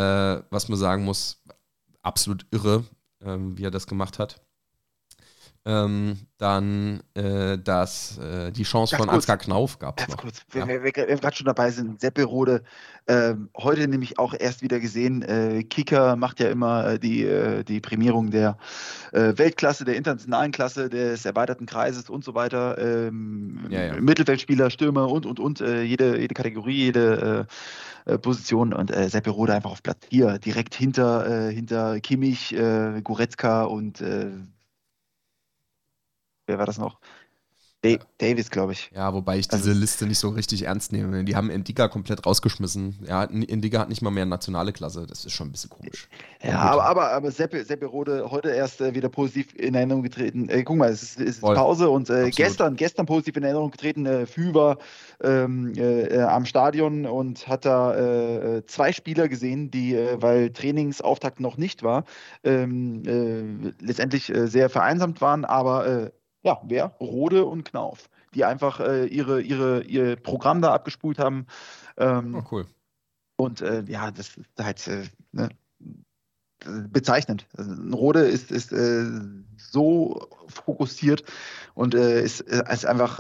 [0.52, 1.42] was man sagen muss,
[2.04, 2.84] absolut irre,
[3.26, 4.40] ähm, wie er das gemacht hat.
[5.66, 10.18] Ähm, dann äh, das, äh, die Chance ganz von kurz, Ansgar Knauf gab es noch.
[10.18, 10.66] Kurz, ja.
[10.66, 12.64] wir, wir, gerade schon dabei sind, Seppelrode,
[13.08, 17.66] äh, heute nämlich auch erst wieder gesehen, äh, Kicker macht ja immer äh, die, äh,
[17.66, 18.58] die Prämierung der
[19.12, 24.00] Weltklasse, der internationalen Klasse, des erweiterten Kreises und so weiter, ähm, ja, ja.
[24.00, 27.48] Mittelfeldspieler, Stürmer und, und, und, jede, jede Kategorie, jede
[28.22, 32.56] Position und äh, Seppe Rode einfach auf Platz 4, direkt hinter, hinter Kimmich,
[33.04, 34.02] Goretzka und
[36.50, 37.00] wer war das noch?
[37.82, 38.92] Da Davis, glaube ich.
[38.94, 41.24] Ja, wobei ich diese also, Liste nicht so richtig ernst nehme.
[41.24, 43.06] Die haben Indiga komplett rausgeschmissen.
[43.08, 45.08] Ja, Indiga hat nicht mal mehr nationale Klasse.
[45.08, 46.10] Das ist schon ein bisschen komisch.
[46.44, 50.50] Ja, aber, aber, aber Seppe, Seppe Rode heute erst äh, wieder positiv in Erinnerung getreten.
[50.50, 53.72] Äh, guck mal, es ist, es ist Pause und äh, gestern, gestern positiv in Erinnerung
[53.72, 54.06] getreten.
[54.06, 54.78] Äh, Fü war
[55.24, 57.96] ähm, äh, am Stadion und hat da
[58.58, 62.04] äh, zwei Spieler gesehen, die, weil Trainingsauftakt noch nicht war,
[62.44, 66.12] ähm, letztendlich sehr vereinsamt waren, aber
[66.44, 66.88] ja, wer?
[67.00, 71.48] Rode und Knauf, die einfach äh, ihre, ihre, ihr Programm da abgespult haben.
[71.98, 72.66] Ähm, oh, cool.
[73.38, 75.50] Und äh, ja, das ist halt äh, ne,
[76.92, 77.46] bezeichnend.
[77.58, 79.06] Also, Rode ist, ist äh,
[79.58, 81.24] so fokussiert
[81.76, 83.20] und äh, ist, äh, ist einfach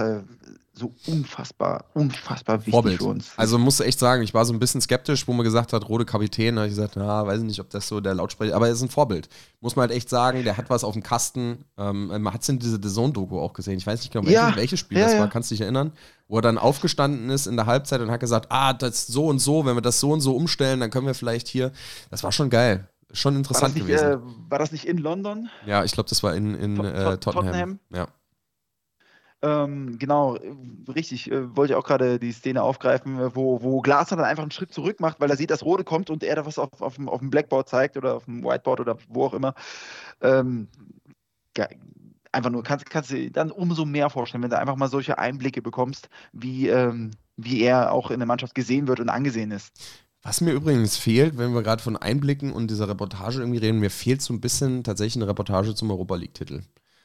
[0.79, 2.97] so unfassbar, unfassbar wichtig Vorbild.
[2.97, 3.31] für uns.
[3.35, 6.05] Also musste echt sagen, ich war so ein bisschen skeptisch, wo man gesagt hat, rote
[6.05, 8.67] Kapitän, da habe ich gesagt, na, weiß ich nicht, ob das so der Lautsprecher, aber
[8.67, 9.29] er ist ein Vorbild.
[9.59, 11.65] Muss man halt echt sagen, der hat was auf dem Kasten.
[11.77, 13.77] Ähm, man hat es in diese The Zone-Doku auch gesehen.
[13.77, 14.55] Ich weiß nicht genau, welche, ja.
[14.55, 15.91] welches Spiel ja, das war, kannst du dich erinnern?
[16.27, 19.27] Wo er dann aufgestanden ist in der Halbzeit und hat gesagt, ah, das ist so
[19.27, 21.71] und so, wenn wir das so und so umstellen, dann können wir vielleicht hier.
[22.09, 22.87] Das war schon geil.
[23.11, 24.11] Schon interessant war nicht, gewesen.
[24.11, 25.49] Äh, war das nicht in London?
[25.65, 27.19] Ja, ich glaube, das war in, in äh, Tottenham.
[27.19, 27.79] Tottenham.
[27.89, 28.07] Ja.
[29.41, 30.37] Ähm, genau,
[30.93, 34.43] richtig, äh, wollte ich auch gerade die Szene aufgreifen, äh, wo, wo Glasner dann einfach
[34.43, 36.81] einen Schritt zurück macht, weil er sieht, dass Rode kommt und er da was auf,
[36.81, 39.53] auf, dem, auf dem Blackboard zeigt oder auf dem Whiteboard oder wo auch immer.
[40.21, 40.67] Ähm,
[41.57, 41.67] ja,
[42.33, 45.17] einfach nur, kannst, kannst du dir dann umso mehr vorstellen, wenn du einfach mal solche
[45.17, 49.71] Einblicke bekommst, wie, ähm, wie er auch in der Mannschaft gesehen wird und angesehen ist.
[50.21, 53.89] Was mir übrigens fehlt, wenn wir gerade von Einblicken und dieser Reportage irgendwie reden, mir
[53.89, 56.61] fehlt so ein bisschen tatsächlich eine Reportage zum Europa League-Titel.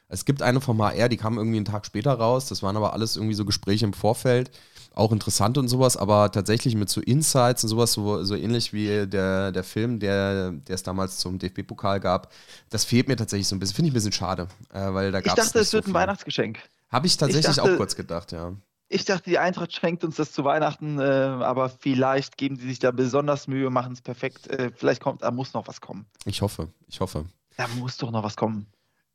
[0.07, 2.47] Es gibt eine vom HR, die kam irgendwie einen Tag später raus.
[2.47, 4.51] Das waren aber alles irgendwie so Gespräche im Vorfeld.
[4.93, 9.07] Auch interessant und sowas, aber tatsächlich mit so Insights und sowas, so, so ähnlich wie
[9.07, 12.31] der, der Film, der, der es damals zum DFB-Pokal gab,
[12.69, 13.75] das fehlt mir tatsächlich so ein bisschen.
[13.75, 15.93] Finde ich ein bisschen schade, äh, weil da gab Ich dachte, es wird so ein
[15.93, 16.59] Weihnachtsgeschenk.
[16.89, 18.53] Habe ich tatsächlich ich dachte, auch kurz gedacht, ja.
[18.87, 22.79] Ich dachte, die Eintracht schenkt uns das zu Weihnachten, äh, aber vielleicht geben sie sich
[22.79, 24.47] da besonders Mühe, machen es perfekt.
[24.47, 26.05] Äh, vielleicht kommt, da muss noch was kommen.
[26.25, 27.25] Ich hoffe, ich hoffe.
[27.57, 28.67] Da muss doch noch was kommen.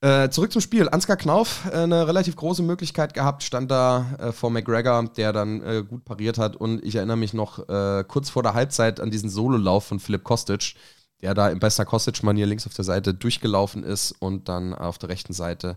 [0.03, 0.89] Äh, zurück zum Spiel.
[0.89, 5.61] Ansgar Knauf, äh, eine relativ große Möglichkeit gehabt, stand da äh, vor McGregor, der dann
[5.63, 6.57] äh, gut pariert hat.
[6.57, 10.25] Und ich erinnere mich noch äh, kurz vor der Halbzeit an diesen Sololauf von Philipp
[10.25, 10.75] Kostic,
[11.21, 15.11] der da in bester Kostic-Manier links auf der Seite durchgelaufen ist und dann auf der
[15.11, 15.77] rechten Seite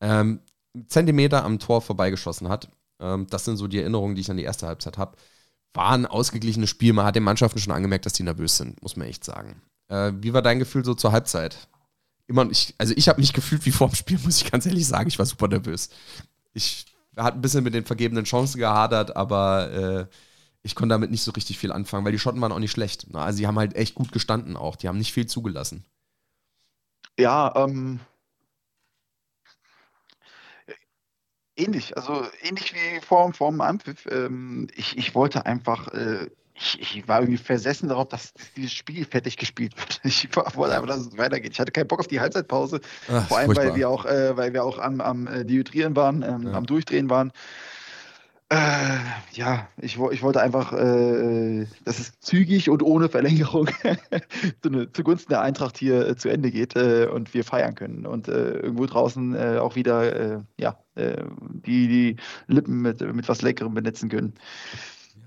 [0.00, 0.40] ähm,
[0.86, 2.68] Zentimeter am Tor vorbeigeschossen hat.
[3.00, 5.16] Ähm, das sind so die Erinnerungen, die ich an die erste Halbzeit habe.
[5.72, 6.92] War ein ausgeglichenes Spiel.
[6.92, 9.60] Man hat den Mannschaften schon angemerkt, dass die nervös sind, muss man echt sagen.
[9.88, 11.68] Äh, wie war dein Gefühl so zur Halbzeit?
[12.26, 14.86] immer, ich, also ich habe mich gefühlt wie vor dem Spiel, muss ich ganz ehrlich
[14.86, 15.08] sagen.
[15.08, 15.90] Ich war super nervös.
[16.52, 20.06] Ich hatte ein bisschen mit den vergebenen Chancen gehadert, aber äh,
[20.62, 23.06] ich konnte damit nicht so richtig viel anfangen, weil die Schotten waren auch nicht schlecht.
[23.12, 24.76] Also die haben halt echt gut gestanden auch.
[24.76, 25.84] Die haben nicht viel zugelassen.
[27.18, 28.00] Ja, ähm,
[31.56, 31.96] ähnlich.
[31.96, 34.06] Also ähnlich wie vor, vor dem Anpfiff.
[34.10, 39.04] Ähm, ich, ich wollte einfach äh, ich, ich, war irgendwie versessen darauf, dass dieses Spiel
[39.04, 40.00] fertig gespielt wird.
[40.04, 41.52] Ich wollte einfach, dass es weitergeht.
[41.52, 44.52] Ich hatte keinen Bock auf die Halbzeitpause, Ach, vor allem, weil wir auch, äh, weil
[44.52, 46.52] wir auch am, am äh, Dehydrieren waren, ähm, ja.
[46.52, 47.32] am Durchdrehen waren.
[48.50, 48.98] Äh,
[49.32, 53.68] ja, ich, ich wollte einfach, äh, dass es zügig und ohne Verlängerung
[54.62, 58.28] zu, zugunsten der Eintracht hier äh, zu Ende geht äh, und wir feiern können und
[58.28, 62.16] äh, irgendwo draußen äh, auch wieder ja, die, die
[62.46, 64.34] Lippen mit, mit was Leckerem benetzen können.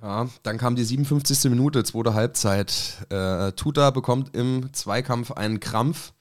[0.02, 1.50] Ja, dann kam die 57.
[1.50, 3.06] Minute, zweite Halbzeit.
[3.10, 6.14] Äh, Tuta bekommt im Zweikampf einen Krampf,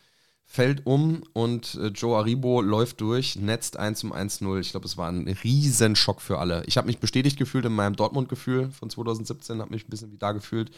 [0.56, 4.58] fällt um und äh, Joe Aribo läuft durch, netzt 1 zum 1-0.
[4.58, 6.64] Ich glaube, es war ein Riesenschock für alle.
[6.64, 10.16] Ich habe mich bestätigt gefühlt in meinem Dortmund-Gefühl von 2017, habe mich ein bisschen wie
[10.16, 10.70] da gefühlt.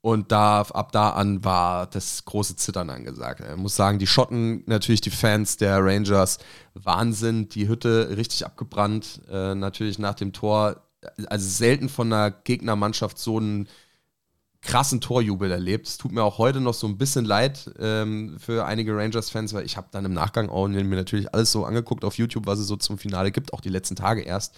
[0.00, 3.40] Und da, ab da an war das große Zittern angesagt.
[3.40, 6.38] Ich muss sagen, die Schotten, natürlich die Fans der Rangers,
[6.74, 9.22] Wahnsinn, die Hütte richtig abgebrannt.
[9.30, 10.82] Äh, natürlich nach dem Tor,
[11.26, 13.68] also selten von einer Gegnermannschaft so einen
[14.64, 15.86] krassen Torjubel erlebt.
[15.86, 19.64] Es tut mir auch heute noch so ein bisschen leid ähm, für einige Rangers-Fans, weil
[19.64, 22.66] ich habe dann im Nachgang auch mir natürlich alles so angeguckt auf YouTube, was es
[22.66, 24.56] so zum Finale gibt, auch die letzten Tage erst.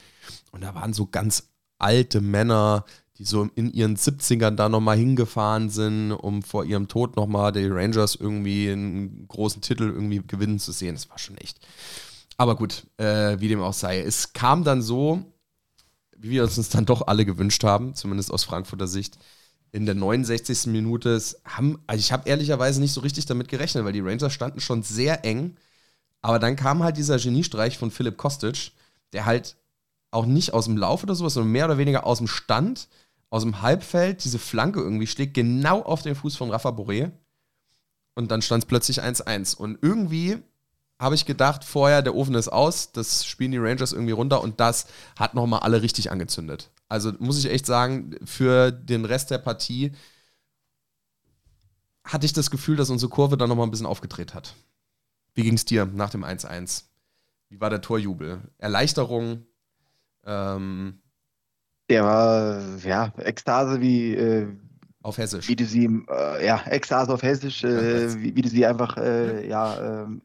[0.53, 2.85] Und da waren so ganz alte Männer,
[3.19, 7.67] die so in ihren 70ern da nochmal hingefahren sind, um vor ihrem Tod nochmal die
[7.67, 10.95] Rangers irgendwie einen großen Titel irgendwie gewinnen zu sehen.
[10.95, 11.59] Das war schon echt.
[12.37, 14.01] Aber gut, äh, wie dem auch sei.
[14.01, 15.25] Es kam dann so,
[16.17, 19.19] wie wir uns dann doch alle gewünscht haben, zumindest aus Frankfurter Sicht,
[19.77, 20.69] in der 69.
[20.69, 21.23] Minute.
[21.45, 24.83] Haben, also ich habe ehrlicherweise nicht so richtig damit gerechnet, weil die Rangers standen schon
[24.83, 25.57] sehr eng.
[26.23, 28.73] Aber dann kam halt dieser Geniestreich von Philipp Kostic,
[29.13, 29.57] der halt
[30.11, 32.89] auch nicht aus dem Lauf oder sowas, sondern mehr oder weniger aus dem Stand
[33.29, 37.11] aus dem Halbfeld diese Flanke irgendwie schlägt, genau auf den Fuß von Rafa Boré.
[38.15, 39.57] Und dann stand es plötzlich 1-1.
[39.57, 40.39] Und irgendwie
[40.99, 44.59] habe ich gedacht, vorher, der Ofen ist aus, das spielen die Rangers irgendwie runter und
[44.59, 44.87] das
[45.19, 46.71] hat nochmal alle richtig angezündet.
[46.89, 49.93] Also muss ich echt sagen, für den Rest der Partie
[52.05, 54.55] hatte ich das Gefühl, dass unsere Kurve dann nochmal ein bisschen aufgedreht hat.
[55.35, 56.85] Wie ging es dir nach dem 1-1?
[57.49, 58.41] Wie war der Torjubel?
[58.59, 59.47] Erleichterung?
[60.25, 61.01] Ähm,
[61.91, 64.15] der war, ja, Ekstase wie.
[64.15, 64.49] Äh,
[65.03, 65.49] auf Hessisch.
[65.49, 69.47] Wie du sie, äh, ja, Ekstase auf Hessisch, äh, wie, wie, du sie einfach, äh,
[69.49, 70.23] ja, ähm,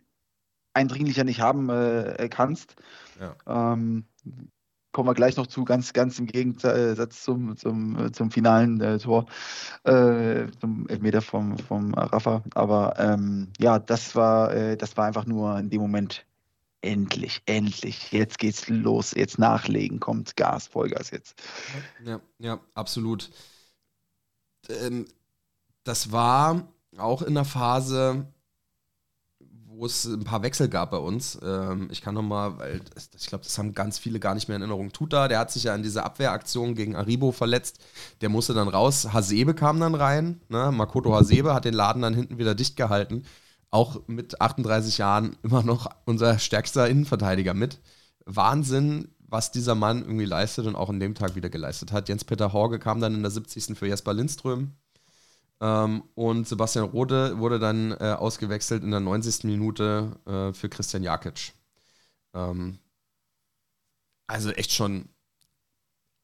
[0.73, 2.75] eindringlicher nicht haben äh, kannst.
[3.19, 3.73] Ja.
[3.73, 4.05] Ähm,
[4.91, 9.25] kommen wir gleich noch zu, ganz, ganz im Gegensatz zum, zum, zum finalen äh, Tor,
[9.83, 12.43] äh, zum Elfmeter vom, vom Rafa.
[12.55, 16.25] Aber ähm, ja, das war, äh, das war einfach nur in dem Moment
[16.81, 21.41] endlich, endlich, jetzt geht's los, jetzt nachlegen, kommt Gas, Vollgas jetzt.
[22.03, 23.29] Ja, ja, absolut.
[24.67, 25.05] Ähm,
[25.83, 28.25] das war auch in der Phase,
[29.81, 31.39] wo es ein paar Wechsel gab bei uns.
[31.43, 32.81] Ähm, ich kann nochmal, weil
[33.17, 34.91] ich glaube, das haben ganz viele gar nicht mehr in Erinnerung.
[34.91, 37.79] Tuta, der hat sich ja in dieser Abwehraktion gegen Aribo verletzt.
[38.21, 39.11] Der musste dann raus.
[39.11, 40.39] Hasebe kam dann rein.
[40.49, 40.71] Ne?
[40.71, 43.23] Makoto Hasebe hat den Laden dann hinten wieder dicht gehalten
[43.71, 47.79] auch mit 38 Jahren immer noch unser stärkster Innenverteidiger mit.
[48.25, 52.09] Wahnsinn, was dieser Mann irgendwie leistet und auch an dem Tag wieder geleistet hat.
[52.09, 53.77] Jens-Peter Horge kam dann in der 70.
[53.77, 54.73] für Jesper Lindström.
[55.61, 59.43] Ähm, und Sebastian Rode wurde dann äh, ausgewechselt in der 90.
[59.43, 61.53] Minute äh, für Christian Jakic.
[62.33, 62.79] Ähm,
[64.27, 65.09] also echt schon.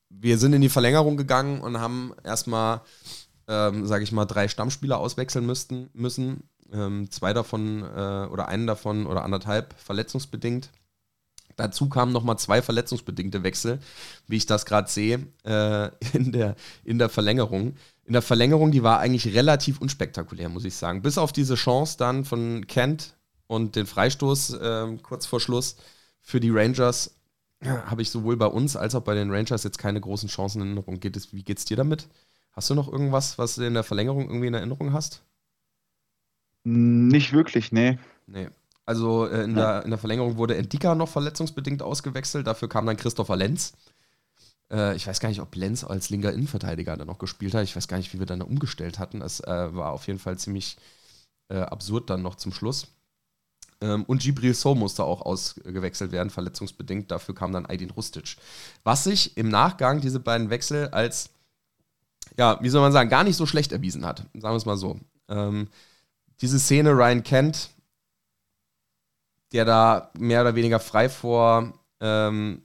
[0.09, 2.81] Wir sind in die Verlängerung gegangen und haben erstmal,
[3.47, 8.67] ähm, sage ich mal, drei Stammspieler auswechseln müssten, müssen ähm, zwei davon äh, oder einen
[8.67, 10.71] davon oder anderthalb verletzungsbedingt.
[11.57, 13.79] Dazu kamen nochmal zwei verletzungsbedingte Wechsel,
[14.27, 16.55] wie ich das gerade sehe, äh, in, der,
[16.85, 17.75] in der Verlängerung.
[18.05, 21.01] In der Verlängerung, die war eigentlich relativ unspektakulär, muss ich sagen.
[21.01, 23.15] Bis auf diese Chance dann von Kent
[23.47, 25.75] und den Freistoß äh, kurz vor Schluss
[26.21, 27.17] für die Rangers
[27.63, 30.67] habe ich sowohl bei uns als auch bei den Rangers jetzt keine großen Chancen in
[30.67, 30.99] Erinnerung.
[30.99, 32.07] Geht es, wie geht's dir damit?
[32.51, 35.23] Hast du noch irgendwas, was du in der Verlängerung irgendwie in Erinnerung hast?
[36.63, 37.97] Nicht wirklich, nee.
[38.27, 38.49] Nee.
[38.87, 39.73] Also äh, in, ja.
[39.73, 42.47] der, in der Verlängerung wurde Endika noch verletzungsbedingt ausgewechselt.
[42.47, 43.73] Dafür kam dann Christopher Lenz.
[44.71, 47.65] Äh, ich weiß gar nicht, ob Lenz als linker Innenverteidiger dann noch gespielt hat.
[47.65, 49.21] Ich weiß gar nicht, wie wir dann umgestellt hatten.
[49.21, 50.77] Es äh, war auf jeden Fall ziemlich
[51.49, 52.87] äh, absurd dann noch zum Schluss.
[53.81, 57.11] Ähm, und Gibril So musste auch ausgewechselt werden, verletzungsbedingt.
[57.11, 58.37] Dafür kam dann Aydin Rustic.
[58.85, 61.29] Was sich im Nachgang diese beiden Wechsel als,
[62.37, 64.19] ja, wie soll man sagen, gar nicht so schlecht erwiesen hat.
[64.33, 64.97] Sagen wir es mal so.
[65.27, 65.67] Ähm,
[66.39, 67.69] diese Szene Ryan Kent,
[69.51, 72.63] der da mehr oder weniger frei vor ähm,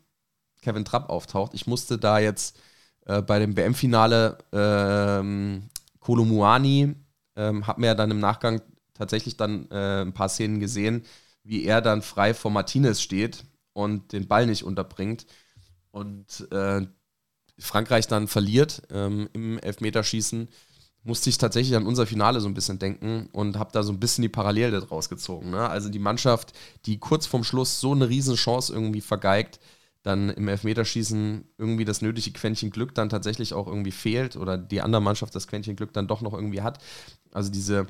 [0.63, 1.55] Kevin Trapp auftaucht.
[1.55, 2.59] Ich musste da jetzt
[3.07, 5.69] äh, bei dem WM-Finale ähm,
[6.01, 6.95] Kolomuani,
[7.37, 8.63] ähm, habe mir ja dann im Nachgang
[8.95, 11.05] tatsächlich dann äh, ein paar Szenen gesehen,
[11.43, 15.27] wie er dann frei vor Martinez steht und den Ball nicht unterbringt.
[15.91, 16.87] Und äh,
[17.59, 20.49] Frankreich dann verliert ähm, im Elfmeterschießen
[21.05, 24.01] musste ich tatsächlich an unser Finale so ein bisschen denken und habe da so ein
[24.01, 25.51] bisschen die Parallele draus gezogen.
[25.51, 25.69] Ne?
[25.69, 26.53] Also die Mannschaft,
[26.87, 29.59] die kurz vorm Schluss so eine Riesenchance irgendwie vergeigt,
[30.03, 34.81] dann im Elfmeterschießen irgendwie das nötige Quäntchen Glück dann tatsächlich auch irgendwie fehlt oder die
[34.81, 36.79] andere Mannschaft das Quäntchen Glück dann doch noch irgendwie hat.
[37.33, 37.87] Also diese,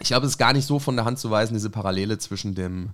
[0.00, 2.54] ich glaube, es ist gar nicht so von der Hand zu weisen, diese Parallele zwischen
[2.54, 2.90] dem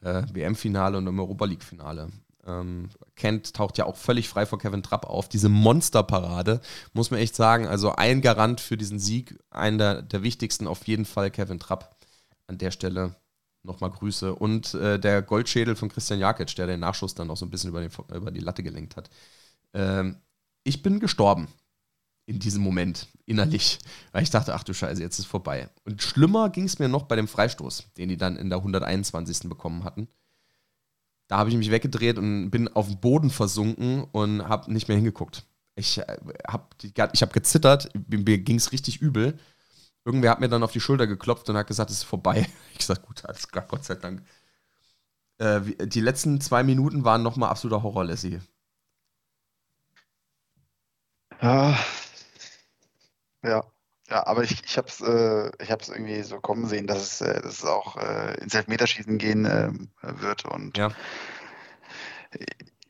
[0.00, 2.10] äh, WM-Finale und dem Europa League-Finale.
[2.46, 5.28] Ähm, Kent taucht ja auch völlig frei vor Kevin Trapp auf.
[5.28, 6.60] Diese Monsterparade,
[6.92, 7.66] muss man echt sagen.
[7.66, 11.96] Also ein Garant für diesen Sieg, einer der, wichtigsten auf jeden Fall Kevin Trapp.
[12.46, 13.16] An der Stelle
[13.62, 14.34] nochmal Grüße.
[14.34, 17.70] Und äh, der Goldschädel von Christian Jakic, der den Nachschuss dann noch so ein bisschen
[17.70, 19.08] über, den, über die Latte gelenkt hat.
[19.72, 20.16] Ähm,
[20.64, 21.48] ich bin gestorben
[22.26, 23.78] in diesem Moment innerlich,
[24.12, 25.68] weil ich dachte, ach du Scheiße, jetzt ist vorbei.
[25.84, 29.48] Und schlimmer ging es mir noch bei dem Freistoß, den die dann in der 121.
[29.48, 30.08] bekommen hatten.
[31.28, 34.96] Da habe ich mich weggedreht und bin auf den Boden versunken und habe nicht mehr
[34.96, 35.46] hingeguckt.
[35.74, 39.38] Ich äh, habe ich hab gezittert, mir ging es richtig übel.
[40.04, 42.46] Irgendwer hat mir dann auf die Schulter geklopft und hat gesagt, es ist vorbei.
[42.72, 44.22] Ich gesagt, gut, alles klar, Gott sei Dank.
[45.38, 48.40] Äh, die letzten zwei Minuten waren nochmal absoluter Horror, Lassie.
[51.40, 51.76] Ja,
[53.42, 53.62] ja,
[54.14, 55.50] ja, aber ich, ich habe es äh,
[55.92, 59.72] irgendwie so kommen sehen, dass es, äh, dass es auch äh, ins Elfmeterschießen gehen äh,
[60.02, 60.44] wird.
[60.44, 60.94] Und ja,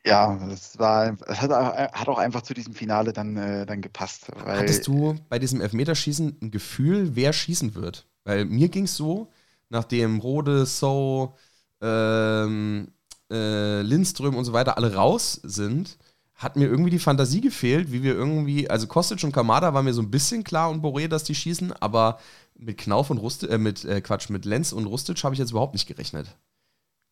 [0.05, 4.27] ja es, war, es hat, hat auch einfach zu diesem Finale dann, äh, dann gepasst.
[4.45, 8.07] Hattest du bei diesem Elfmeterschießen ein Gefühl, wer schießen wird?
[8.23, 9.31] Weil mir ging es so,
[9.69, 11.35] nachdem Rode, So,
[11.81, 12.91] ähm,
[13.31, 15.97] äh, Lindström und so weiter alle raus sind,
[16.35, 19.93] hat mir irgendwie die Fantasie gefehlt, wie wir irgendwie, also Kostic und Kamada war mir
[19.93, 22.19] so ein bisschen klar und Boré, dass die schießen, aber
[22.57, 25.51] mit Knauf und Rustic, äh, mit, äh, Quatsch, mit Lenz und Rustic habe ich jetzt
[25.51, 26.35] überhaupt nicht gerechnet.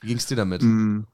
[0.02, 0.62] Wie ging es dir damit?
[0.62, 1.06] Mm,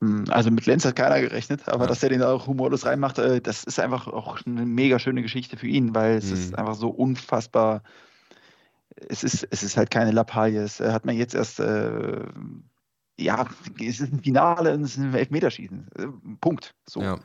[0.00, 1.88] mm, also mit Lenz hat keiner gerechnet, aber ja.
[1.88, 5.56] dass er den auch humorlos reinmacht, äh, das ist einfach auch eine mega schöne Geschichte
[5.56, 6.34] für ihn, weil es mm.
[6.34, 7.84] ist einfach so unfassbar.
[9.08, 10.60] Es ist, es ist halt keine Lappalie.
[10.60, 12.24] Es hat man jetzt erst, äh,
[13.18, 13.46] ja,
[13.80, 15.86] es ist ein Finale, es ist ein Elfmeterschießen.
[15.96, 16.06] Äh,
[16.40, 16.74] Punkt.
[16.88, 17.00] So.
[17.00, 17.18] Ja.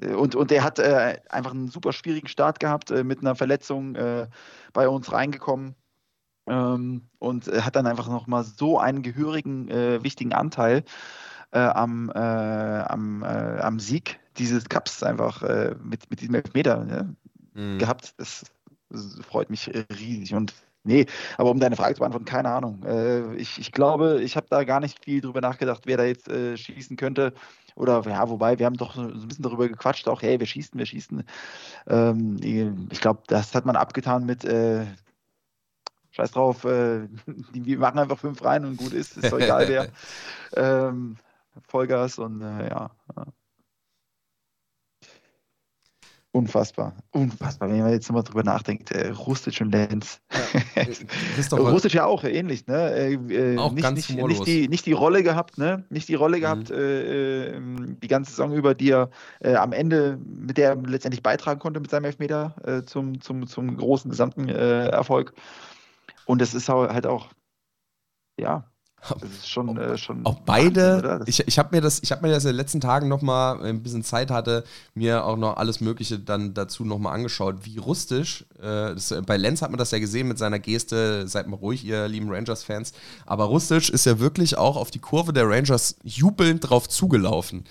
[0.00, 3.94] Und, und der hat äh, einfach einen super schwierigen Start gehabt, äh, mit einer Verletzung
[3.96, 4.28] äh,
[4.72, 5.74] bei uns reingekommen
[6.48, 10.84] ähm, und hat dann einfach nochmal so einen gehörigen, äh, wichtigen Anteil
[11.52, 15.42] äh, am, äh, am, am Sieg dieses Cups einfach
[15.82, 17.16] mit, mit diesem Elfmeter ne,
[17.52, 17.78] mhm.
[17.78, 18.14] gehabt.
[18.16, 18.44] Das,
[18.88, 20.34] das, freut mich riesig.
[20.34, 20.54] Und
[20.84, 21.04] nee,
[21.36, 22.84] aber um deine Frage zu beantworten, keine Ahnung.
[23.36, 26.96] ich, ich glaube, ich habe da gar nicht viel drüber nachgedacht, wer da jetzt schießen
[26.96, 27.34] könnte.
[27.80, 30.78] Oder ja, wobei, wir haben doch so ein bisschen darüber gequatscht, auch, hey, wir schießen,
[30.78, 31.24] wir schießen.
[31.88, 32.36] Ähm,
[32.90, 34.84] ich glaube, das hat man abgetan mit äh,
[36.10, 37.08] Scheiß drauf, äh,
[37.52, 39.88] wir machen einfach fünf rein und gut ist, ist doch egal wer.
[40.56, 41.16] ähm,
[41.68, 42.90] Vollgas und äh, ja.
[46.32, 48.92] Unfassbar, unfassbar, wenn man jetzt nochmal drüber nachdenkt.
[48.92, 50.20] Äh, Rustic und Lenz.
[50.76, 52.92] Ja, Rustic ja auch ähnlich, ne?
[52.94, 55.84] Äh, äh auch nicht, ganz nicht, nicht, die, nicht die Rolle gehabt, ne?
[55.90, 56.40] Nicht die Rolle mhm.
[56.40, 60.76] gehabt, äh, ähm, die ganze Saison über, die er äh, am Ende, mit der er
[60.76, 65.34] letztendlich beitragen konnte mit seinem Elfmeter äh, zum, zum, zum großen gesamten Erfolg.
[66.26, 67.30] Und es ist halt auch,
[68.38, 68.70] ja,
[69.08, 71.02] das ist schon, äh, schon auch beide.
[71.02, 73.22] Wahnsinn, ich ich habe mir das, ich habe mir das in den letzten Tagen noch
[73.22, 74.64] mal ein bisschen Zeit hatte,
[74.94, 78.44] mir auch noch alles Mögliche dann dazu noch mal angeschaut, wie rustisch.
[78.58, 81.26] Äh, das, bei Lenz hat man das ja gesehen mit seiner Geste.
[81.26, 82.92] Seid mal ruhig, ihr lieben Rangers-Fans.
[83.26, 87.64] Aber rustisch ist ja wirklich auch auf die Kurve der Rangers jubelnd drauf zugelaufen.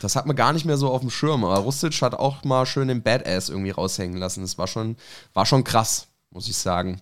[0.00, 1.44] Das hat man gar nicht mehr so auf dem Schirm.
[1.44, 4.40] Aber Rustic hat auch mal schön den Badass irgendwie raushängen lassen.
[4.42, 4.96] Das war schon,
[5.34, 7.00] war schon krass, muss ich sagen.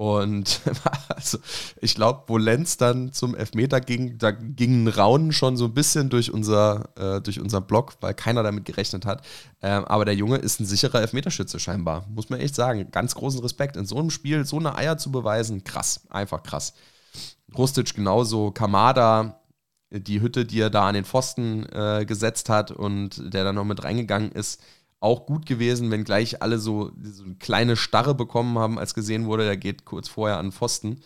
[0.00, 0.62] Und
[1.14, 1.36] also,
[1.82, 5.74] ich glaube, wo Lenz dann zum Elfmeter ging, da ging ein Raunen schon so ein
[5.74, 9.22] bisschen durch unser, äh, durch unseren Block, weil keiner damit gerechnet hat.
[9.60, 12.90] Ähm, aber der Junge ist ein sicherer Elfmeterschütze scheinbar, muss man echt sagen.
[12.90, 13.76] Ganz großen Respekt.
[13.76, 16.72] In so einem Spiel so eine Eier zu beweisen, krass, einfach krass.
[17.54, 19.42] Rustic genauso, Kamada,
[19.90, 23.64] die Hütte, die er da an den Pfosten äh, gesetzt hat und der dann noch
[23.64, 24.62] mit reingegangen ist
[25.00, 29.26] auch gut gewesen, wenn gleich alle so, so eine kleine Starre bekommen haben, als gesehen
[29.26, 31.02] wurde, der geht kurz vorher an Pfosten.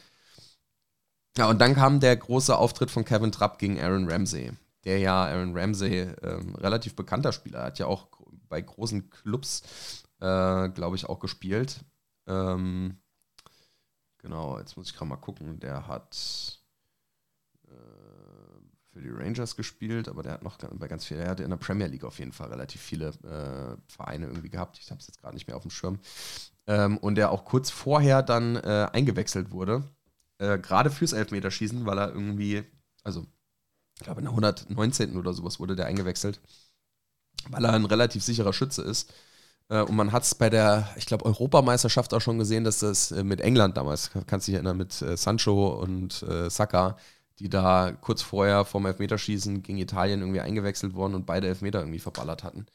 [1.37, 4.53] Ja, und dann kam der große Auftritt von Kevin Trapp gegen Aaron Ramsey,
[4.85, 8.09] der ja Aaron Ramsey ähm, relativ bekannter Spieler hat ja auch
[8.49, 9.63] bei großen Clubs,
[10.21, 11.81] äh, glaube ich, auch gespielt.
[12.27, 12.99] Ähm,
[14.19, 15.59] genau, jetzt muss ich gerade mal gucken.
[15.61, 16.61] Der hat
[18.95, 21.57] für die Rangers gespielt, aber der hat noch bei ganz vielen, er hatte in der
[21.57, 24.79] Premier League auf jeden Fall relativ viele äh, Vereine irgendwie gehabt.
[24.79, 25.99] Ich habe es jetzt gerade nicht mehr auf dem Schirm.
[26.69, 29.83] Ähm, und der auch kurz vorher dann äh, eingewechselt wurde,
[30.39, 32.63] äh, gerade fürs Elfmeterschießen, weil er irgendwie,
[33.03, 33.27] also
[33.97, 35.17] ich glaube in der 119.
[35.17, 36.41] oder sowas wurde der eingewechselt,
[37.49, 39.13] weil er ein relativ sicherer Schütze ist.
[39.71, 43.11] Äh, und man hat es bei der, ich glaube, Europameisterschaft auch schon gesehen, dass das
[43.11, 46.97] äh, mit England damals, kannst du dich erinnern, mit äh, Sancho und Saka,
[47.39, 51.99] die da kurz vorher vom Elfmeterschießen gegen Italien irgendwie eingewechselt wurden und beide Elfmeter irgendwie
[51.99, 52.67] verballert hatten.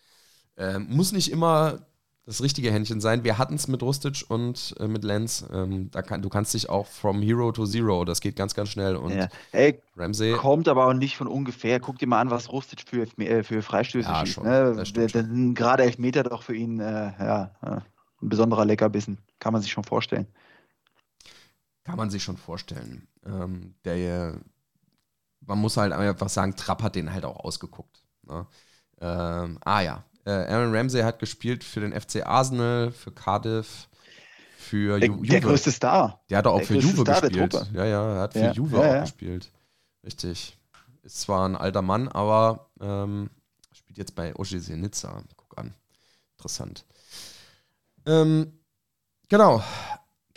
[0.57, 1.79] Ähm, muss nicht immer
[2.25, 3.23] das richtige Händchen sein.
[3.23, 5.43] Wir hatten es mit Rustic und äh, mit Lenz.
[5.51, 8.69] Ähm, da kann, du kannst dich auch from Hero to Zero, das geht ganz, ganz
[8.69, 8.97] schnell.
[8.97, 9.27] Und Ja.
[9.51, 11.79] Ey, Ramsey, kommt aber auch nicht von ungefähr.
[11.79, 14.33] Guck dir mal an, was Rustic für, äh, für Freistöße Ja, schießt.
[14.33, 14.43] schon.
[14.43, 15.53] Ne?
[15.55, 19.17] Gerade Elfmeter doch für ihn äh, ja, ein besonderer Leckerbissen.
[19.39, 20.27] Kann man sich schon vorstellen.
[21.83, 23.07] kann man sich schon vorstellen.
[23.25, 24.39] Ähm, der,
[25.41, 28.03] man muss halt einfach sagen, Trapp hat den halt auch ausgeguckt.
[28.23, 28.45] Ne?
[29.01, 33.89] Ähm, ah ja, äh, Aaron Ramsey hat gespielt für den FC Arsenal, für Cardiff,
[34.57, 35.41] für Der, Ju der Juve.
[35.41, 36.21] größte Star.
[36.29, 37.53] Der hat auch der für Juve Star gespielt.
[37.73, 39.01] Ja, ja, er hat für Ja, Juve ja, auch ja.
[39.01, 39.51] gespielt.
[40.03, 40.57] Richtig.
[41.03, 43.29] Ist zwar ein alter Mann, aber ähm,
[43.73, 45.23] spielt jetzt bei OGC Nizza.
[45.37, 45.73] Guck an.
[46.37, 46.85] Interessant.
[48.05, 48.59] Ähm,
[49.29, 49.63] genau.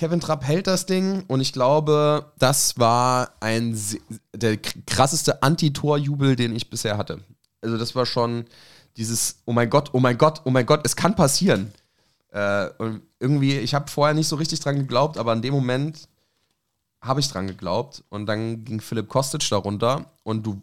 [0.03, 3.79] Kevin Trapp hält das Ding und ich glaube, das war ein
[4.35, 7.21] der krasseste Anti-Tor-Jubel, den ich bisher hatte.
[7.61, 8.47] Also das war schon
[8.97, 11.73] dieses, oh mein Gott, oh mein Gott, oh mein Gott, es kann passieren.
[12.33, 16.09] Äh, und irgendwie, ich habe vorher nicht so richtig dran geglaubt, aber in dem Moment
[17.01, 20.61] habe ich dran geglaubt und dann ging Philipp Kostic darunter und du,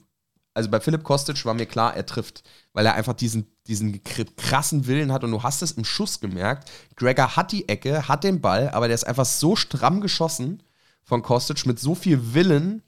[0.60, 4.27] also bei Philipp Kostic war mir klar, er trifft, weil er einfach diesen, diesen kr-
[4.36, 6.69] krassen Willen hat und du hast es im Schuss gemerkt.
[6.98, 10.61] Gregor hat die Ecke, hat den Ball, aber der ist einfach so stramm geschossen
[11.02, 12.84] von Kostic mit so viel Willen,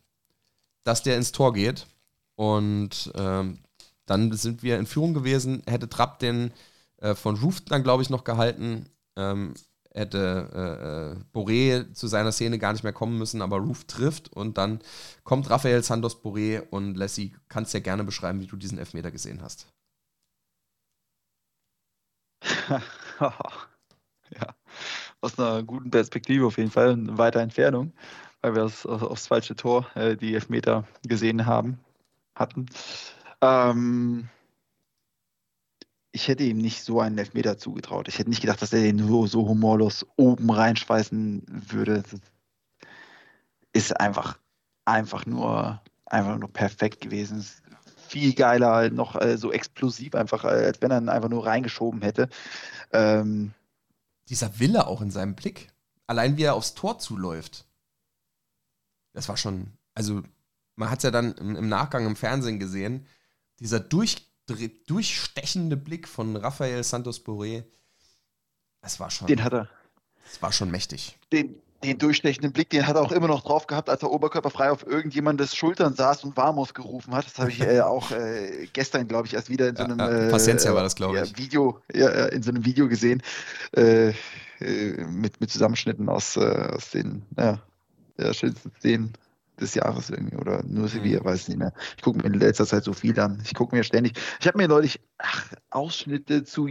[0.84, 1.88] dass der ins Tor geht
[2.36, 3.60] und ähm,
[4.06, 6.52] dann sind wir in Führung gewesen, hätte Trapp den
[6.98, 8.88] äh, von Roof dann, glaube ich, noch gehalten.
[9.16, 9.54] Ähm,
[9.94, 14.32] hätte äh, äh, Boré zu seiner Szene gar nicht mehr kommen müssen, aber Roof trifft
[14.32, 14.80] und dann
[15.24, 19.42] kommt Rafael Santos Boré und Lassie, kannst ja gerne beschreiben, wie du diesen Elfmeter gesehen
[19.42, 19.68] hast.
[23.20, 24.56] ja,
[25.22, 27.94] aus einer guten Perspektive auf jeden Fall, in weiter Entfernung,
[28.42, 31.80] weil wir das aufs falsche Tor äh, die Elfmeter gesehen haben,
[32.36, 32.68] hatten.
[33.42, 34.30] Ähm,
[36.12, 38.08] ich hätte ihm nicht so einen Elfmeter zugetraut.
[38.08, 42.04] Ich hätte nicht gedacht, dass er den so, so humorlos oben reinschweißen würde.
[42.04, 42.20] Das
[43.74, 44.38] ist einfach,
[44.84, 47.46] einfach nur, einfach nur perfekt gewesen.
[48.08, 52.02] Viel geiler, noch äh, so explosiv einfach, äh, als wenn er ihn einfach nur reingeschoben
[52.02, 52.28] hätte.
[52.92, 53.54] Ähm,
[54.28, 55.70] Dieser Wille auch in seinem Blick,
[56.08, 57.66] allein wie er aufs Tor zuläuft,
[59.14, 60.24] das war schon, also
[60.76, 63.08] man hat es ja dann im, im Nachgang im Fernsehen gesehen,
[63.60, 64.31] dieser durchdre-
[64.88, 67.64] durchstechende Blick von Rafael Santos Boré,
[68.82, 69.70] das war schon, den hat er.
[70.26, 71.18] das war schon mächtig.
[71.32, 74.72] den, den durchstechenden Blick, den hat er auch immer noch drauf gehabt, als er oberkörperfrei
[74.72, 77.26] auf irgendjemandes Schultern saß und Vamos gerufen hat.
[77.26, 80.00] Das habe ich äh, auch äh, gestern, glaube ich, erst wieder in so Ja, einem
[80.00, 81.38] ja, äh, Paciencia war das, glaube ja, ich.
[81.38, 83.22] Video, ja, ja, in so einem Video gesehen,
[83.76, 84.14] äh, äh,
[85.06, 87.60] mit, mit Zusammenschnitten aus, äh, aus den ja,
[88.34, 89.14] schönsten Szenen
[89.60, 91.26] des Jahres irgendwie oder nur Sevilla, Mhm.
[91.26, 91.74] weiß ich nicht mehr.
[91.98, 93.42] Ich gucke mir in letzter Zeit so viel an.
[93.46, 94.14] Ich gucke mir ständig.
[94.40, 96.70] Ich habe mir neulich ach, Ausschnitte zu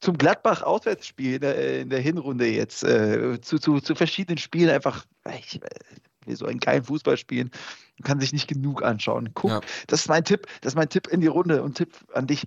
[0.00, 5.04] zum Gladbach-Auswärtsspiel in der, in der Hinrunde jetzt, äh, zu, zu, zu verschiedenen Spielen einfach,
[5.40, 5.68] ich äh,
[6.24, 7.50] will so einen geilen Fußball spielen,
[7.98, 9.30] man kann sich nicht genug anschauen.
[9.34, 9.60] Guck, Ja.
[9.88, 12.44] das ist mein Tipp, das ist mein Tipp in die Runde und Tipp an dich.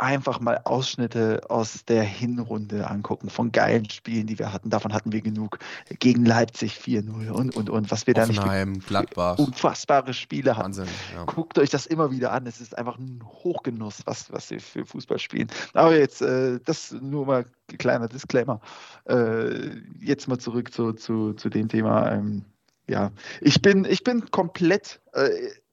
[0.00, 4.70] Einfach mal Ausschnitte aus der Hinrunde angucken von geilen Spielen, die wir hatten.
[4.70, 5.58] Davon hatten wir genug.
[5.98, 8.42] Gegen Leipzig 4-0 und, und, und was wir da nicht
[8.86, 10.70] Gladbach, unfassbare Spiele hatten.
[10.70, 10.88] Wahnsinn.
[11.14, 11.24] Ja.
[11.24, 12.46] Guckt euch das immer wieder an.
[12.46, 15.48] Es ist einfach ein Hochgenuss, was, was wir für Fußball spielen.
[15.74, 18.60] Aber jetzt, äh, das nur mal ein kleiner Disclaimer.
[19.06, 22.10] Äh, jetzt mal zurück zu, zu, zu dem Thema.
[22.12, 22.44] Ähm,
[22.88, 25.28] ja, ich bin, ich bin komplett äh,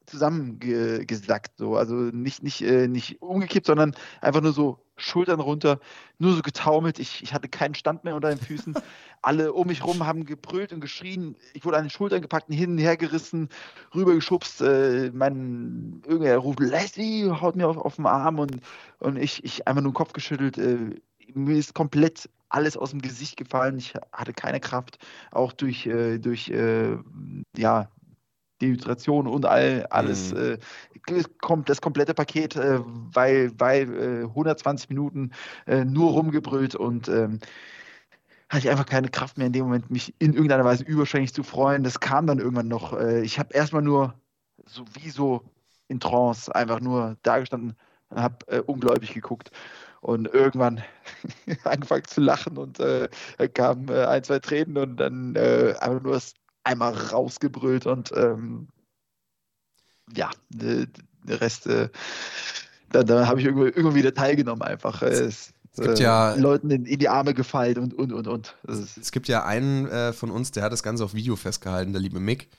[0.08, 1.58] zusammengesackt.
[1.58, 1.76] So.
[1.76, 5.80] Also nicht, nicht, äh, nicht umgekippt, sondern einfach nur so Schultern runter,
[6.18, 7.00] nur so getaumelt.
[7.00, 8.74] Ich, ich hatte keinen Stand mehr unter den Füßen.
[9.22, 11.36] Alle um mich rum haben gebrüllt und geschrien.
[11.54, 13.50] Ich wurde an den Schultern gepackt, hin und her gerissen,
[13.94, 14.62] rübergeschubst.
[14.62, 18.62] Äh, mein, irgendwer ruft, Lassie, haut mir auf, auf den Arm und,
[19.00, 20.58] und ich, ich einfach nur den Kopf geschüttelt.
[20.58, 21.00] Äh,
[21.34, 23.78] mir ist komplett alles aus dem Gesicht gefallen.
[23.78, 24.98] Ich hatte keine Kraft,
[25.32, 26.98] auch durch, äh, durch äh,
[27.56, 27.90] ja,
[28.62, 30.34] Dehydration und all, alles.
[30.34, 30.58] Mhm.
[31.08, 35.32] Äh, kommt das komplette Paket, äh, weil, weil äh, 120 Minuten
[35.66, 37.40] äh, nur rumgebrüllt und ähm,
[38.50, 41.44] hatte ich einfach keine Kraft mehr in dem Moment, mich in irgendeiner Weise überschwänglich zu
[41.44, 41.84] freuen.
[41.84, 42.94] Das kam dann irgendwann noch.
[42.94, 44.14] Äh, ich habe erstmal nur
[44.66, 45.44] so wie so
[45.88, 47.76] in Trance einfach nur dagestanden
[48.10, 49.52] und habe äh, ungläubig geguckt
[50.02, 50.84] und irgendwann
[51.64, 56.02] angefangen zu lachen und äh, da kamen äh, ein, zwei Tränen und dann äh, einfach
[56.02, 56.34] nur das
[56.68, 58.68] einmal rausgebrüllt und ähm,
[60.16, 60.88] ja, der,
[61.24, 61.90] der Rest, äh,
[62.92, 65.02] da, da habe ich irgendwie, irgendwie wieder teilgenommen einfach.
[65.02, 68.56] Es, Es gibt äh, ja- Leuten in, in die Arme gefallen und und und und.
[68.96, 72.02] Es gibt ja einen äh, von uns, der hat das Ganze auf Video festgehalten, der
[72.02, 72.50] liebe Mick.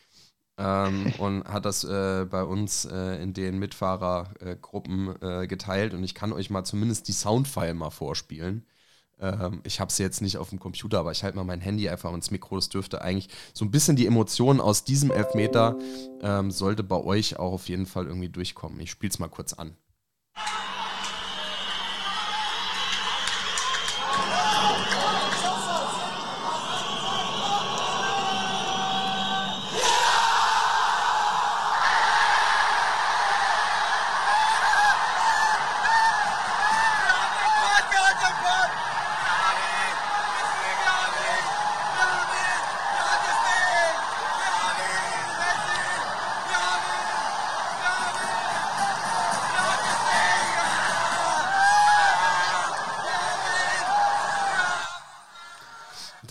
[0.59, 6.15] ähm, und hat das äh, bei uns äh, in den Mitfahrergruppen äh, geteilt und ich
[6.15, 8.67] kann euch mal zumindest die Soundfile mal vorspielen.
[9.21, 11.89] Ähm, ich habe sie jetzt nicht auf dem Computer, aber ich halte mal mein Handy
[11.89, 12.57] einfach ins Mikro.
[12.57, 15.77] Das dürfte eigentlich so ein bisschen die Emotionen aus diesem Elfmeter
[16.23, 18.81] ähm, sollte bei euch auch auf jeden Fall irgendwie durchkommen.
[18.81, 19.77] Ich spiele es mal kurz an.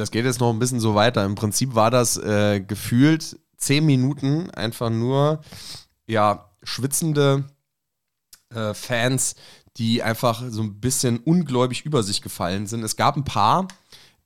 [0.08, 1.26] Das geht jetzt noch ein bisschen so weiter.
[1.26, 5.42] Im Prinzip war das äh, gefühlt zehn Minuten einfach nur
[6.06, 7.44] ja, schwitzende
[8.56, 9.36] äh, Fans,
[9.76, 12.86] die einfach so ein bisschen ungläubig über sich gefallen sind.
[12.86, 13.68] Es gab ein paar,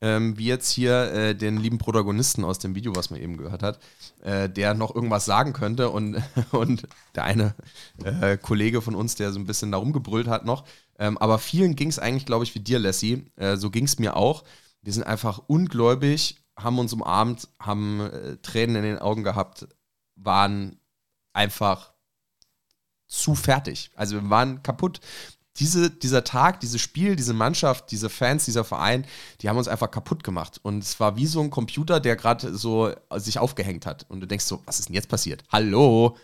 [0.02, 3.64] ähm, wie jetzt hier äh, den lieben Protagonisten aus dem Video, was man eben gehört
[3.64, 3.80] hat,
[4.22, 6.22] äh, der noch irgendwas sagen könnte und,
[6.52, 7.56] und der eine
[8.03, 10.64] äh, Kollege von uns, der so ein bisschen da rumgebrüllt hat noch.
[10.99, 13.26] Ähm, aber vielen ging es eigentlich, glaube ich, wie dir, Lassie.
[13.36, 14.44] Äh, so ging es mir auch.
[14.82, 19.68] Wir sind einfach ungläubig, haben uns umarmt, haben äh, Tränen in den Augen gehabt,
[20.16, 20.80] waren
[21.34, 21.94] einfach
[23.08, 23.91] zu fertig.
[23.95, 24.99] Also wir waren kaputt.
[25.58, 29.06] Diese, dieser Tag, dieses Spiel, diese Mannschaft, diese Fans, dieser Verein,
[29.41, 30.60] die haben uns einfach kaputt gemacht.
[30.64, 34.06] Und es war wie so ein Computer, der gerade so sich aufgehängt hat.
[34.10, 35.44] Und du denkst so, was ist denn jetzt passiert?
[35.52, 36.18] Hallo?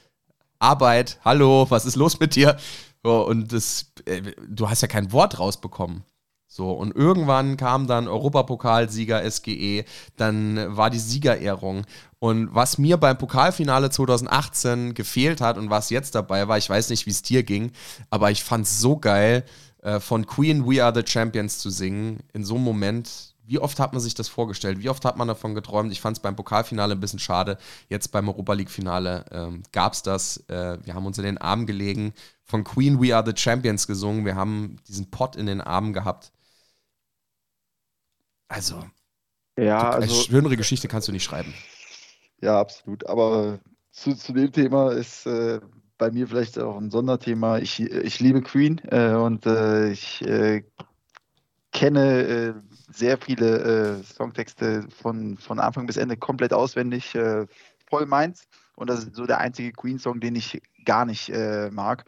[0.59, 2.57] Arbeit, hallo, was ist los mit dir?
[3.03, 6.03] Und das, äh, du hast ja kein Wort rausbekommen.
[6.49, 9.83] So, und irgendwann kam dann Europapokalsieger SGE,
[10.15, 11.85] dann war die Siegerehrung.
[12.19, 16.89] Und was mir beim Pokalfinale 2018 gefehlt hat und was jetzt dabei war, ich weiß
[16.89, 17.71] nicht, wie es dir ging,
[18.09, 19.43] aber ich fand es so geil,
[19.81, 23.35] äh, von Queen We Are the Champions zu singen, in so einem Moment.
[23.45, 24.79] Wie oft hat man sich das vorgestellt?
[24.79, 25.91] Wie oft hat man davon geträumt?
[25.91, 27.57] Ich fand es beim Pokalfinale ein bisschen schade.
[27.87, 30.43] Jetzt beim Europa League-Finale ähm, gab es das.
[30.49, 32.13] Äh, wir haben uns in den Armen gelegen,
[32.43, 34.25] von Queen We Are the Champions gesungen.
[34.25, 36.33] Wir haben diesen Pott in den Armen gehabt.
[38.47, 38.83] Also,
[39.57, 41.53] Ja, eine also, schönere Geschichte kannst du nicht schreiben.
[42.41, 43.05] ja, absolut.
[43.07, 43.59] Aber
[43.91, 45.59] zu, zu dem Thema ist äh,
[45.97, 47.57] bei mir vielleicht auch ein Sonderthema.
[47.57, 50.63] Ich, ich liebe Queen äh, und äh, ich äh,
[51.71, 52.53] kenne äh,
[52.91, 57.17] sehr viele äh, Songtexte von, von Anfang bis Ende komplett auswendig.
[57.89, 58.47] Voll meins.
[58.75, 61.31] Und das ist so der einzige Queen-Song, den ich gar nicht
[61.71, 62.05] mag.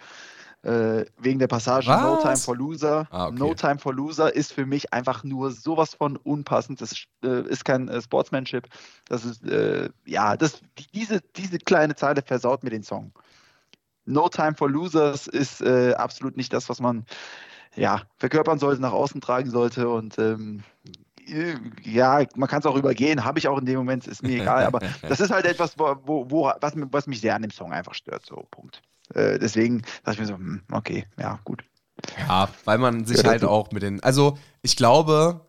[0.61, 2.23] Äh, wegen der Passage No Was?
[2.23, 3.07] Time for Loser.
[3.11, 3.37] Ah, okay.
[3.37, 6.81] No Time for Loser ist für mich einfach nur sowas von unpassend.
[6.81, 8.67] Das äh, ist kein äh, Sportsmanship.
[9.07, 10.61] Das ist, äh, ja, das,
[10.93, 13.13] diese, diese kleine Zeile versaut mir den Song.
[14.05, 17.05] No Time for Losers ist äh, absolut nicht das, was man
[17.75, 19.87] ja, verkörpern sollte, nach außen tragen sollte.
[19.89, 20.63] Und ähm,
[21.27, 24.41] äh, ja, man kann es auch übergehen, habe ich auch in dem Moment, ist mir
[24.41, 24.65] egal.
[24.65, 25.95] Aber das ist halt etwas, wo,
[26.29, 28.25] wo, was, was mich sehr an dem Song einfach stört.
[28.25, 28.81] So, Punkt.
[29.13, 31.63] Äh, deswegen dachte ich mir so, hm, okay, ja, gut.
[32.27, 34.01] Ja, weil man sich Ja, halt auch mit den.
[34.03, 35.41] Also, ich glaube,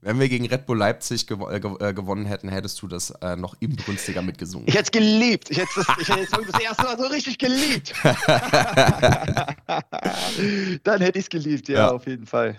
[0.00, 3.10] wenn wir gegen Red Bull Leipzig gew äh, gew- äh, gewonnen hätten, hättest du das
[3.20, 4.66] äh, noch inbrünstiger mitgesungen.
[4.68, 5.50] Ich hätte es geliebt.
[5.50, 7.92] Ich hätte das, ich hätte das erste Mal so richtig geliebt.
[10.84, 11.90] Dann hätte ich es geliebt, ja, Ja.
[11.90, 12.56] auf jeden Fall.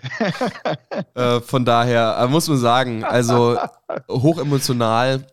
[1.14, 3.58] Äh, von daher äh, muss man sagen, also
[4.08, 5.26] hochemotional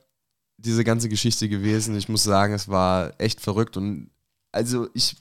[0.58, 1.96] diese ganze Geschichte gewesen.
[1.98, 4.10] Ich muss sagen, es war echt verrückt und
[4.58, 5.18] also ich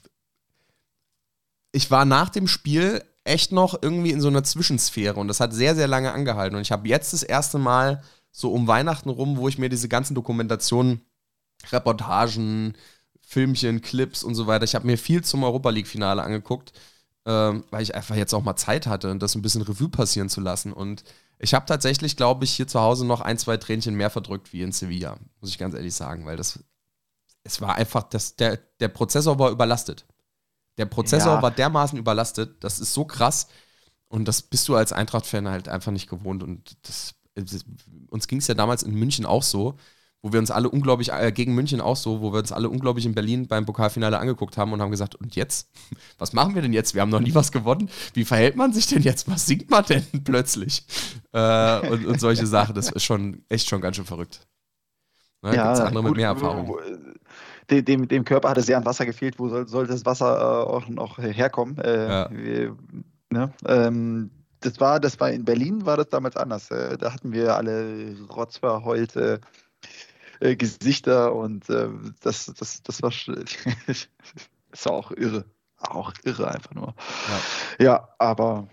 [1.71, 5.53] ich war nach dem Spiel echt noch irgendwie in so einer Zwischensphäre und das hat
[5.53, 9.37] sehr sehr lange angehalten und ich habe jetzt das erste Mal so um Weihnachten rum,
[9.37, 11.01] wo ich mir diese ganzen Dokumentationen,
[11.71, 12.75] Reportagen,
[13.21, 16.73] Filmchen, Clips und so weiter, ich habe mir viel zum Europa League Finale angeguckt
[17.27, 20.39] ähm, weil ich einfach jetzt auch mal Zeit hatte das ein bisschen Revue passieren zu
[20.39, 20.71] lassen.
[20.71, 21.03] Und
[21.39, 24.61] ich habe tatsächlich, glaube ich, hier zu Hause noch ein, zwei Tränchen mehr verdrückt wie
[24.61, 26.59] in Sevilla, muss ich ganz ehrlich sagen, weil das,
[27.47, 30.05] es war einfach, das, der, der Prozessor war überlastet.
[30.77, 31.41] Der Prozessor Ja.
[31.41, 33.47] war dermaßen überlastet, das ist so krass
[34.09, 37.65] und das bist du als Eintracht-Fan halt einfach nicht gewohnt und das, das
[38.09, 39.75] uns ging es ja damals in München auch so,
[40.21, 43.05] wo wir uns alle unglaublich, äh, gegen München auch so, wo wir uns alle unglaublich
[43.05, 45.69] in Berlin beim Pokalfinale angeguckt haben und haben gesagt, und jetzt?
[46.17, 46.93] Was machen wir denn jetzt?
[46.95, 47.89] Wir haben noch nie was gewonnen.
[48.13, 49.29] Wie verhält man sich denn jetzt?
[49.29, 50.83] Was singt man denn plötzlich?
[51.31, 54.41] Äh, und, und solche Sachen, das ist schon echt schon ganz schön verrückt.
[55.43, 56.75] Ne, gibt's andere mit gut, mehr Erfahrung.
[57.69, 59.39] Dem, dem, dem Körper hatte sehr an Wasser gefehlt.
[59.39, 61.77] Wo soll, sollte das Wasser äh, auch noch herkommen?
[61.79, 62.29] Äh, Ja.
[62.31, 62.77] wir,
[63.29, 63.51] ne?
[63.67, 64.31] ähm,
[64.61, 66.71] das, war, das war in Berlin, war das damals anders.
[66.71, 69.39] Äh, da hatten wir alle rotzverheult äh,
[70.39, 71.89] äh, Gesichter und äh,
[72.21, 73.11] das, das, das war,
[73.87, 74.07] das
[74.85, 75.45] war auch irre.
[75.79, 76.95] Auch irre einfach nur.
[77.77, 78.67] Ja, ja aber.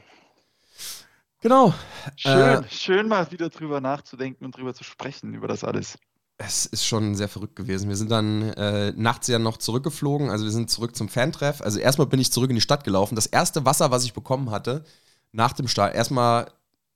[1.41, 1.75] Genau.
[2.17, 5.99] Schön, äh, schön mal wieder drüber nachzudenken und drüber zu sprechen, über das alles.
[6.37, 7.89] Es ist schon sehr verrückt gewesen.
[7.89, 10.31] Wir sind dann äh, nachts ja noch zurückgeflogen.
[10.31, 11.61] Also wir sind zurück zum Fantreff.
[11.61, 13.15] Also erstmal bin ich zurück in die Stadt gelaufen.
[13.15, 14.85] Das erste Wasser, was ich bekommen hatte,
[15.31, 16.51] nach dem Start, erstmal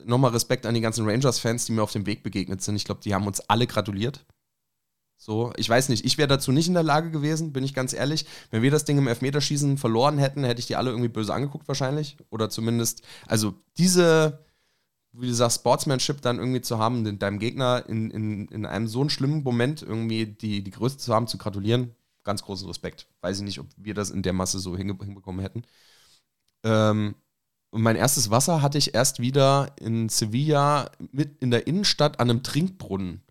[0.05, 2.77] nochmal Respekt an die ganzen Rangers-Fans, die mir auf dem Weg begegnet sind.
[2.77, 4.25] Ich glaube, die haben uns alle gratuliert.
[5.17, 7.93] So, ich weiß nicht, ich wäre dazu nicht in der Lage gewesen, bin ich ganz
[7.93, 8.25] ehrlich.
[8.51, 11.67] Wenn wir das Ding im Elfmeterschießen verloren hätten, hätte ich die alle irgendwie böse angeguckt
[11.67, 12.17] wahrscheinlich.
[12.31, 14.45] Oder zumindest, also diese,
[15.13, 19.01] wie du sagst, Sportsmanship dann irgendwie zu haben, deinem Gegner in, in, in einem so
[19.01, 21.95] einen schlimmen Moment irgendwie die, die Größe zu haben, zu gratulieren,
[22.25, 23.07] ganz großen Respekt.
[23.21, 25.63] Weiß ich nicht, ob wir das in der Masse so hinbekommen hätten.
[26.63, 27.15] Ähm,
[27.71, 32.31] und mein erstes Wasser hatte ich erst wieder in Sevilla mit in der Innenstadt an
[32.31, 33.23] einem Trinkbrunnen.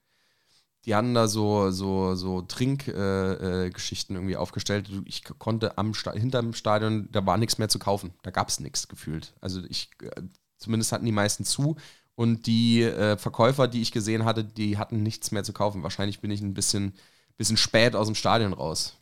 [0.85, 4.89] Die hatten da so, so, so Trinkgeschichten äh, äh, irgendwie aufgestellt.
[5.05, 8.13] Ich konnte am Sta hinterm Stadion, da war nichts mehr zu kaufen.
[8.21, 9.33] Da gab es nichts gefühlt.
[9.41, 10.21] Also ich, äh,
[10.57, 11.77] zumindest hatten die meisten zu.
[12.15, 15.83] Und die äh, Verkäufer, die ich gesehen hatte, die hatten nichts mehr zu kaufen.
[15.83, 16.93] Wahrscheinlich bin ich ein bisschen,
[17.37, 18.97] bisschen spät aus dem Stadion raus.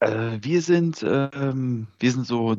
[0.00, 2.56] Äh, wir sind, ähm, wir sind so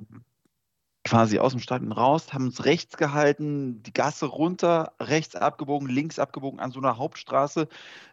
[1.08, 6.20] quasi aus dem Stadion raus, haben uns rechts gehalten, die Gasse runter, rechts abgebogen, links
[6.20, 7.68] abgebogen, an so einer Hauptstraße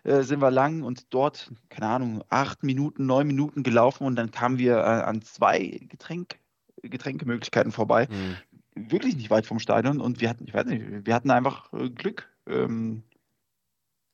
[0.04, 4.30] äh, sind wir lang und dort, keine Ahnung, acht Minuten, neun Minuten gelaufen und dann
[4.30, 6.38] kamen wir äh, an zwei Getränk,
[6.82, 8.06] Getränkemöglichkeiten vorbei.
[8.10, 8.36] Mhm.
[8.74, 11.90] Wirklich nicht weit vom Stadion und wir hatten, ich weiß nicht, wir hatten einfach äh,
[11.90, 12.28] Glück.
[12.46, 13.02] Ähm,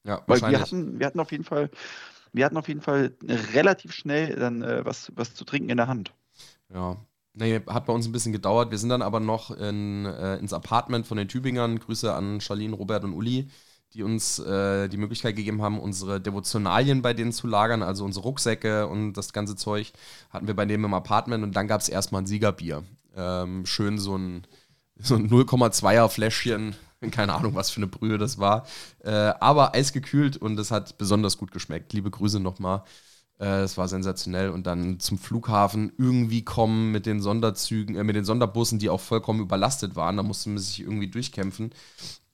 [0.04, 1.70] ja, weil wir hatten, wir hatten auf jeden Fall,
[2.32, 3.14] wir hatten auf jeden Fall
[3.54, 6.14] relativ schnell dann äh, was, was zu trinken in der Hand.
[6.72, 6.96] Ja,
[7.32, 8.70] Nee, hat bei uns ein bisschen gedauert.
[8.70, 11.78] Wir sind dann aber noch in, äh, ins Apartment von den Tübingern.
[11.78, 13.48] Grüße an Charlene, Robert und Uli,
[13.94, 18.24] die uns äh, die Möglichkeit gegeben haben, unsere Devotionalien bei denen zu lagern, also unsere
[18.24, 19.92] Rucksäcke und das ganze Zeug
[20.30, 22.82] hatten wir bei denen im Apartment und dann gab es erstmal ein Siegerbier.
[23.16, 24.46] Ähm, schön so ein,
[24.98, 26.74] so ein 0,2er Fläschchen,
[27.10, 28.66] keine Ahnung, was für eine Brühe das war,
[29.04, 31.92] äh, aber eisgekühlt und es hat besonders gut geschmeckt.
[31.92, 32.82] Liebe Grüße nochmal.
[33.38, 34.50] Es äh, war sensationell.
[34.50, 39.00] Und dann zum Flughafen irgendwie kommen mit den Sonderzügen, äh, mit den Sonderbussen, die auch
[39.00, 40.18] vollkommen überlastet waren.
[40.18, 41.72] Da musste man sich irgendwie durchkämpfen.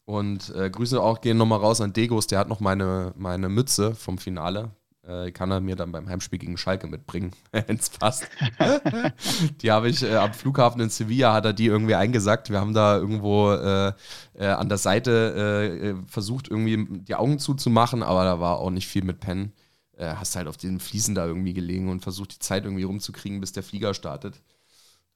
[0.05, 3.95] Und äh, Grüße auch gehen nochmal raus an Degos, der hat noch meine, meine Mütze
[3.95, 4.71] vom Finale.
[5.07, 8.27] Äh, kann er mir dann beim Heimspiel gegen Schalke mitbringen, wenn es passt.
[9.63, 12.51] die habe ich äh, am Flughafen in Sevilla, hat er die irgendwie eingesackt.
[12.51, 13.93] Wir haben da irgendwo äh,
[14.35, 18.89] äh an der Seite äh, versucht, irgendwie die Augen zuzumachen, aber da war auch nicht
[18.89, 19.53] viel mit Pennen
[19.97, 23.41] äh, hast halt auf den Fliesen da irgendwie gelegen und versucht, die Zeit irgendwie rumzukriegen,
[23.41, 24.41] bis der Flieger startet.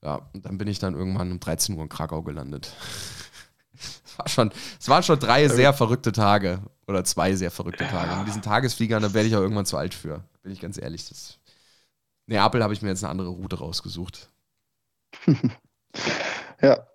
[0.03, 2.73] Ja, und dann bin ich dann irgendwann um 13 Uhr in Krakau gelandet.
[4.05, 6.61] es, war schon, es waren schon drei sehr verrückte Tage
[6.91, 8.19] oder zwei sehr verrückte Tage.
[8.19, 11.07] Und diesen Tagesfliegern, da werde ich auch irgendwann zu alt für, bin ich ganz ehrlich.
[11.09, 11.39] Das
[12.27, 14.29] Neapel habe ich mir jetzt eine andere Route rausgesucht.
[16.61, 16.85] ja.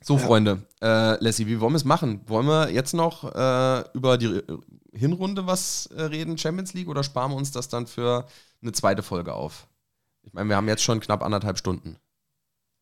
[0.00, 2.20] So, Freunde, äh, Lassie, wie wollen wir es machen?
[2.26, 4.42] Wollen wir jetzt noch äh, über die
[4.92, 8.26] Hinrunde was äh, reden, Champions League, oder sparen wir uns das dann für
[8.60, 9.66] eine zweite Folge auf?
[10.22, 11.96] Ich meine, wir haben jetzt schon knapp anderthalb Stunden.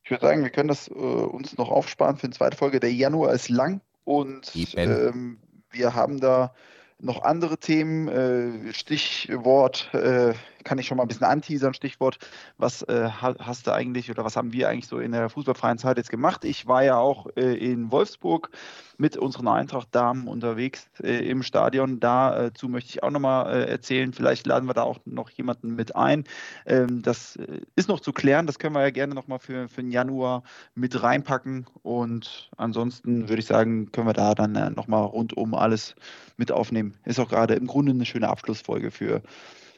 [0.05, 2.81] Ich würde sagen, wir können das äh, uns noch aufsparen für eine zweite Folge.
[2.81, 5.39] Der Januar ist lang und ähm,
[5.73, 6.55] wir haben da
[6.99, 8.09] noch andere Themen.
[8.09, 11.75] Äh, Stichwort äh, kann ich schon mal ein bisschen anteasern.
[11.75, 12.19] Stichwort,
[12.59, 15.97] was äh, hast du eigentlich oder was haben wir eigentlich so in der fußballfreien Zeit
[15.97, 16.45] jetzt gemacht?
[16.45, 18.51] Ich war ja auch äh, in Wolfsburg
[18.99, 21.99] mit unseren Eintracht-Damen unterwegs äh, im Stadion.
[21.99, 24.13] Dazu möchte ich auch nochmal äh, erzählen.
[24.13, 26.25] Vielleicht laden wir da auch noch jemanden mit ein.
[26.67, 28.47] Ähm, das äh, ist noch zu klären.
[28.47, 30.45] Das können wir ja gerne nochmal für, für den Januar
[30.75, 31.67] mit reinpacken.
[31.83, 35.95] Und ansonsten würde ich sagen, können wir da dann äh, nochmal rundum alles
[36.37, 36.95] mit aufnehmen.
[37.05, 39.23] Ist auch gerade im Grunde eine schöne Abschlussfolge für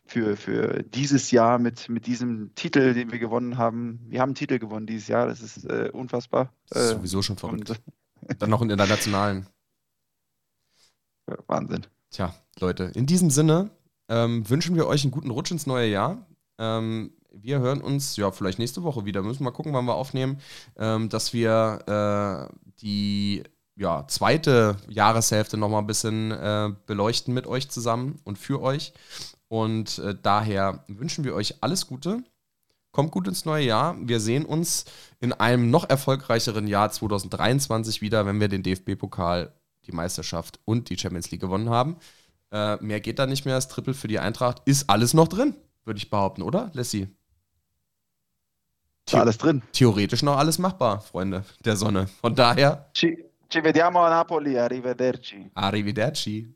[0.07, 4.01] für, für dieses Jahr mit, mit diesem Titel, den wir gewonnen haben.
[4.09, 6.53] Wir haben einen Titel gewonnen dieses Jahr, das ist äh, unfassbar.
[6.69, 7.71] Das ist sowieso schon verrückt.
[7.71, 7.81] Und,
[8.39, 9.47] Dann noch in der nationalen.
[11.47, 11.87] Wahnsinn.
[12.11, 13.71] Tja, Leute, in diesem Sinne
[14.09, 16.27] ähm, wünschen wir euch einen guten Rutsch ins neue Jahr.
[16.59, 19.23] Ähm, wir hören uns ja vielleicht nächste Woche wieder.
[19.23, 20.39] Müssen wir mal gucken, wann wir aufnehmen,
[20.77, 23.43] ähm, dass wir äh, die
[23.77, 28.93] ja, zweite Jahreshälfte nochmal ein bisschen äh, beleuchten mit euch zusammen und für euch.
[29.55, 32.25] Und äh, daher wünschen wir euch alles Gute.
[32.91, 33.97] Kommt gut ins neue Jahr.
[34.01, 34.85] Wir sehen uns
[35.21, 39.53] in einem noch erfolgreicheren Jahr 2023 wieder, wenn wir den DFB-Pokal,
[39.87, 41.99] die Meisterschaft und die Champions League gewonnen haben.
[42.51, 43.55] Äh, mehr geht da nicht mehr.
[43.55, 45.55] Das Triple für die Eintracht ist alles noch drin,
[45.85, 47.07] würde ich behaupten, oder, Lassie?
[49.07, 49.63] Ist alles drin.
[49.71, 52.09] Theoretisch noch alles machbar, Freunde der Sonne.
[52.21, 52.91] Von daher.
[52.93, 54.59] Ci, ci vediamo a Napoli.
[54.59, 55.53] Arrivederci.
[55.55, 56.53] Arrivederci.